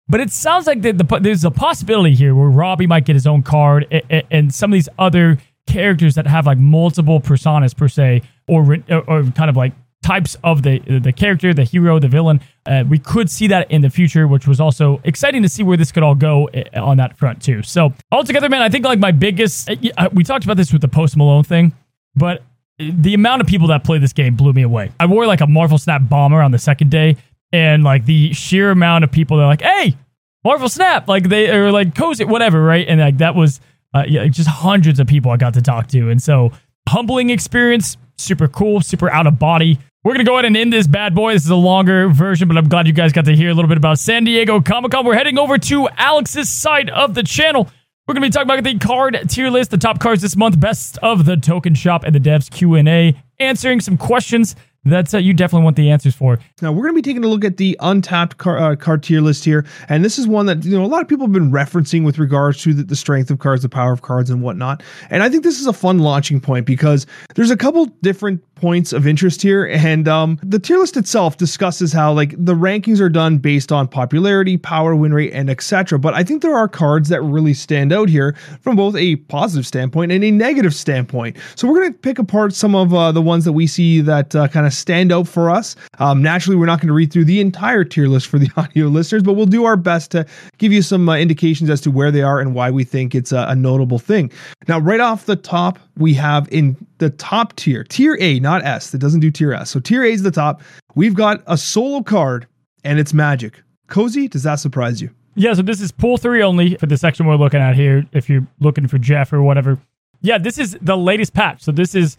[0.09, 3.27] But it sounds like the, the, there's a possibility here where Robbie might get his
[3.27, 5.37] own card and, and, some of these other
[5.67, 10.63] characters that have like multiple personas per se, or, or kind of like types of
[10.63, 12.41] the the character, the hero, the villain.
[12.69, 15.75] Uh, we could see that in the future, which was also exciting to see where
[15.75, 17.63] this could all go uh, on that front too.
[17.63, 20.87] So altogether, man, I think like my biggest, uh, we talked about this with the
[20.87, 21.73] Post Malone thing,
[22.15, 22.43] but
[22.77, 24.91] the amount of people that play this game blew me away.
[24.99, 27.17] I wore like a Marvel Snap bomber on the second day,
[27.51, 29.97] and like the sheer amount of people that are like, "Hey,
[30.43, 32.87] Marvel Snap!" Like they are like cozy, whatever, right?
[32.87, 33.59] And like that was
[33.93, 36.51] uh, yeah, just hundreds of people I got to talk to, and so
[36.87, 39.79] humbling experience, super cool, super out of body.
[40.01, 41.33] We're gonna go ahead and end this bad boy.
[41.33, 43.67] This is a longer version, but I'm glad you guys got to hear a little
[43.67, 45.05] bit about San Diego Comic Con.
[45.05, 47.69] We're heading over to Alex's side of the channel.
[48.07, 50.57] We're going to be talking about the card tier list, the top cards this month,
[50.57, 54.55] best of the token shop, and the devs Q&A, answering some questions
[54.85, 56.39] that uh, you definitely want the answers for.
[56.61, 59.21] Now we're going to be taking a look at the untapped car, uh, card tier
[59.21, 61.51] list here, and this is one that you know a lot of people have been
[61.51, 64.83] referencing with regards to the, the, strength of cards, the power of cards, and whatnot.
[65.09, 67.05] And I think this is a fun launching point because
[67.35, 71.93] there's a couple different points of interest here, and um, the tier list itself discusses
[71.93, 75.99] how like the rankings are done based on popularity, power, win rate, and etc.
[75.99, 79.65] But I think there are cards that really stand out here from both a positive
[79.65, 81.37] standpoint and a negative standpoint.
[81.55, 84.35] So we're going to pick apart some of uh, the ones that we see that
[84.35, 85.75] uh, kind of stand out for us.
[85.99, 88.87] Um, naturally, we're not going to read through the entire tier list for the audio
[88.87, 90.25] listeners, but we'll do our best to
[90.57, 93.31] give you some uh, indications as to where they are and why we think it's
[93.31, 94.31] a, a notable thing.
[94.67, 98.91] Now, right off the top, we have in the top tier, tier A, not S,
[98.91, 99.69] that doesn't do tier S.
[99.69, 100.61] So tier A is the top.
[100.95, 102.47] We've got a solo card
[102.83, 103.55] and it's Magik.
[103.87, 105.09] Cozy, does that surprise you?
[105.35, 108.05] Yeah, so this is pool three only for the section we're looking at here.
[108.11, 109.79] If you're looking for Jeff or whatever.
[110.21, 111.61] Yeah, this is the latest patch.
[111.61, 112.17] So this is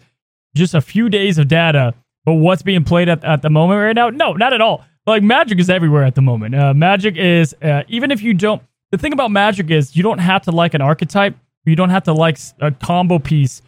[0.55, 1.93] just a few days of data
[2.25, 4.09] but what's being played at, at the moment right now?
[4.09, 4.83] No, not at all.
[5.07, 6.55] Like Magik is everywhere at the moment.
[6.55, 8.61] Uh, Magik is uh, even if you don't.
[8.91, 11.35] The thing about Magik is you don't have to like an archetype.
[11.65, 13.61] You don't have to like a combo piece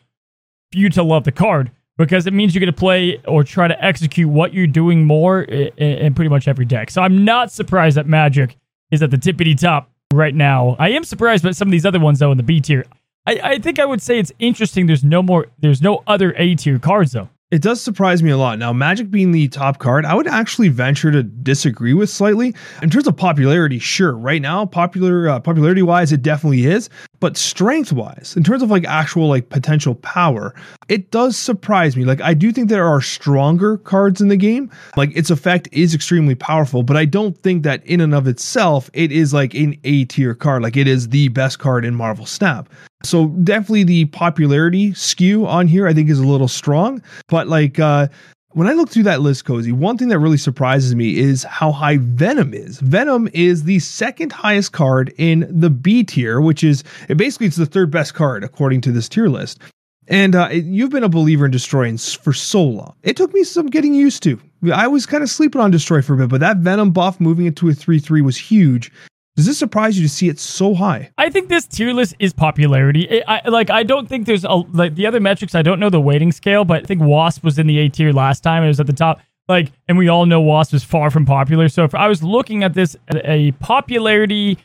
[0.72, 3.68] for you to love the card because it means you get to play or try
[3.68, 6.92] to execute what you're doing more in, in pretty much every deck.
[6.92, 8.56] So I'm not surprised that Magik
[8.92, 10.76] is at the tippity top right now.
[10.80, 12.86] I am surprised by some of these other ones though in the B tier.
[13.26, 14.86] I, I think I would say it's interesting.
[14.86, 15.48] There's no more.
[15.60, 17.30] There's no other A tier cards though.
[17.54, 18.58] It does surprise me a lot.
[18.58, 22.56] Now, Magik being the top card, I would actually venture to disagree with slightly.
[22.82, 26.90] In terms of popularity, sure, right now, popular uh, popularity wise, it definitely is.
[27.20, 30.56] But strength wise, in terms of like actual like potential power,
[30.90, 32.06] it does surprise me.
[32.06, 34.72] Like I do think there are stronger cards in the game.
[34.98, 38.90] Like its effect is extremely powerful, but I don't think that in and of itself
[38.94, 40.64] it is like an A tier card.
[40.64, 42.68] Like it is the best card in Marvel Snap.
[43.04, 47.80] So definitely the popularity skew on here I think is a little strong, but like
[47.80, 48.08] uh
[48.54, 51.72] when I look through that list, Cozy, one thing that really surprises me is how
[51.72, 52.80] high Venom is.
[52.82, 57.56] Venom is the second highest card in the B tier, which is it basically it's
[57.56, 59.60] the third best card according to this tier list.
[60.08, 62.94] And uh, you've been a believer in destroying for so long.
[63.04, 64.40] It took me some getting used to.
[64.74, 67.46] I was kind of sleeping on destroy for a bit, but that Venom buff moving
[67.46, 68.92] it to a 3 3 was huge.
[69.36, 71.12] Does this surprise you to see it so high?
[71.18, 73.02] I think this tier list is popularity.
[73.02, 73.72] It, I like.
[73.72, 75.56] I don't think there's a like the other metrics.
[75.56, 78.14] I don't know the weighting scale, but I think Wasp was in the A tier
[78.14, 78.64] last time.
[78.64, 79.22] It was at the top.
[79.50, 81.68] Like, and we all know Wasp is far from popular.
[81.68, 84.58] So if I was looking at this at a popularity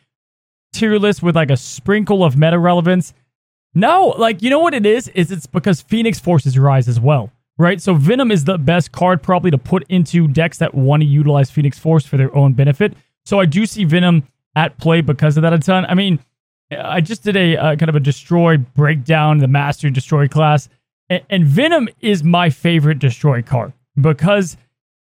[0.74, 3.14] tier list with like a sprinkle of meta relevance,
[3.74, 5.08] no, like you know what it is?
[5.08, 7.80] Is it's because Phoenix forces rise as well, right?
[7.80, 11.50] So Venom is the best card probably to put into decks that want to utilize
[11.50, 12.92] Phoenix Force for their own benefit.
[13.24, 15.86] So I do see Venom at play because of that a ton.
[15.86, 16.18] I mean,
[16.70, 20.68] I just did a uh, kind of a destroy breakdown, the master destroy class,
[21.08, 24.58] and, and, Venom is my favorite destroy card because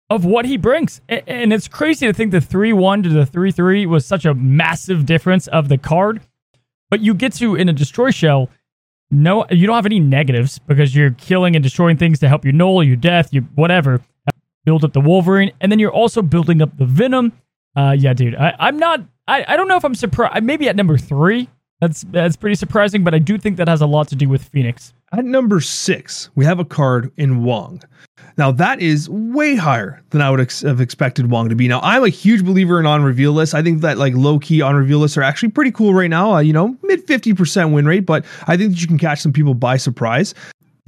[0.10, 1.02] of what he brings.
[1.08, 4.26] And, and it's crazy to think the 3 1 to the 3 3 was such
[4.26, 6.22] a massive difference of the card.
[6.90, 8.50] But you get to, in a destroy shell,
[9.12, 12.54] no, you don't have any negatives because you're killing and destroying things to help your
[12.54, 14.02] Knull, your death, your whatever.
[14.66, 17.34] Build up the Wolverine, and then you're also building up the Venom.
[17.76, 20.44] Uh, yeah, dude, I, I'm not I, I don't know if I'm surprised.
[20.44, 21.50] Maybe at number three.
[21.82, 24.42] That's that's pretty surprising, but I do think that has a lot to do with
[24.42, 24.94] Phoenix.
[25.12, 27.82] At number six, we have a card in Wong.
[28.38, 31.68] Now that is way higher than I would ex- have expected Wong to be.
[31.68, 33.54] Now I'm a huge believer in on reveal lists.
[33.54, 36.36] I think that like low key on reveal lists are actually pretty cool right now.
[36.36, 39.34] Uh, you know, mid 50% win rate, but I think that you can catch some
[39.34, 40.34] people by surprise.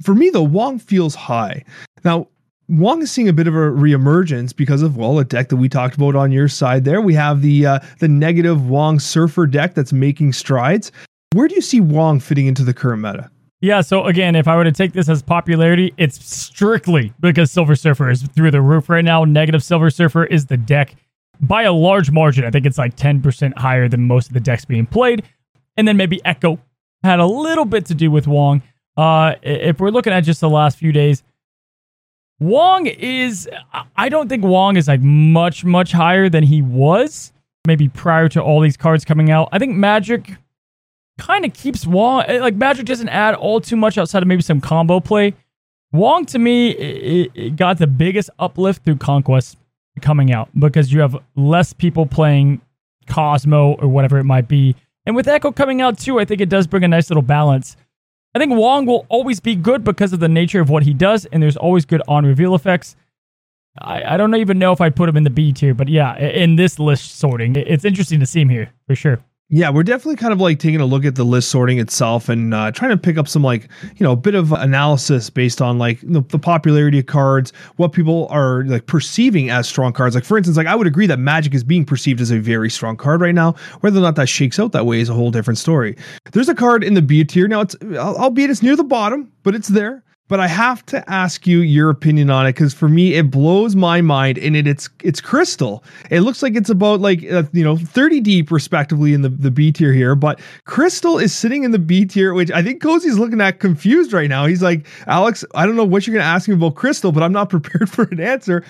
[0.02, 1.62] For me though, Wong feels high.
[2.04, 2.28] Now
[2.68, 5.68] Wong is seeing a bit of a reemergence because of well a deck that we
[5.68, 6.84] talked about on your side.
[6.84, 10.90] There we have the uh, the negative Wong Surfer deck that's making strides.
[11.32, 13.30] Where do you see Wong fitting into the current meta?
[13.60, 17.74] Yeah, so again, if I were to take this as popularity, it's strictly because Silver
[17.74, 19.24] Surfer is through the roof right now.
[19.24, 20.94] Negative Silver Surfer is the deck
[21.40, 22.44] by a large margin.
[22.44, 25.22] I think it's like 10% higher than most of the decks being played.
[25.76, 26.60] And then maybe Echo
[27.02, 28.62] had a little bit to do with Wong.
[28.96, 31.22] Uh, if we're looking at just the last few days,
[32.38, 33.48] Wong is,
[33.96, 37.32] I don't think Wong is like much, much higher than he was
[37.66, 39.48] maybe prior to all these cards coming out.
[39.52, 40.36] I think Magik
[41.18, 44.42] kind of keeps Wong, eh, like Magik doesn't add all too much outside of maybe
[44.42, 45.34] some combo play.
[45.92, 49.56] Wong to me it, it got the biggest uplift through Conquest
[50.00, 52.60] coming out because you have less people playing
[53.06, 54.74] Cosmo or whatever it might be.
[55.06, 57.76] And with Echo coming out too, I think it does bring a nice little balance.
[58.36, 61.24] I think Wong will always be good because of the nature of what he does,
[61.24, 62.94] and there's always good on reveal effects.
[63.78, 66.18] I, I don't even know if I'd put him in the B tier, but yeah,
[66.18, 69.20] in this list sorting, it's interesting to see him here for sure.
[69.48, 72.52] Yeah, we're definitely kind of like taking a look at the list sorting itself and
[72.52, 75.78] uh, trying to pick up some like you know a bit of analysis based on
[75.78, 80.16] like the, the, popularity of cards, what people are like perceiving as strong cards.
[80.16, 82.68] Like for instance, like I would agree that Magik is being perceived as a very
[82.68, 83.54] strong card right now.
[83.82, 85.96] Whether or not that shakes out that way is a whole different story.
[86.32, 87.60] There's a card in the B tier now.
[87.60, 91.60] It's albeit it's near the bottom, but it's there but I have to ask you
[91.60, 95.20] your opinion on it because for me it blows my mind and it, it's it's
[95.20, 95.84] crystal.
[96.10, 99.50] It looks like it's about like uh, you know 30 deep respectively in the the
[99.50, 103.18] B tier here, but crystal is sitting in the B tier, which I think Cozy's
[103.18, 104.46] looking at confused right now.
[104.46, 107.32] He's like, Alex, I don't know what you're gonna ask me about crystal, but I'm
[107.32, 108.64] not prepared for an answer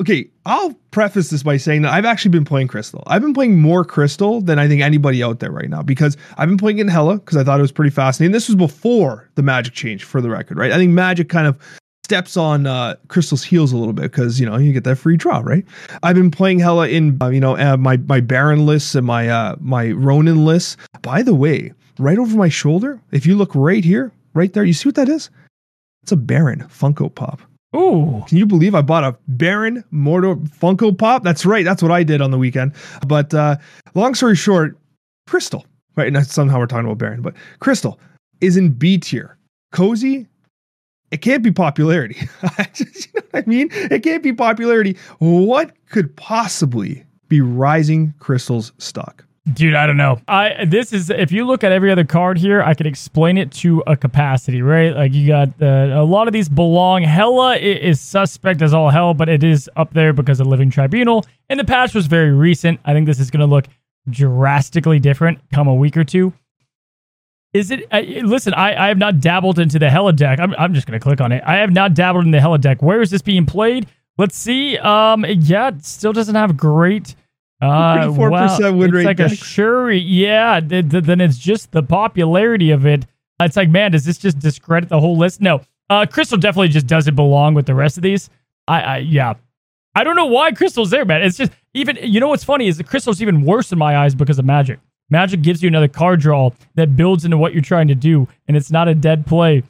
[0.00, 3.02] okay, I'll preface this by saying that I've actually been playing Crystal.
[3.06, 6.48] I've been playing more Crystal than I think anybody out there right now because I've
[6.48, 8.32] been playing in Hela because I thought it was pretty fascinating.
[8.32, 10.72] This was before the Magik change, for the record, right?
[10.72, 11.58] I think Magik kind of
[12.04, 15.16] steps on uh, Crystal's heels a little bit because you know you get that free
[15.16, 15.64] draw, right?
[16.02, 19.28] I've been playing Hela in uh, you know uh, my my Baron lists and my
[19.28, 20.76] uh, my Ronin lists.
[21.02, 24.72] By the way, right over my shoulder, if you look right here, right there, you
[24.72, 25.30] see what that is?
[26.02, 27.40] It's a Baron Funko Pop.
[27.76, 28.24] Ooh.
[28.26, 31.22] Can you believe I bought a Baron Mordo Funko Pop?
[31.22, 31.64] That's right.
[31.64, 32.72] That's what I did on the weekend.
[33.06, 33.56] But uh,
[33.94, 34.78] long story short,
[35.26, 35.66] Crystal,
[35.96, 36.14] right?
[36.14, 38.00] And somehow we're talking about Baron, but Crystal
[38.40, 39.36] is in B tier.
[39.72, 40.26] Cozy,
[41.10, 42.16] it can't be popularity.
[42.76, 43.68] you know what I mean?
[43.72, 44.96] It can't be popularity.
[45.18, 49.24] What could possibly be rising Crystal's stock?
[49.52, 50.18] Dude, I don't know.
[50.26, 53.52] I this is if you look at every other card here, I could explain it
[53.52, 54.94] to a capacity, right?
[54.94, 57.02] Like you got uh, a lot of these belong.
[57.02, 61.24] Hela is suspect as all hell, but it is up there because of Living Tribunal,
[61.48, 62.80] and the patch was very recent.
[62.84, 63.66] I think this is going to look
[64.10, 66.32] drastically different come a week or two.
[67.52, 67.90] Is it?
[68.26, 70.40] Listen, I, I have not dabbled into the Hela deck.
[70.40, 71.42] I'm, I'm just going to click on it.
[71.46, 72.82] I have not dabbled in the Hela deck.
[72.82, 73.86] Where is this being played?
[74.18, 74.76] Let's see.
[74.78, 77.14] Um, yeah, still doesn't have great
[77.60, 79.04] uh, Four percent win it's rate.
[79.06, 79.32] like deck.
[79.32, 79.98] a Shuri.
[79.98, 83.06] Yeah, th- th- then it's just the popularity of it.
[83.40, 85.40] It's like, man, does this just discredit the whole list?
[85.40, 88.28] No, uh, Crystal definitely just doesn't belong with the rest of these.
[88.68, 89.34] I, I yeah,
[89.94, 91.22] I don't know why Crystal's there, man.
[91.22, 94.14] It's just even you know what's funny is the Crystal's even worse in my eyes
[94.14, 94.78] because of Magik.
[95.12, 98.56] Magik gives you another card draw that builds into what you're trying to do, and
[98.56, 99.62] it's not a dead play.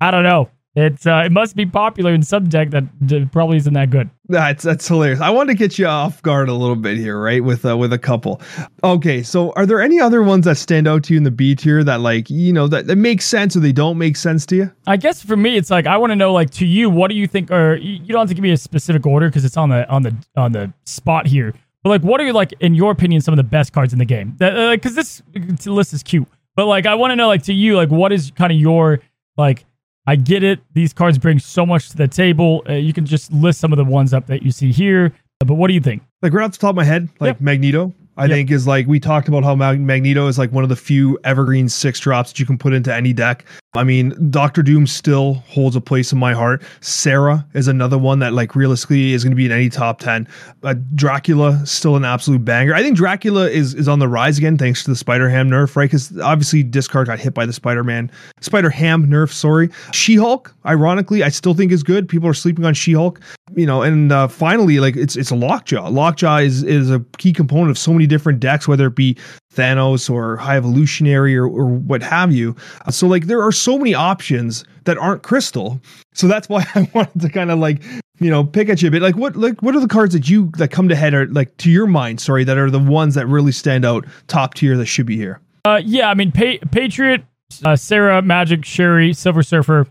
[0.00, 0.50] I don't know.
[0.76, 4.08] It's uh, it must be popular in some deck that d- probably isn't that good.
[4.28, 5.20] That's that's hilarious.
[5.20, 7.42] I wanted to get you off guard a little bit here, right?
[7.42, 8.40] With uh, with a couple.
[8.84, 11.56] Okay, so are there any other ones that stand out to you in the B
[11.56, 14.56] tier that like you know that, that make sense or they don't make sense to
[14.56, 14.72] you?
[14.86, 17.16] I guess for me, it's like I want to know like to you, what do
[17.16, 17.50] you think?
[17.50, 20.02] Or you don't have to give me a specific order because it's on the on
[20.02, 21.52] the on the spot here.
[21.82, 23.98] But like, what are you like in your opinion some of the best cards in
[23.98, 24.36] the game?
[24.38, 25.22] Because uh, this
[25.66, 28.30] list is cute, but like I want to know like to you like what is
[28.30, 29.00] kind of your
[29.36, 29.64] like
[30.10, 30.58] I get it.
[30.74, 32.64] These cards bring so much to the table.
[32.68, 35.12] Uh, you can just list some of the ones up that you see here.
[35.38, 36.02] But what do you think?
[36.20, 37.40] Like right off the top of my head, like.
[37.40, 38.30] Magneto, I yep.
[38.30, 41.68] think is like we talked about how Magneto is like one of the few evergreen
[41.68, 43.44] six drops that you can put into any deck.
[43.74, 46.60] I mean, Doctor Doom still holds a place in my heart.
[46.80, 50.26] Sera is another one that like realistically is going to be in any top 10.
[50.64, 52.74] Uh, Dracula still an absolute banger.
[52.74, 55.90] I think Dracula is is on the rise again thanks to the Spider-Ham nerf, right?
[55.90, 59.70] Cuz obviously Discard got hit by the Spider-Man Spider-Ham nerf, sorry.
[59.92, 62.08] She-Hulk, ironically, I still think is good.
[62.08, 63.20] People are sleeping on She-Hulk,
[63.54, 65.88] you know, and uh, finally like it's it's a Lockjaw.
[65.88, 69.16] Lockjaw is is a key component of so many different decks whether it be
[69.54, 72.54] Thanos or High Evolutionary or, or what have you.
[72.90, 75.80] So like there are so many options that aren't crystal.
[76.12, 77.82] So that's why I wanted to kind of like
[78.18, 79.02] you know pick at you a bit.
[79.02, 81.56] Like what like what are the cards that you that come to head or like
[81.58, 82.20] to your mind?
[82.20, 85.40] Sorry, that are the ones that really stand out top tier that should be here.
[85.64, 87.24] Uh, yeah, I mean pa- Patriot,
[87.64, 89.86] uh, Sera, Magik, Shuri, Silver Surfer,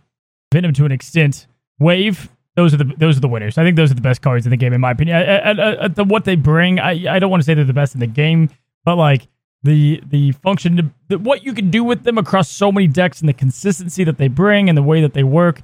[0.51, 1.47] Venom to an extent,
[1.79, 2.29] Wave.
[2.59, 3.57] Those are the those are the winners.
[3.57, 5.17] I think those are the best cards in the game, in my opinion.
[5.95, 8.07] The, what they bring, I I don't want to say they're the best in the
[8.07, 8.49] game,
[8.83, 9.27] but like
[9.63, 13.29] the the function the, what you can do with them across so many decks and
[13.29, 15.61] the consistency that they bring and the way that they work.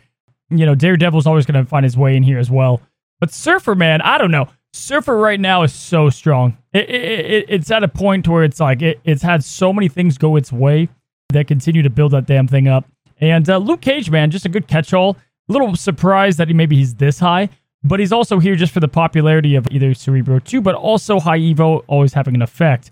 [0.49, 2.81] You know, Daredevil's always going to find his way in here as well.
[3.19, 4.47] But Surfer, man, I don't know.
[4.73, 6.57] Surfer right now is so strong.
[6.71, 9.87] It, it, it, it's at a point where it's like it, it's had so many
[9.87, 10.87] things go its way
[11.29, 12.85] that continue to build that damn thing up.
[13.19, 15.17] And uh, Luke Cage, man, just a good catch-all.
[15.47, 17.49] A little surprised that he maybe he's this high,
[17.83, 21.39] but he's also here just for the popularity of either Cerebro 2, but also High
[21.39, 22.91] Evo always having an effect.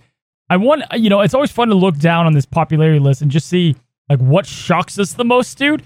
[0.49, 3.32] I want, you know, it's always fun to look down on this popularity list and
[3.32, 3.76] just see
[4.10, 5.84] like what shocks us the most, dude.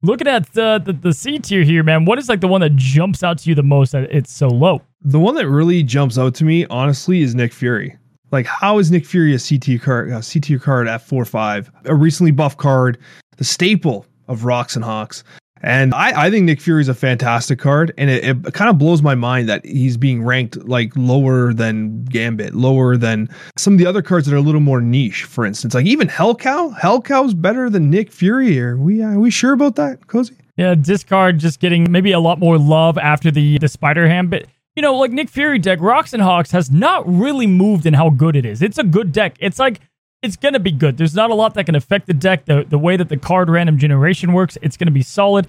[0.00, 2.74] Looking at the, the, the C tier here, man, what is like the one that
[2.74, 4.80] jumps out to you the most that it's so low?
[5.02, 7.96] The one that really jumps out to me, honestly, is Nick Fury.
[8.30, 11.94] Like, how is Nick Fury a CT card, a CT card at four five, a
[11.94, 12.98] recently buffed card,
[13.36, 15.22] the staple of Rocks and Hawks?
[15.62, 18.78] And I, I think Nick Fury is a fantastic card, and it, it kind of
[18.78, 23.78] blows my mind that he's being ranked like lower than Gambit, lower than some of
[23.78, 25.24] the other cards that are a little more niche.
[25.24, 28.60] For instance, like even Hellcow, Hellcow's better than Nick Fury.
[28.60, 30.34] Are we are we sure about that, Cozy?
[30.56, 34.46] Yeah, discard just getting maybe a lot more love after the the Spider Ham, but
[34.74, 38.10] you know, like Nick Fury deck, Rocks and Hawks has not really moved in how
[38.10, 38.62] good it is.
[38.62, 39.36] It's a good deck.
[39.38, 39.80] It's like
[40.22, 40.96] it's going to be good.
[40.96, 42.44] There's not a lot that can affect the deck.
[42.44, 45.48] The, the way that the card random generation works, it's going to be solid.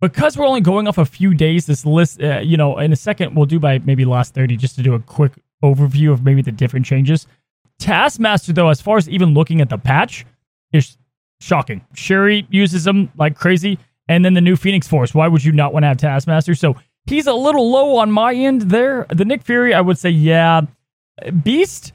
[0.00, 2.96] Because we're only going off a few days, this list, uh, you know, in a
[2.96, 6.42] second, we'll do by maybe last 30 just to do a quick overview of maybe
[6.42, 7.26] the different changes.
[7.78, 10.26] Taskmaster, though, as far as even looking at the patch,
[10.72, 10.96] is
[11.40, 11.84] shocking.
[11.94, 13.78] Shuri uses them like crazy.
[14.08, 15.14] And then the new Phoenix Force.
[15.14, 16.54] Why would you not want to have Taskmaster?
[16.54, 19.06] So he's a little low on my end there.
[19.08, 20.62] The Nick Fury, I would say, yeah.
[21.42, 21.93] Beast,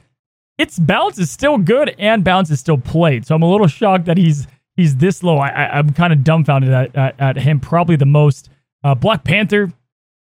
[0.60, 3.26] its bounce is still good and bounce is still played.
[3.26, 4.46] So I'm a little shocked that he's
[4.76, 5.38] he's this low.
[5.38, 7.60] I, am kind of dumbfounded at, at, at, him.
[7.60, 8.50] Probably the most.
[8.84, 9.72] Uh, Black Panther,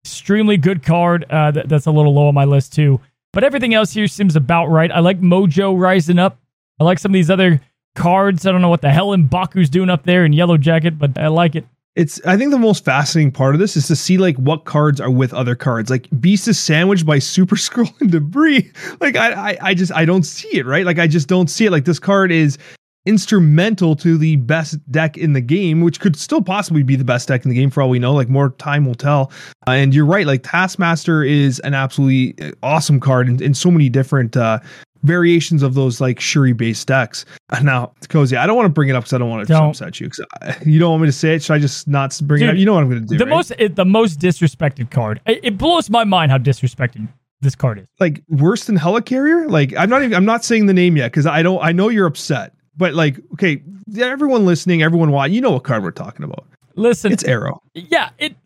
[0.04, 1.24] extremely good card.
[1.30, 3.00] Uh, that, that's a little low on my list too.
[3.32, 4.92] But everything else here seems about right.
[4.92, 6.38] I like Mojo rising up.
[6.78, 7.60] I like some of these other
[7.94, 8.46] cards.
[8.46, 11.28] I don't know what the hell Mbaku's doing up there in Yellow Jacket, but I
[11.28, 11.64] like it
[11.96, 15.00] it's I think the most fascinating part of this is to see like what cards
[15.00, 15.90] are with other cards.
[15.90, 19.00] Like Beast is sandwiched by Super Skrull and Debrii.
[19.00, 20.84] Like I, I I just I don't see it, right?
[20.84, 21.72] Like I just don't see it.
[21.72, 22.58] Like this card is
[23.06, 27.28] instrumental to the best deck in the game, which could still possibly be the best
[27.28, 28.12] deck in the game for all we know.
[28.12, 29.32] Like more time will tell.
[29.66, 33.88] Uh, and you're right, like Taskmaster is an absolutely awesome card in, in so many
[33.88, 34.58] different uh,
[35.06, 37.24] variations of those like Shuri based decks.
[37.62, 39.70] Now, Cozy, I don't want to bring it up because I don't want to don't.
[39.70, 40.10] upset you.
[40.10, 40.24] Cause
[40.66, 41.42] you don't want me to say it.
[41.42, 42.58] Should I just not bring Dude, it up?
[42.58, 43.18] You know what I'm going to do.
[43.18, 43.30] The right?
[43.30, 45.20] most, it, the most disrespected card.
[45.26, 47.08] It, it, blows my mind how disrespected
[47.40, 47.88] this card is.
[47.98, 49.50] Like worse than Helicarrier.
[49.50, 50.14] Like I'm not even.
[50.14, 51.62] I'm not saying the name yet because I don't.
[51.62, 52.52] I know you're upset.
[52.76, 53.62] But like, okay,
[53.98, 56.46] everyone listening, everyone watching, you know what card we're talking about.
[56.74, 57.62] Listen, it's Aero.
[57.74, 58.10] Yeah.
[58.18, 58.36] It.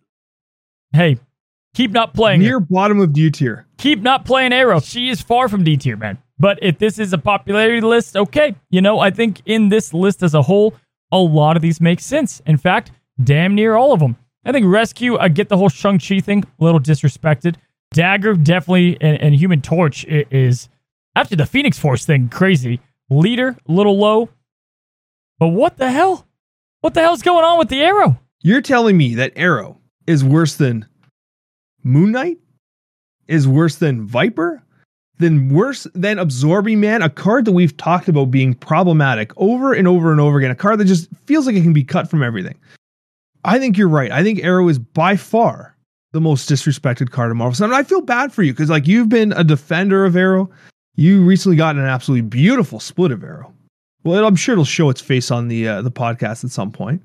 [0.92, 1.18] Hey,
[1.74, 3.66] keep not playing near bottom of D tier.
[3.78, 4.80] Keep not playing Aero.
[4.80, 6.18] She is far from D tier, man.
[6.40, 8.56] But if this is a popularity list, okay.
[8.70, 10.74] You know, I think in this list as a whole,
[11.12, 12.40] a lot of these make sense.
[12.46, 14.16] In fact, damn near all of them.
[14.44, 17.56] I think Rescue, I get the whole Shang-Chi thing, a little disrespected.
[17.92, 20.70] Dagger, definitely, and, and Human Torch is,
[21.14, 22.80] after the Phoenix Force thing, crazy.
[23.10, 24.30] Leader, a little low.
[25.38, 26.26] But what the hell?
[26.80, 28.18] What the hell's going on with the Aero?
[28.40, 30.86] You're telling me that Aero is worse than
[31.82, 32.38] Moon Knight?
[33.28, 34.62] Is worse than Viper?
[35.20, 39.86] Then worse than Absorbing Man, a card that we've talked about being problematic over and
[39.86, 42.22] over and over again, a card that just feels like it can be cut from
[42.22, 42.58] everything.
[43.44, 44.10] I think you're right.
[44.10, 45.76] I think Aero is by far
[46.12, 47.64] the most disrespected card of Marvel.
[47.64, 50.50] And I feel bad for you because like you've been a defender of Aero.
[50.96, 53.52] You recently got an absolutely beautiful split of Aero.
[54.02, 57.02] Well, I'm sure it'll show its face on the uh, the podcast at some point.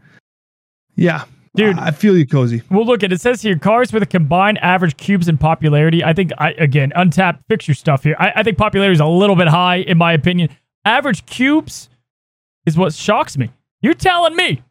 [0.96, 1.26] Yeah,
[1.56, 2.62] Dude, I feel you, cozy.
[2.70, 6.04] Well, look at it says here cars with a combined average cubes and popularity.
[6.04, 8.16] I think I again untapped fixture stuff here.
[8.20, 10.50] I, I think popularity is a little bit high in my opinion.
[10.84, 11.90] Average cubes
[12.66, 13.52] is what shocks me.
[13.82, 14.64] You're telling me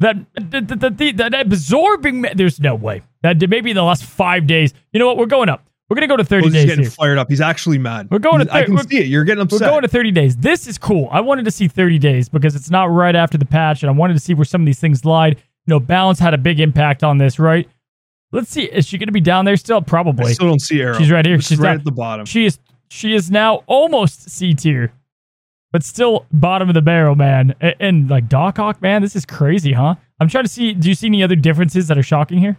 [0.00, 4.74] that that, that absorbing there's no way that maybe in the last five days.
[4.92, 5.16] You know what?
[5.16, 5.64] We're going up.
[5.88, 6.62] We're gonna go to 30 well, days.
[6.62, 6.90] He's getting here.
[6.90, 7.30] fired up.
[7.30, 8.08] He's actually mad.
[8.10, 8.44] We're going to.
[8.44, 9.06] 30, I can see it.
[9.06, 9.60] You're getting upset.
[9.62, 10.36] We're going to 30 days.
[10.36, 11.08] This is cool.
[11.10, 13.94] I wanted to see 30 days because it's not right after the patch, and I
[13.94, 17.04] wanted to see where some of these things lied know, balance had a big impact
[17.04, 17.68] on this, right?
[18.32, 18.64] Let's see.
[18.64, 19.80] Is she going to be down there still?
[19.80, 20.26] Probably.
[20.26, 20.94] I still don't see Aero.
[20.98, 21.40] She's right here.
[21.40, 21.78] She's right down.
[21.78, 22.26] at the bottom.
[22.26, 22.58] She is.
[22.90, 24.92] She is now almost C tier,
[25.72, 27.54] but still bottom of the barrel, man.
[27.60, 29.94] And, and like Doc Ock, man, this is crazy, huh?
[30.20, 30.72] I'm trying to see.
[30.74, 32.58] Do you see any other differences that are shocking here?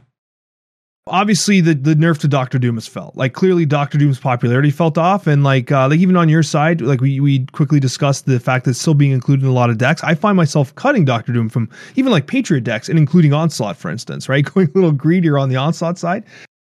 [1.10, 4.98] Obviously the the nerf to Doctor Doom has felt like clearly Doctor Doom's popularity felt
[4.98, 8.40] off, and like uh, like even on your side, like we we quickly discussed the
[8.40, 10.04] fact that it's still being included in a lot of decks.
[10.04, 13.90] I find myself cutting Doctor Doom from even like Patriot decks and including Onslaught, for
[13.90, 14.46] instance, right?
[14.54, 16.24] Going a little greedier on the Onslaught side.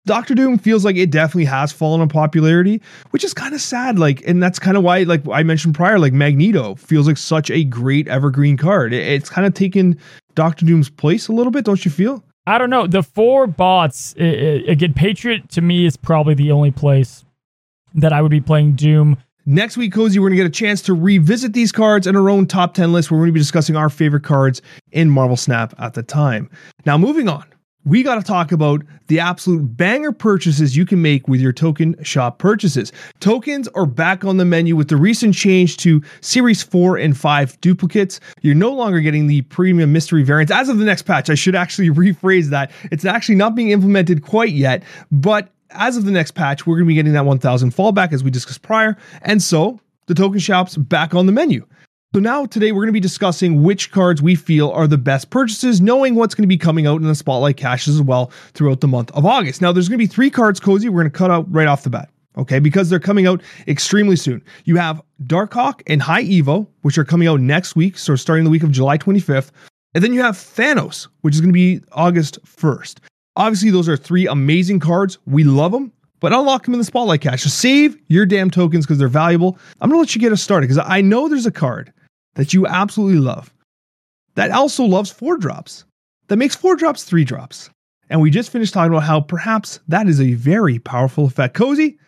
[0.07, 2.81] Doctor Doom feels like it definitely has fallen in popularity,
[3.11, 3.99] which is kind of sad.
[3.99, 7.51] Like, and that's kind of why, like I mentioned prior, like Magneto feels like such
[7.51, 8.95] a great evergreen card.
[8.95, 9.99] It, it's kind of taken
[10.35, 12.25] Doctor Doom's place a little bit, don't you feel?
[12.51, 12.89] I don't know.
[12.89, 17.25] The four bots, again, Patriot to me is probably the only place
[17.95, 19.19] that I would be playing Doom.
[19.47, 22.29] Next week, Cozy, we're going to get a chance to revisit these cards in our
[22.29, 25.37] own top 10 list where we're going to be discussing our favorite cards in Marvel
[25.37, 26.51] Snap at the time.
[26.85, 27.45] Now, moving on,
[27.85, 31.97] we got to talk about the absolute banger purchases you can make with your token
[32.05, 32.93] shop purchases.
[33.21, 37.61] Tokens are back on the menu with the recent change to Series 4 and 5
[37.61, 38.21] duplicates.
[38.43, 40.53] You're no longer getting the premium mystery variants.
[40.53, 42.71] As of the next patch, I should actually rephrase that.
[42.91, 46.87] It's actually not being implemented quite yet, but as of the next patch, we're going
[46.87, 48.97] to be getting that 1000 fallback as we discussed prior.
[49.23, 51.67] And so the token shop's back on the menu.
[52.13, 55.31] So now today we're going to be discussing which cards we feel are the best
[55.31, 58.81] purchases, knowing what's going to be coming out in the spotlight caches as well throughout
[58.81, 59.63] the month of August.
[59.63, 61.85] Now there's going to be three cards, Cozy, we're going to cut out right off
[61.85, 62.11] the bat.
[62.37, 64.43] Okay, because they're coming out extremely soon.
[64.65, 68.51] You have Darkhawk and High Evo, which are coming out next week, so starting the
[68.51, 69.53] week of July 25th.
[69.95, 72.99] And then you have Thanos, which is going to be August 1st.
[73.37, 75.17] Obviously, those are three amazing cards.
[75.27, 77.45] We love them, but unlock them in the spotlight cache.
[77.45, 79.57] So save your damn tokens because they're valuable.
[79.81, 81.93] I'm gonna let you get us started because I know there's a card
[82.35, 83.53] that you absolutely love
[84.35, 85.85] that also loves four drops,
[86.29, 87.71] that makes four drops three drops.
[88.09, 91.55] And we just finished talking about how perhaps that is a very powerful effect.
[91.55, 91.99] Cozy,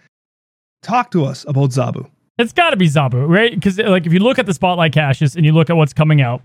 [0.82, 2.08] talk to us about Zabu.
[2.38, 3.54] It's got to be Zabu, right?
[3.54, 6.22] Because like if you look at the spotlight caches and you look at what's coming
[6.22, 6.42] out,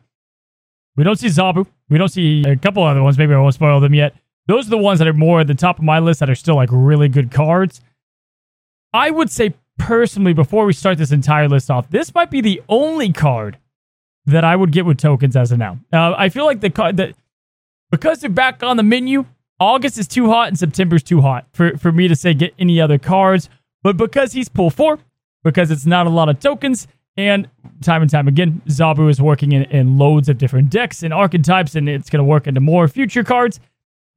[0.95, 1.65] we don't see Zabu.
[1.89, 3.17] We don't see a couple other ones.
[3.17, 4.13] Maybe I won't spoil them yet.
[4.47, 6.35] Those are the ones that are more at the top of my list that are
[6.35, 7.81] still like really good cards.
[8.93, 12.61] I would say personally, before we start this entire list off, this might be the
[12.69, 13.57] only card
[14.27, 15.79] that I would get with tokens as of now.
[15.91, 17.15] Uh, I feel like the card that
[17.89, 19.25] because they're back on the menu,
[19.59, 22.79] August is too hot and September's too hot for, for me to say get any
[22.79, 23.49] other cards.
[23.81, 24.99] But because he's pull four,
[25.43, 27.49] because it's not a lot of tokens, and
[27.81, 31.75] time and time again, Zabu is working in, in loads of different decks and archetypes,
[31.75, 33.59] and it's going to work into more future cards.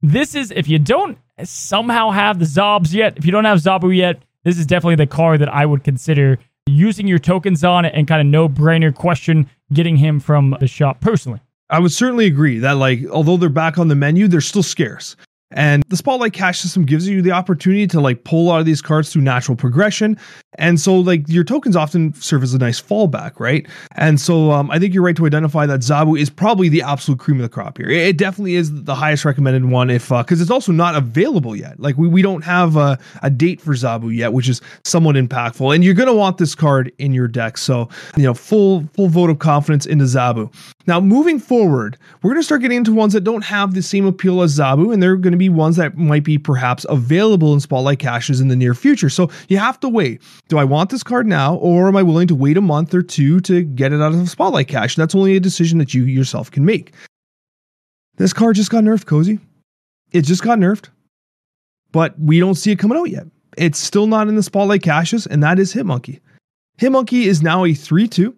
[0.01, 3.95] This is, if you don't somehow have the Zobs yet, if you don't have Zabu
[3.95, 8.07] yet, this is definitely the card that I would consider using your tokens on and
[8.07, 11.39] kind of no brainer question getting him from the shop personally.
[11.69, 15.15] I would certainly agree that, like, although they're back on the menu, they're still scarce.
[15.51, 18.81] And the spotlight cache system gives you the opportunity to like pull out of these
[18.81, 20.17] cards through natural progression.
[20.55, 23.67] And so like your tokens often serve as a nice fallback, right?
[23.95, 27.19] And so um, I think you're right to identify that Zabu is probably the absolute
[27.19, 27.89] cream of the crop here.
[27.89, 31.79] It definitely is the highest recommended one if because uh, it's also not available yet.
[31.79, 35.73] Like we, we don't have a, a date for Zabu yet, which is somewhat impactful.
[35.73, 37.57] And you're gonna want this card in your deck.
[37.57, 40.53] So you know, full full vote of confidence into Zabu.
[40.87, 44.41] Now moving forward, we're gonna start getting into ones that don't have the same appeal
[44.41, 48.41] as Zabu, and they're gonna be ones that might be perhaps available in Spotlight caches
[48.41, 49.09] in the near future.
[49.09, 50.21] So you have to wait.
[50.47, 53.01] Do I want this card now, or am I willing to wait a month or
[53.01, 54.95] two to get it out of Spotlight cache?
[54.95, 56.93] That's only a decision that you yourself can make.
[58.17, 59.39] This card just got nerfed, Cozy.
[60.11, 60.89] It just got nerfed,
[61.91, 63.27] but we don't see it coming out yet.
[63.57, 66.19] It's still not in the Spotlight caches, and that is Hitmonkey.
[66.79, 68.35] Hitmonkey is now a 3 2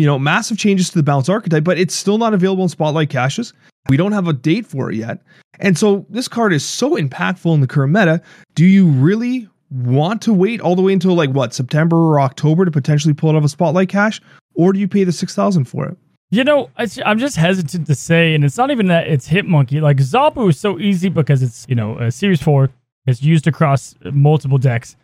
[0.00, 3.10] you know, massive changes to the bounce archetype, but it's still not available in spotlight
[3.10, 3.52] caches.
[3.88, 5.20] We don't have a date for it yet.
[5.60, 8.22] And so this card is so impactful in the current meta.
[8.54, 12.64] Do you really want to wait all the way until like what, September or October
[12.64, 14.20] to potentially pull it off a spotlight cache?
[14.54, 15.98] Or do you pay the 6000 for it?
[16.30, 19.82] You know, I'm just hesitant to say, and it's not even that it's Hitmonkey.
[19.82, 22.70] Like Zabu is so easy because it's, you know, a Series 4,
[23.06, 24.96] it's used across multiple decks.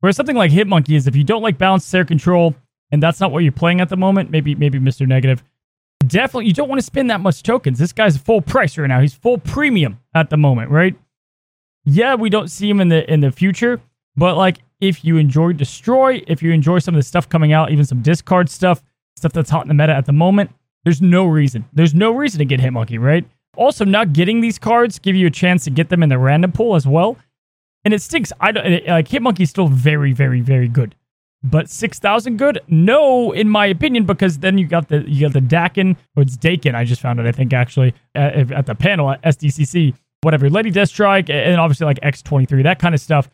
[0.00, 2.54] Whereas something like Hitmonkey is if you don't like balance air control,
[2.92, 5.06] and that's not what you're playing at the moment, maybe maybe Mr.
[5.06, 5.42] Negative,
[6.06, 7.78] definitely you don't want to spend that much tokens.
[7.78, 9.00] This guy's full price right now.
[9.00, 10.96] He's full premium at the moment, right?
[11.84, 13.80] Yeah, we don't see him in the in the future,
[14.16, 17.70] but like if you enjoy destroy, if you enjoy some of the stuff coming out,
[17.70, 18.82] even some discard stuff,
[19.16, 20.50] stuff that's hot in the meta at the moment,
[20.84, 21.64] there's no reason.
[21.72, 23.24] There's no reason to get Hitmonkey, right?
[23.56, 26.52] Also, not getting these cards give you a chance to get them in the random
[26.52, 27.16] pool as well.
[27.84, 28.32] And it stinks.
[28.40, 30.94] I don't like Hitmonkey's still very, very, very good.
[31.42, 32.60] But six thousand good?
[32.68, 36.36] No, in my opinion, because then you got the you got the Daken or it's
[36.36, 36.74] Daken.
[36.74, 37.26] I just found it.
[37.26, 40.50] I think actually at, at the panel at SDCC, whatever.
[40.50, 43.30] Lady Deathstrike and obviously like X twenty three, that kind of stuff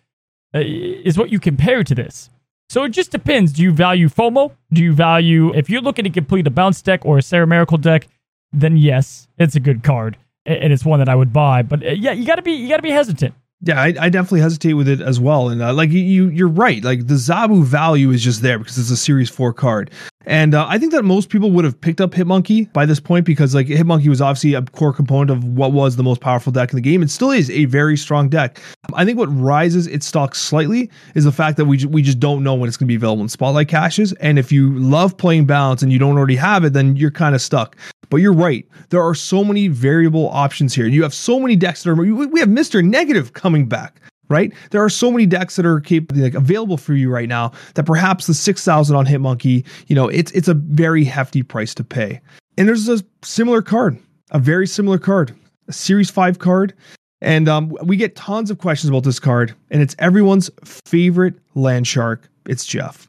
[0.54, 2.30] uh, is what you compare to this.
[2.68, 3.52] So it just depends.
[3.52, 4.52] Do you value FOMO?
[4.72, 7.78] Do you value if you're looking to complete a bounce deck or a Sera Miracle
[7.78, 8.06] deck?
[8.52, 11.62] Then yes, it's a good card and it's one that I would buy.
[11.62, 13.34] But uh, yeah, you gotta be you gotta be hesitant.
[13.62, 15.48] Yeah, I, I, definitely hesitate with it as well.
[15.48, 16.84] And uh, like you, you're right.
[16.84, 19.90] Like the Zabu value is just there because it's a Series Four card,
[20.26, 23.24] and uh, I think that most people would have picked up Hitmonkey by this point
[23.24, 26.70] because like Hitmonkey was obviously a core component of what was the most powerful deck
[26.70, 27.02] in the game.
[27.02, 28.60] It still is a very strong deck.
[28.92, 32.44] I think what rises its stock slightly is the fact that we we just don't
[32.44, 34.12] know when it's going to be available in Spotlight caches.
[34.14, 37.34] And if you love playing bounce and you don't already have it, then you're kind
[37.34, 37.74] of stuck.
[38.10, 38.66] But you're right.
[38.90, 40.86] There are so many variable options here.
[40.86, 41.94] You have so many decks that are.
[41.94, 42.84] We have Mr.
[42.84, 44.00] Negative coming back.
[44.28, 44.52] right?
[44.70, 47.86] There are so many decks that are capable, like, available for you right now that
[47.86, 52.20] perhaps the 6000 on Hitmonkey, you know, it's it's a very hefty price to pay.
[52.58, 53.98] And there's a similar card,
[54.32, 55.32] a very similar card,
[55.68, 56.74] a Series 5 card.
[57.22, 61.86] And um, we get tons of questions about this card, and it's everyone's favorite land
[61.86, 62.28] shark.
[62.46, 63.08] It's Jeff.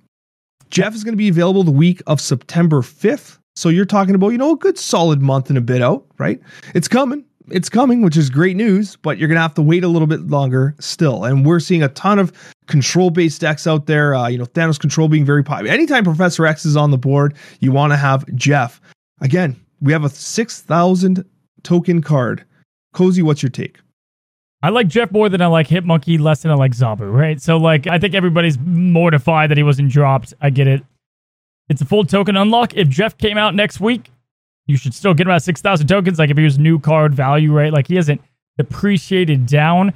[0.69, 3.37] Jeff is going to be available the week of September 5th.
[3.57, 6.39] So you're talking about, you know, a good solid month and a bit out, right?
[6.75, 9.83] It's coming it's coming, which is great news, but you're going to have to wait
[9.83, 11.23] a little bit longer still.
[11.23, 12.31] And we're seeing a ton of
[12.67, 14.15] control based decks out there.
[14.15, 15.71] Uh, you know, Thanos control being very popular.
[15.71, 18.81] Anytime Professor X is on the board, you want to have Jeff.
[19.21, 21.25] Again, we have a 6,000
[21.63, 22.45] token card.
[22.93, 23.79] Cozy, what's your take?
[24.63, 27.39] I like Jeff more than I like Hitmonkey, less than I like Zabu, right?
[27.39, 30.33] So, like, I think everybody's mortified that he wasn't dropped.
[30.41, 30.83] I get it.
[31.69, 32.75] It's a full token unlock.
[32.75, 34.09] If Jeff came out next week,
[34.67, 36.19] you should still get about 6,000 tokens.
[36.19, 37.73] Like if he was new card value, right?
[37.73, 38.21] Like he hasn't
[38.57, 39.93] depreciated down.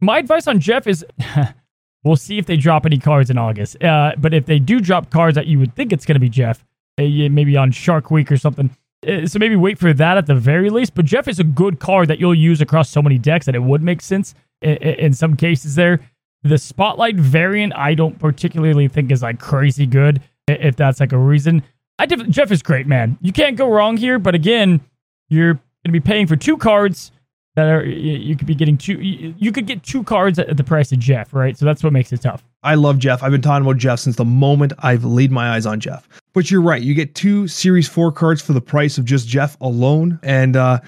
[0.00, 1.04] My advice on Jeff is
[2.04, 3.82] we'll see if they drop any cards in August.
[3.82, 6.28] Uh, but if they do drop cards that you would think it's going to be
[6.28, 6.64] Jeff,
[6.98, 8.70] uh, maybe on Shark Week or something.
[9.06, 10.94] Uh, so maybe wait for that at the very least.
[10.94, 13.62] But Jeff is a good card that you'll use across so many decks that it
[13.62, 16.00] would make sense in, in some cases there.
[16.42, 21.18] The Spotlight variant, I don't particularly think is like crazy good if that's like a
[21.18, 21.62] reason.
[21.98, 23.18] I def- Jeff is great, man.
[23.20, 24.18] You can't go wrong here.
[24.18, 24.80] But again,
[25.28, 27.12] you're going to be paying for two cards
[27.58, 29.00] that are you could be getting two.
[29.00, 31.58] You could get two cards at the price of Jeff, right?
[31.58, 32.44] So that's what makes it tough.
[32.62, 33.22] I love Jeff.
[33.22, 36.08] I've been talking about Jeff since the moment I've laid my eyes on Jeff.
[36.34, 36.80] But you're right.
[36.80, 40.78] You get two Series Four cards for the price of just Jeff alone, and uh,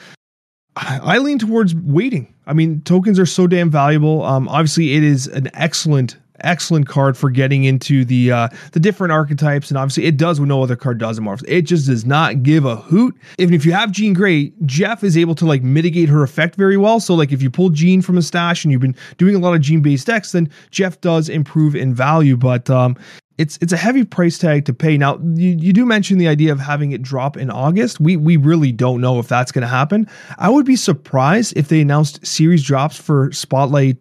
[0.76, 2.32] I lean towards waiting.
[2.46, 4.22] I mean, tokens are so damn valuable.
[4.22, 9.12] Um, obviously, it is an excellent excellent card for getting into the uh, the different
[9.12, 11.46] archetypes, and obviously it does what no other card does in Marvel.
[11.48, 13.16] It just does not give a hoot.
[13.38, 16.76] Even if you have Jean Grey, Jeff is able to like mitigate her effect very
[16.76, 17.00] well.
[17.00, 19.54] So like if you pull Jean from a stash and you've been doing a lot
[19.54, 22.36] of Jean based decks, then Jeff does improve in value.
[22.36, 22.96] But um,
[23.40, 24.98] it's it's a heavy price tag to pay.
[24.98, 27.98] Now you, you do mention the idea of having it drop in August.
[27.98, 30.06] We we really don't know if that's going to happen.
[30.38, 33.96] I would be surprised if they announced series drops for Spotlight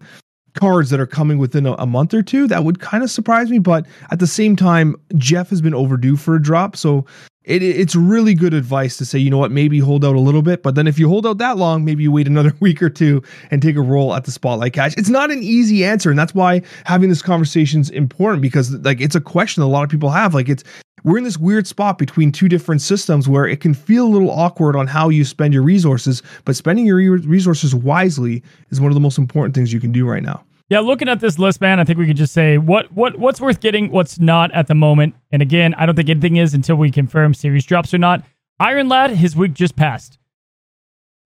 [0.53, 2.47] cards that are coming within a, a month or two.
[2.47, 6.15] That would kind of surprise me, but at the same time, Jeff has been overdue
[6.15, 7.05] for a drop, so
[7.49, 10.43] it, it's really good advice to say, you know what, maybe hold out a little
[10.43, 12.89] bit, but then if you hold out that long, maybe you wait another week or
[12.89, 14.93] two and take a roll at the spotlight cache.
[14.97, 19.01] It's not an easy answer, and that's why having this conversation is important because like
[19.01, 20.33] it's a question that a lot of people have.
[20.33, 20.63] Like it's
[21.03, 24.31] we're in this weird spot between two different systems where it can feel a little
[24.31, 28.95] awkward on how you spend your resources, but spending your resources wisely is one of
[28.95, 30.43] the most important things you can do right now.
[30.69, 33.41] Yeah, looking at this list, man, I think we could just say what what what's
[33.41, 35.15] worth getting, what's not at the moment.
[35.31, 38.23] And again, I don't think anything is until we confirm series drops or not.
[38.59, 40.19] Iron Lad, his week just passed.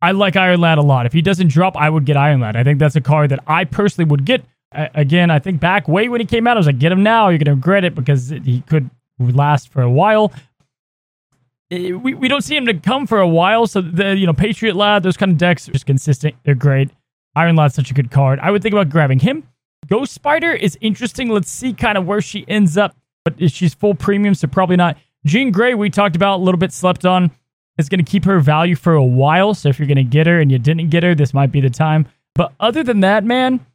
[0.02, 1.06] I like Iron Lad a lot.
[1.06, 2.56] If he doesn't drop, I would get Iron Lad.
[2.56, 4.46] I think that's a card that I personally would get.
[4.74, 7.04] Uh, again, I think back way when he came out, I was like, get him
[7.04, 7.30] now.
[7.30, 8.90] You're to regret it because he could
[9.32, 10.32] last for a while.
[11.72, 13.68] Eh, we, we don't see him to come for a while.
[13.68, 16.36] So the you know Patriot Lad, those kind of decks are just consistent.
[16.44, 16.92] They're great.
[17.36, 18.40] Iron Lad's such a good card.
[18.40, 19.48] I would think about grabbing him.
[19.88, 21.30] Ghost Spider is interesting.
[21.30, 22.96] Let's see kind of where she ends up.
[23.26, 24.98] But she's full premium, so probably not.
[25.26, 27.32] Jean Grey, we talked about a little bit slept on.
[27.80, 29.56] Is going to keep her value for a while.
[29.56, 31.60] So if you're going to get her and you didn't get her, this might be
[31.60, 32.06] the time.
[32.36, 33.66] But other than that, man,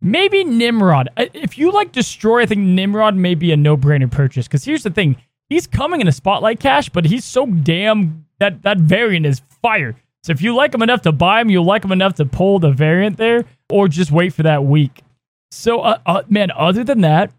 [0.00, 1.08] maybe Nimrod.
[1.16, 4.46] If you like Destroy, I think Nimrod may be a no brainer purchase.
[4.46, 5.16] Because here's the thing
[5.48, 8.24] he's coming in a spotlight cache, but he's so damn.
[8.40, 9.96] That, that variant is fire.
[10.22, 12.60] So if you like him enough to buy him, you'll like him enough to pull
[12.60, 15.02] the variant there, or just wait for that week.
[15.50, 17.32] So, uh, uh, man, other than that,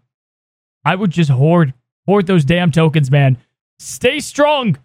[0.84, 1.72] I would just hoard
[2.06, 3.38] hoard those damn tokens, man.
[3.78, 4.76] Stay strong.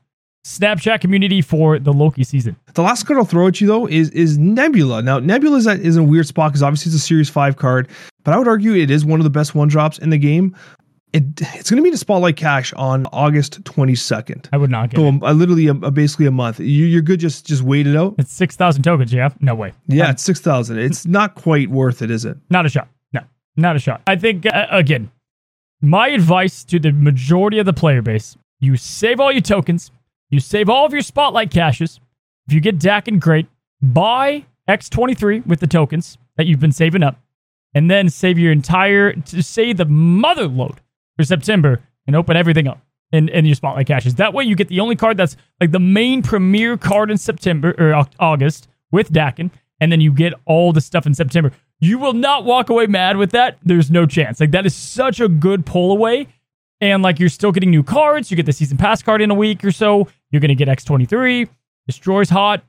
[0.46, 2.56] Snap Chat community for the Loki season.
[2.76, 5.02] The last card I'll throw at you though is is Nebula.
[5.02, 7.88] Now Nebula is, is a weird spot because obviously it's a Series Five card,
[8.24, 10.56] but I would argue it is one of the best one drops in the game.
[11.14, 11.24] It,
[11.56, 14.50] it's going to be the Spotlight Cache on August 22nd.
[14.52, 15.20] I would not get so it.
[15.22, 16.60] A, literally a, a, basically a month.
[16.60, 17.22] You, are good.
[17.22, 18.16] Just just wait it out.
[18.18, 19.30] It's 6,000 tokens, yeah?
[19.40, 19.72] No way.
[19.88, 20.78] Yeah, um, it's 6,000.
[20.78, 22.38] It's not quite worth it, is it?
[22.50, 22.90] Not a shot.
[23.14, 23.22] No,
[23.56, 24.02] not a shot.
[24.08, 25.10] I think, uh, again,
[25.82, 29.92] my advice to the majority of the player base you save all your tokens,
[30.30, 32.00] you save all of your Spotlight Caches.
[32.48, 33.48] If you get Daken, great.
[33.82, 37.20] Buy X23 with the tokens that you've been saving up,
[37.74, 40.82] and then save your entire, to save the mother load
[41.18, 42.82] for September and open everything up
[43.12, 44.16] in, in your spotlight caches.
[44.16, 47.74] That way, you get the only card that's like the main premier card in September
[47.78, 51.52] or August with Daken, and then you get all the stuff in September.
[51.80, 53.58] You will not walk away mad with that.
[53.64, 54.40] There's no chance.
[54.40, 56.28] Like that is such a good pull away.
[56.82, 58.30] And like you're still getting new cards.
[58.30, 60.08] You get the season pass card in a week or so.
[60.32, 61.48] You're gonna get X23.
[61.88, 62.64] Destroy's hot.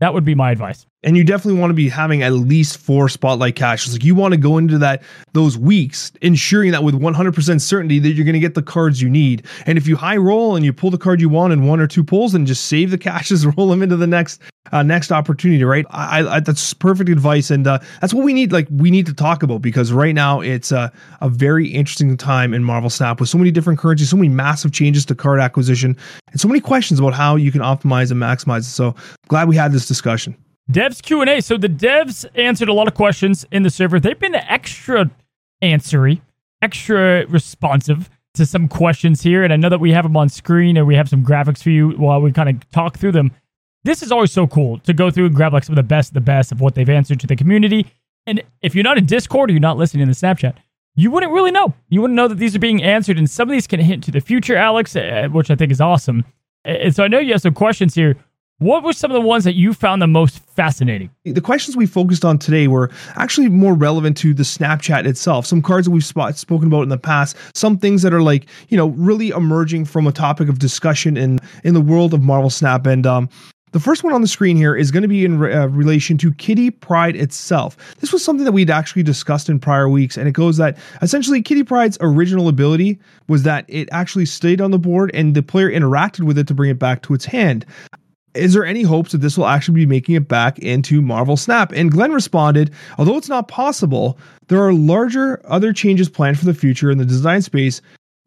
[0.00, 0.86] That would be my advice.
[1.02, 3.92] And you definitely want to be having at least four spotlight caches.
[3.92, 5.02] Like you want to go into that
[5.32, 9.08] those weeks ensuring that with 100% certainty that you're going to get the cards you
[9.08, 9.46] need.
[9.64, 11.86] And if you high roll and you pull the card you want in one or
[11.86, 14.40] two pulls, then just save the caches, roll them into the next
[14.72, 15.64] uh, next opportunity.
[15.64, 15.86] Right?
[15.90, 18.52] I, I, that's perfect advice, and uh, that's what we need.
[18.52, 22.52] Like we need to talk about because right now it's a a very interesting time
[22.52, 25.96] in Marvel Snap with so many different currencies, so many massive changes to card acquisition,
[26.30, 28.64] and so many questions about how you can optimize and maximize it.
[28.64, 28.94] So
[29.28, 30.36] glad we had this discussion.
[30.70, 31.40] Devs Q and A.
[31.40, 33.98] So the devs answered a lot of questions in the server.
[33.98, 35.10] They've been extra
[35.62, 36.22] answery,
[36.62, 40.76] extra responsive to some questions here, and I know that we have them on screen
[40.76, 43.32] and we have some graphics for you while we kind of talk through them.
[43.82, 46.14] This is always so cool to go through and grab like some of the best,
[46.14, 47.86] the best of what they've answered to the community.
[48.26, 50.56] And if you're not in Discord or you're not listening in the Snap Chat,
[50.94, 51.74] you wouldn't really know.
[51.88, 54.10] You wouldn't know that these are being answered, and some of these can hint to
[54.10, 56.24] the future, Alex, uh, which I think is awesome.
[56.64, 58.16] And so I know you have some questions here.
[58.60, 61.08] What were some of the ones that you found the most fascinating?
[61.24, 65.46] The questions we focused on today were actually more relevant to the Snap Chat itself.
[65.46, 68.44] Some cards that we've spot, spoken about in the past, some things that are like,
[68.68, 72.50] you know, really emerging from a topic of discussion in in the world of Marvel
[72.50, 72.84] Snap.
[72.84, 73.30] And um,
[73.72, 76.18] the first one on the screen here is going to be in re- uh, relation
[76.18, 77.78] to Kitty Pryde itself.
[78.00, 81.40] This was something that we'd actually discussed in prior weeks, and it goes that essentially
[81.40, 85.70] Kitty Pryde's original ability was that it actually stayed on the board and the player
[85.70, 87.64] interacted with it to bring it back to its hand
[88.34, 91.72] is there any hopes that this will actually be making it back into Marvel Snap?
[91.72, 96.54] And Glenn responded, although it's not possible, there are larger other changes planned for the
[96.54, 97.82] future in the design space,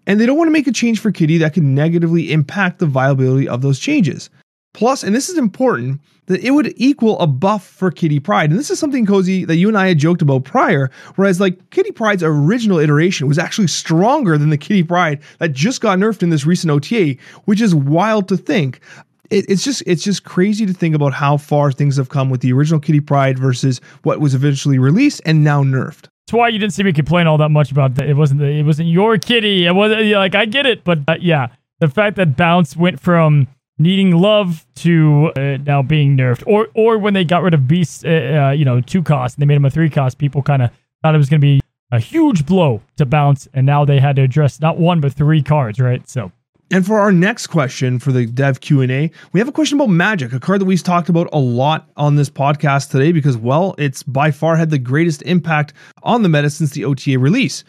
[0.06, 2.86] and they don't want to make a change for Kitty that could negatively impact the
[2.86, 4.30] viability of those changes.
[4.74, 8.50] Plus, and this is important, that it would equal a buff for Kitty Pryde.
[8.50, 11.70] And this is something cozy that you and I had joked about prior, whereas like
[11.70, 16.24] Kitty Pryde's original iteration was actually stronger than the Kitty Pryde that just got nerfed
[16.24, 18.80] in this recent OTA, which is wild to think
[19.30, 22.42] it, it's just it's just crazy to think about how far things have come with
[22.42, 26.08] the original Kitty Pryde versus what was eventually released and now nerfed.
[26.28, 28.10] That's why you didn't see me complain all that much about that.
[28.10, 29.66] It wasn't the, it wasn't your kitty.
[29.66, 31.48] It wasn't like I get it, but uh, yeah,
[31.80, 33.48] the fact that Bounce went from
[33.78, 38.06] needing love to uh, now being nerfed, or or when they got rid of Beast,
[38.06, 40.62] uh, uh you know, two cost and they made him a three cost, people kind
[40.62, 40.72] of
[41.02, 41.60] thought it was going to be
[41.92, 45.44] a huge blow to Bounce, and now they had to address not one but three
[45.44, 46.08] cards, right?
[46.10, 46.32] So
[46.74, 50.34] and for our next question for the dev Q&A, we have a question about Magik,
[50.34, 54.02] a card that we've talked about a lot on this podcast today because well, it's
[54.02, 57.64] by far had the greatest impact on the meta since the OTA release.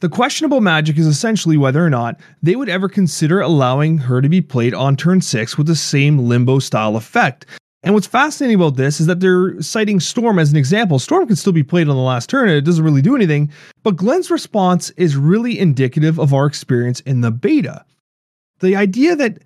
[0.00, 4.20] The question about Magik is essentially whether or not they would ever consider allowing her
[4.20, 7.46] to be played on turn 6 with the same limbo style effect.
[7.82, 10.98] And what's fascinating about this is that they're citing Storm as an example.
[10.98, 13.50] Storm can still be played on the last turn and it doesn't really do anything,
[13.82, 17.86] but Glenn's response is really indicative of our experience in the beta
[18.62, 19.38] the idea that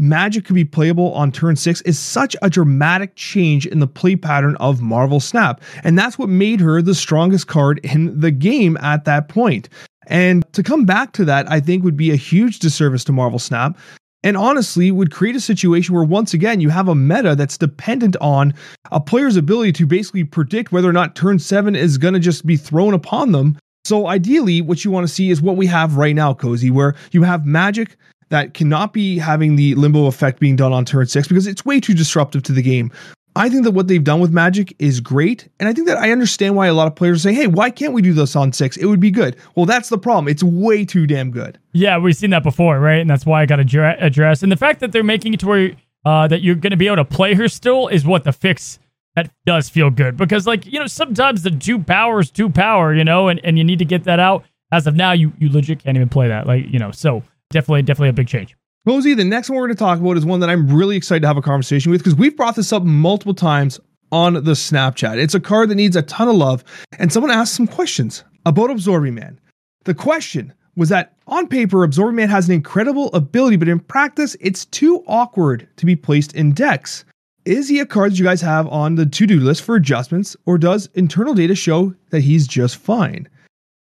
[0.00, 4.16] Magik could be playable on turn six is such a dramatic change in the play
[4.16, 5.60] pattern of Marvel Snap.
[5.84, 9.68] And that's what made her the strongest card in the game at that point.
[10.06, 13.38] And to come back to that, I think would be a huge disservice to Marvel
[13.38, 13.78] Snap.
[14.22, 18.16] And honestly, would create a situation where once again you have a meta that's dependent
[18.20, 18.52] on
[18.90, 22.46] a player's ability to basically predict whether or not turn seven is going to just
[22.46, 23.58] be thrown upon them.
[23.84, 26.94] So ideally, what you want to see is what we have right now, Cozy, where
[27.12, 27.94] you have Magik
[28.30, 31.80] that cannot be having the limbo effect being done on turn six because it's way
[31.80, 32.90] too disruptive to the game.
[33.36, 35.48] I think that what they've done with Magik is great.
[35.60, 37.92] And I think that I understand why a lot of players say, hey, why can't
[37.92, 38.76] we do this on six?
[38.76, 39.36] It would be good.
[39.54, 40.26] Well, that's the problem.
[40.26, 41.58] It's way too damn good.
[41.72, 43.00] Yeah, we've seen that before, right?
[43.00, 44.42] And that's why I got to address.
[44.42, 45.72] And the fact that they're making it to where
[46.04, 48.80] uh, that you're going to be able to play her still is what the fix
[49.14, 50.16] that does feel good.
[50.16, 53.58] Because, like, you know, sometimes the two power is two power, you know, and, and
[53.58, 54.44] you need to get that out.
[54.72, 56.46] As of now, you, you legit can't even play that.
[56.46, 58.56] Like, you know, so definitely, definitely a big change.
[58.86, 61.20] Cozy, the next one we're going to talk about is one that I'm really excited
[61.20, 63.78] to have a conversation with because we've brought this up multiple times
[64.10, 65.18] on the Snap Chat.
[65.18, 66.64] It's a card that needs a ton of love,
[66.98, 69.38] and someone asked some questions about Absorbing Man.
[69.84, 74.36] The question was that on paper, Absorbing Man has an incredible ability, but in practice,
[74.40, 77.04] it's too awkward to be placed in decks.
[77.44, 80.36] Is he a card that you guys have on the to do list for adjustments,
[80.46, 83.28] or does internal data show that he's just fine?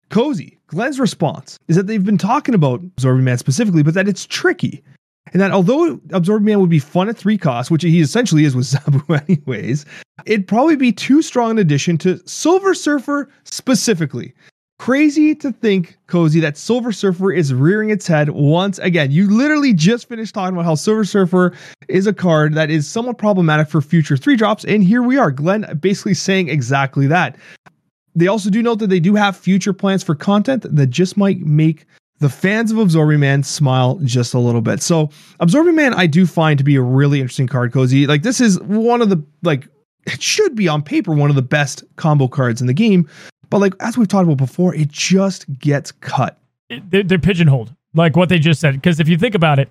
[0.10, 4.26] Cozy, Glenn's response is that they've been talking about Absorbing Man specifically, but that it's
[4.26, 4.84] tricky.
[5.34, 8.56] And that although Absorbing Man would be fun at three costs, which he essentially is
[8.56, 9.86] with Zabu anyways,
[10.26, 14.34] it'd probably be too strong an addition to Silver Surfer specifically.
[14.80, 19.12] Crazy to think, Cozy, that Silver Surfer is rearing its head once again.
[19.12, 21.54] You literally just finished talking about how Silver Surfer
[21.90, 25.32] is a card that is somewhat problematic for future three drops, and here we are.
[25.32, 27.38] Glenn basically saying exactly that.
[28.18, 31.41] They also do note that they do have future plans for content that just might
[31.41, 31.85] make
[32.18, 34.81] the fans of Absorbing Man smile just a little bit.
[34.81, 38.07] So Absorbing Man, I do find to be a really interesting card, Cozy.
[38.07, 39.68] Like this is one of the like
[40.07, 43.07] it should be on paper one of the best combo cards in the game.
[43.52, 46.39] But like as we've talked about before, it just gets cut.
[46.69, 48.73] It, they're, they're pigeonholed, like what they just said.
[48.73, 49.69] Because if you think about it,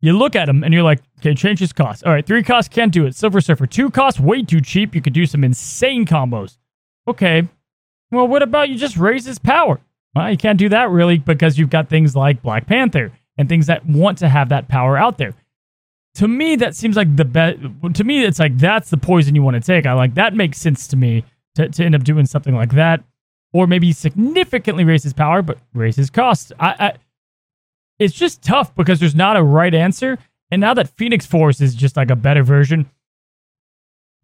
[0.00, 2.04] you look at them and you're like, okay, change his cost.
[2.04, 3.16] All right, three costs can't do it.
[3.16, 4.94] Silver Surfer, two costs way too cheap.
[4.94, 6.58] You could do some insane combos.
[7.10, 7.48] Okay,
[8.12, 9.80] well, what about you just raise his power?
[10.14, 13.66] Well, you can't do that really because you've got things like Black Panther and things
[13.66, 15.34] that want to have that power out there.
[16.14, 17.58] To me, that seems like the best.
[17.94, 19.86] To me, it's like that's the poison you want to take.
[19.86, 21.24] I like that makes sense to me
[21.56, 23.02] to, to end up doing something like that,
[23.52, 26.52] or maybe significantly raise his power but raise his costs.
[26.60, 26.92] I, I
[27.98, 30.18] it's just tough because there's not a right answer.
[30.50, 32.90] And now that Phoenix Force is just like a better version,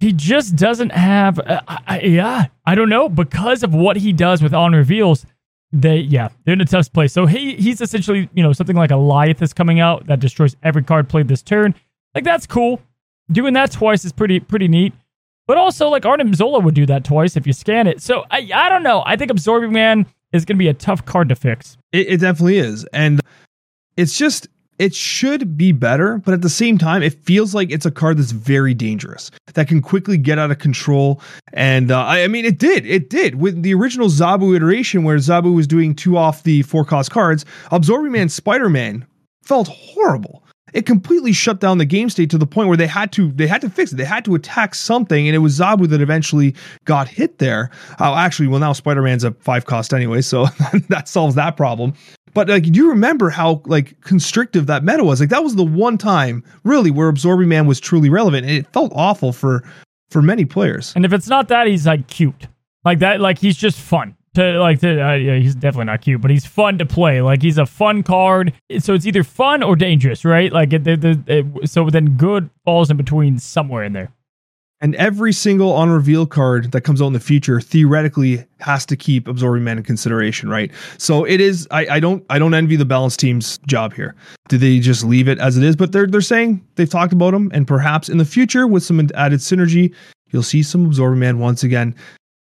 [0.01, 1.39] he just doesn't have.
[1.39, 5.25] Uh, I, yeah, I don't know because of what he does with on reveals.
[5.73, 7.13] They yeah, they're in a tough place.
[7.13, 10.83] So he he's essentially you know something like a is coming out that destroys every
[10.83, 11.75] card played this turn.
[12.15, 12.81] Like that's cool.
[13.31, 14.93] Doing that twice is pretty pretty neat.
[15.47, 18.03] But also like Arnim Zola would do that twice if you scan it.
[18.03, 19.03] So I I don't know.
[19.07, 21.79] I think Absorbing Man is going to be a tough card to fix.
[21.93, 23.21] It, it definitely is, and
[23.97, 27.87] it's just it should be better, but at the same time, it feels like it's
[27.87, 31.21] a card that's very dangerous that can quickly get out of control.
[31.53, 35.17] And uh, I, I, mean, it did, it did with the original Zabu iteration where
[35.17, 37.45] Zabu was doing two off the four cost cards.
[37.71, 39.07] Absorbing Man, Spider Man
[39.43, 40.43] felt horrible.
[40.73, 43.47] It completely shut down the game state to the point where they had to they
[43.47, 43.97] had to fix it.
[43.97, 46.55] They had to attack something, and it was Zabu that eventually
[46.85, 47.71] got hit there.
[47.99, 50.47] Uh, actually, well now Spider Man's a five cost anyway, so
[50.89, 51.95] that solves that problem.
[52.37, 55.21] But like, do you remember how like constrictive that meta was?
[55.21, 58.71] Like that was the one time really where Absorbing Man was truly relevant, and it
[58.75, 59.65] felt awful for
[60.11, 60.93] for many players.
[60.95, 62.47] And if it's not that, he's like cute,
[62.85, 63.23] like that.
[63.23, 65.01] Like he's just fun to like to.
[65.01, 67.23] Uh, yeah, he's definitely not cute, but he's fun to play.
[67.23, 68.53] Like he's a fun card.
[68.81, 70.53] So it's either fun or dangerous, right?
[70.53, 74.13] Like it, it, it, so then good falls in between somewhere in there.
[74.83, 78.97] And every single on reveal card that comes out in the future theoretically has to
[78.97, 80.71] keep absorbing man in consideration, right?
[80.99, 84.15] So it is I, I don't I don't envy the balance team's job here.
[84.49, 85.77] Do they just leave it as it is?
[85.77, 89.01] But they're they're saying they've talked about them, and perhaps in the future with some
[89.15, 89.95] added synergy,
[90.31, 91.95] you'll see some absorbing man once again.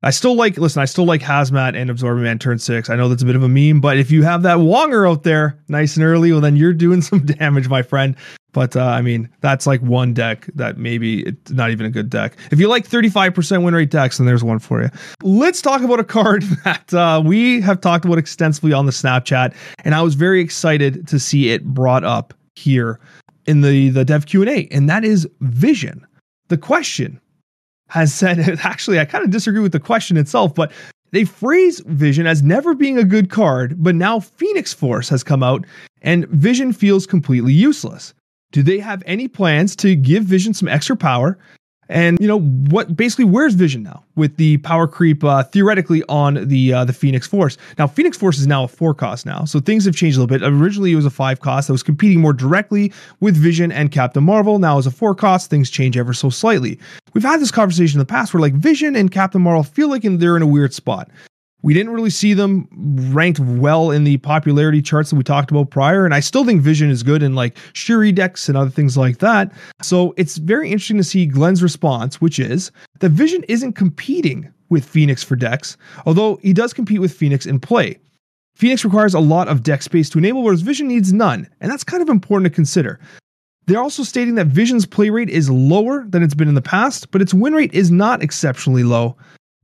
[0.04, 2.90] I still like listen, I still like Hazmat and Absorbing Man turn six.
[2.90, 5.24] I know that's a bit of a meme, but if you have that Wonger out
[5.24, 8.16] there nice and early, well then you're doing some damage, my friend.
[8.54, 12.10] But uh, I mean, that's like one deck that maybe it's not even a good
[12.10, 12.36] deck.
[12.52, 14.90] If you like 35% win rate decks, then there's one for you.
[15.24, 19.26] Let's talk about a card that uh, we have talked about extensively on the Snap
[19.26, 19.54] Chat,
[19.84, 23.00] and I was very excited to see it brought up here
[23.46, 26.06] in the the Dev Q and A, and that is Vision.
[26.50, 27.20] The question
[27.90, 30.72] has said actually, I kind of disagree with the question itself, but
[31.12, 35.44] they phrase Vision as never being a good card, but now Phoenix Force has come
[35.44, 35.66] out
[36.02, 38.14] and Vision feels completely useless.
[38.52, 41.38] Do they have any plans to give Vision some extra power?
[41.92, 42.96] And you know what?
[42.96, 47.28] Basically, where's Vision now with the power creep uh, theoretically on the uh, the Phoenix
[47.28, 47.58] Force?
[47.78, 50.40] Now, Phoenix Force is now a four cost now, so things have changed a little
[50.40, 50.42] bit.
[50.42, 54.24] Originally, it was a five cost that was competing more directly with Vision and Captain
[54.24, 54.58] Marvel.
[54.58, 56.80] Now, as a four cost, things change ever so slightly.
[57.14, 60.04] We've had this conversation in the past where like Vision and Captain Marvel feel like
[60.04, 61.12] they're in a weird spot.
[61.64, 62.68] We didn't really see them
[63.14, 66.06] ranked well in the popularity charts that we talked about prior.
[66.06, 69.20] And I still think Vision is good in like Shuri decks and other things like
[69.20, 69.52] that.
[69.82, 74.86] So it's very interesting to see Glenn's response, which is that Vision isn't competing with
[74.86, 78.00] Phoenix for decks, although he does compete with Phoenix in play.
[78.56, 81.48] Phoenix requires a lot of deck space to enable, whereas Vision needs none.
[81.60, 83.00] And that's kind of important to consider.
[83.68, 87.12] They're also stating that Vision's play rate is lower than it's been in the past,
[87.12, 89.16] but its win rate is not exceptionally low.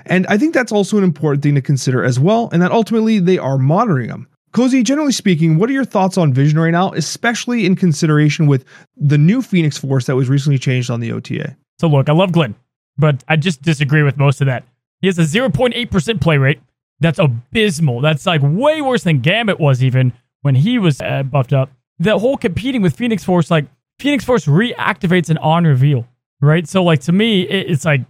[0.06, 3.19] And I think that's also an important thing to consider as well, and that ultimately
[3.19, 4.28] they are monitoring them.
[4.53, 8.65] Cozy, generally speaking, what are your thoughts on Vision right now, especially in consideration with
[8.95, 11.56] the new Phoenix Force that was recently changed on the OTA?
[11.80, 12.56] So, look, I love Glenn,
[12.98, 14.64] but I just disagree with most of that.
[15.02, 16.60] He has a 0.8% play rate.
[16.99, 18.02] That's abysmal.
[18.02, 21.69] That's like way worse than Gambit was even when he was uh, buffed up.
[21.99, 23.65] The whole competing with Phoenix Force, like,
[23.99, 26.07] Phoenix Force reactivates an on reveal,
[26.41, 26.68] right?
[26.68, 28.02] So, like, to me, it, it's like,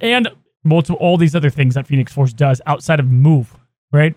[0.00, 0.28] and
[0.64, 3.56] multiple all these other things that Phoenix Force does outside of move,
[3.92, 4.14] right?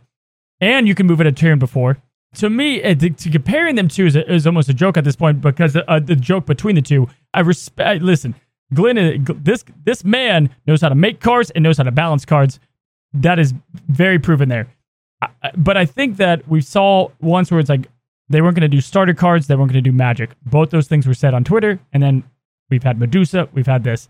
[0.60, 1.98] And you can move it a turn before.
[2.36, 5.04] To me, uh, to, to comparing them two is, a, is, almost a joke at
[5.04, 7.08] this point because uh, the joke between the two.
[7.34, 8.02] I respect.
[8.02, 8.34] Listen,
[8.74, 12.26] Glenn, uh, this this man knows how to make cards and knows how to balance
[12.26, 12.60] cards.
[13.14, 13.54] That is
[13.88, 14.68] very proven there.
[15.56, 17.88] but I think that we saw once where it's like
[18.30, 20.32] they weren't going to do starter cards, they weren't going to do magic.
[20.46, 22.24] Both those things were said on Twitter, and then
[22.70, 24.10] we've had Medusa, we've had this.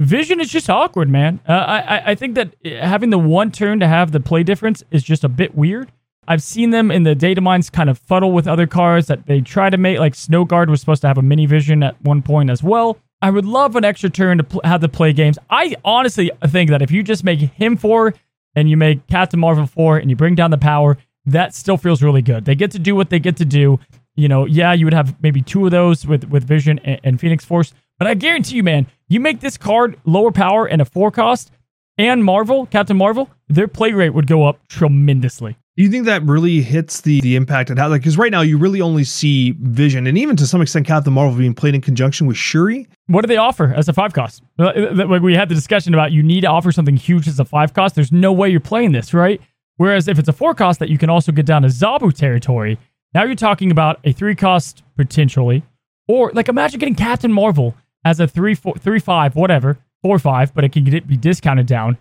[0.00, 1.40] Vision is just awkward, man.
[1.46, 5.02] Uh, I I think that having the one turn to have the play difference is
[5.02, 5.92] just a bit weird.
[6.26, 9.40] I've seen them in the data mines kind of fuddle with other cards that they
[9.40, 9.98] try to make.
[9.98, 12.98] Like Snow Guard was supposed to have a mini vision at one point as well.
[13.20, 15.38] I would love an extra turn to pl- have the play games.
[15.50, 18.14] I honestly think that if you just make him four
[18.54, 20.96] and you make Captain Marvel four and you bring down the power,
[21.26, 22.46] that still feels really good.
[22.46, 23.78] They get to do what they get to do.
[24.16, 27.20] You know, yeah, you would have maybe two of those with with Vision and, and
[27.20, 30.84] Phoenix Force, but I guarantee you, man, you make this card lower power and a
[30.84, 31.52] four cost,
[31.98, 35.58] and Marvel, Captain Marvel, their play rate would go up tremendously.
[35.76, 37.90] Do you think that really hits the the impact it has?
[37.90, 41.12] Like, because right now you really only see Vision and even to some extent Captain
[41.12, 42.88] Marvel being played in conjunction with Shuri.
[43.06, 44.42] What do they offer as a five cost?
[44.58, 47.38] Uh, uh, like we had the discussion about you need to offer something huge as
[47.38, 47.94] a five cost.
[47.94, 49.40] There's no way you're playing this, right?
[49.76, 52.78] Whereas if it's a four cost that you can also get down to Zabu territory,
[53.14, 55.62] now you're talking about a three cost potentially,
[56.08, 57.74] or like imagine getting Captain Marvel
[58.04, 61.16] as a three four three five whatever four five, but it can get, it be
[61.16, 61.98] discounted down.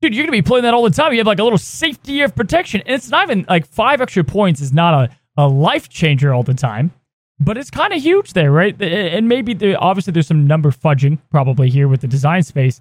[0.00, 1.12] Dude, you're gonna be playing that all the time.
[1.12, 4.24] You have like a little safety of protection, and it's not even like five extra
[4.24, 6.90] points is not a, a life changer all the time,
[7.38, 8.80] but it's kind of huge there, right?
[8.80, 12.80] And maybe obviously there's some number fudging probably here with the design space,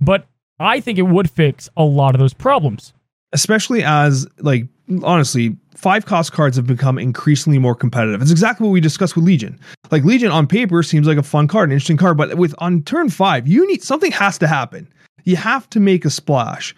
[0.00, 0.26] but
[0.58, 2.92] I think it would fix a lot of those problems
[3.32, 4.66] especially as like
[5.02, 8.22] honestly five cost cards have become increasingly more competitive.
[8.22, 9.58] It's exactly what we discussed with Legion.
[9.90, 12.82] Like Legion on paper seems like a fun card, an interesting card, but with on
[12.82, 14.88] turn five, you need something has to happen.
[15.24, 16.74] You have to make a splash.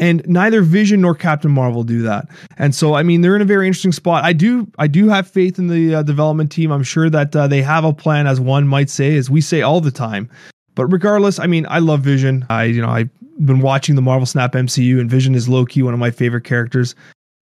[0.00, 2.28] And neither Vision nor Captain Marvel do that.
[2.56, 4.24] And so, I mean, they're in a very interesting spot.
[4.24, 6.70] I do, I do have faith in the uh, development team.
[6.70, 9.62] I'm sure that uh, they have a plan, as one might say, as we say
[9.62, 10.30] all the time.
[10.76, 12.46] But regardless, I mean, I love Vision.
[12.48, 13.10] I, you know, I've
[13.44, 16.44] been watching the Marvel Snap MCU, and Vision is low key one of my favorite
[16.44, 16.94] characters.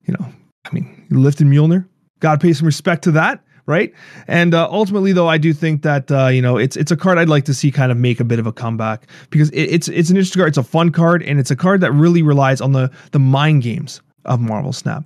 [0.06, 0.26] You know,
[0.64, 1.86] I mean, lifted Mjolnir.
[2.20, 3.92] Got to pay some respect to that, right?
[4.26, 7.18] And uh, ultimately, though, I do think that uh, you know it's it's a card
[7.18, 9.88] I'd like to see kind of make a bit of a comeback because it, it's
[9.88, 10.48] it's an interesting card.
[10.48, 13.62] It's a fun card, and it's a card that really relies on the the mind
[13.62, 15.04] games of Marvel Snap.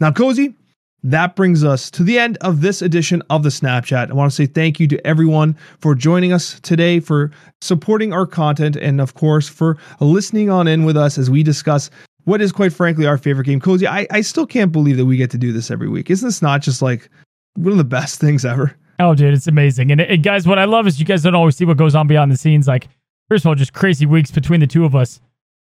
[0.00, 0.54] Now, Cozy,
[1.02, 4.10] that brings us to the end of this edition of the Snap Chat.
[4.10, 8.26] I want to say thank you to everyone for joining us today, for supporting our
[8.26, 11.90] content, and of course, for listening on in with us as we discuss
[12.28, 13.58] what is quite frankly our favorite game.
[13.58, 16.10] Cozy, I, I still can't believe that we get to do this every week.
[16.10, 17.08] Isn't this not just like
[17.54, 18.76] one of the best things ever?
[19.00, 19.90] Oh, dude, it's amazing.
[19.90, 22.06] And, and guys, what I love is you guys don't always see what goes on
[22.06, 22.68] behind the scenes.
[22.68, 22.88] Like,
[23.28, 25.20] first of all, just crazy weeks between the two of us.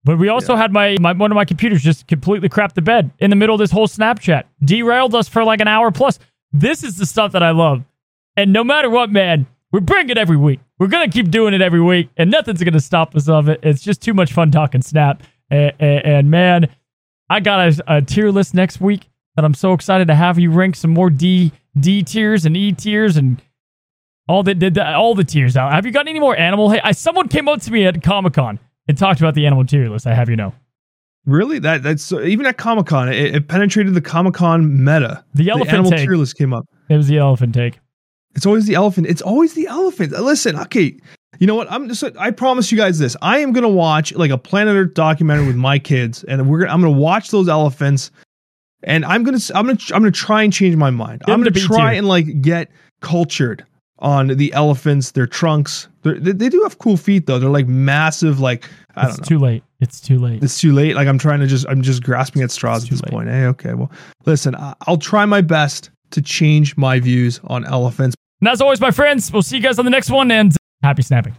[0.03, 0.63] But we also yeah.
[0.63, 3.57] had my, my one of my computers just completely crap the bed in the middle
[3.57, 4.49] of this whole Snap Chat.
[4.65, 6.19] Derailed us for like an hour plus.
[6.53, 7.85] This is the stuff that I love.
[8.35, 10.61] And no matter what, man, we bring it every week.
[10.79, 13.61] We're gonna keep doing it every week, and nothing's gonna stop us of it.
[13.63, 15.23] It's just too much fun talking Snap.
[15.51, 16.69] And, and, and man,
[17.31, 20.51] I got a, a, tier list next week that I'm so excited to have you
[20.51, 23.41] rank some more D D tiers and E tiers and
[24.29, 25.73] all the, the all the tiers out.
[25.73, 26.71] Have you got any more animal?
[26.71, 28.59] Hey, I, someone came up to me at Comic Con
[28.89, 30.07] and talked about the animal tier list.
[30.07, 30.53] I have you know.
[31.27, 31.59] Really?
[31.59, 35.25] That that's even at Comic Con, it, it, penetrated the Comic Con meta.
[35.35, 36.01] The elephant the animal take.
[36.01, 36.67] tier list came up.
[36.89, 37.81] It was the elephant take.
[38.37, 39.09] It's always the elephant.
[39.09, 40.13] It's always the elephant.
[40.13, 40.99] Listen, okay.
[41.39, 41.71] You know what?
[41.71, 42.05] I'm just.
[42.19, 43.17] I promise you guys this.
[43.23, 46.73] I am gonna watch like a Planet Earth documentary with my kids, and we're gonna.
[46.73, 48.11] I'm gonna watch those elephants,
[48.83, 49.39] and I'm gonna.
[49.55, 49.79] I'm gonna.
[49.93, 51.23] I'm gonna try and change my mind.
[51.27, 53.65] I'm gonna try and like get cultured
[53.99, 55.89] on the elephants, their trunks.
[56.03, 57.39] They, they do have cool feet though.
[57.39, 58.41] They're like massive.
[58.41, 59.37] Like I it's don't know.
[59.37, 59.63] too late.
[59.81, 60.43] It's too late.
[60.43, 60.97] It's too late.
[60.97, 63.11] Like I'm trying to just I'm just grasping at straws at this late.
[63.11, 63.29] point.
[63.29, 63.75] Hey, okay.
[63.75, 63.91] Well,
[64.25, 64.55] listen,
[64.87, 68.15] I'll try my best to change my views on elephants.
[68.41, 71.03] And as always, my friends, we'll see you guys on the next one and happy
[71.03, 71.37] snapping.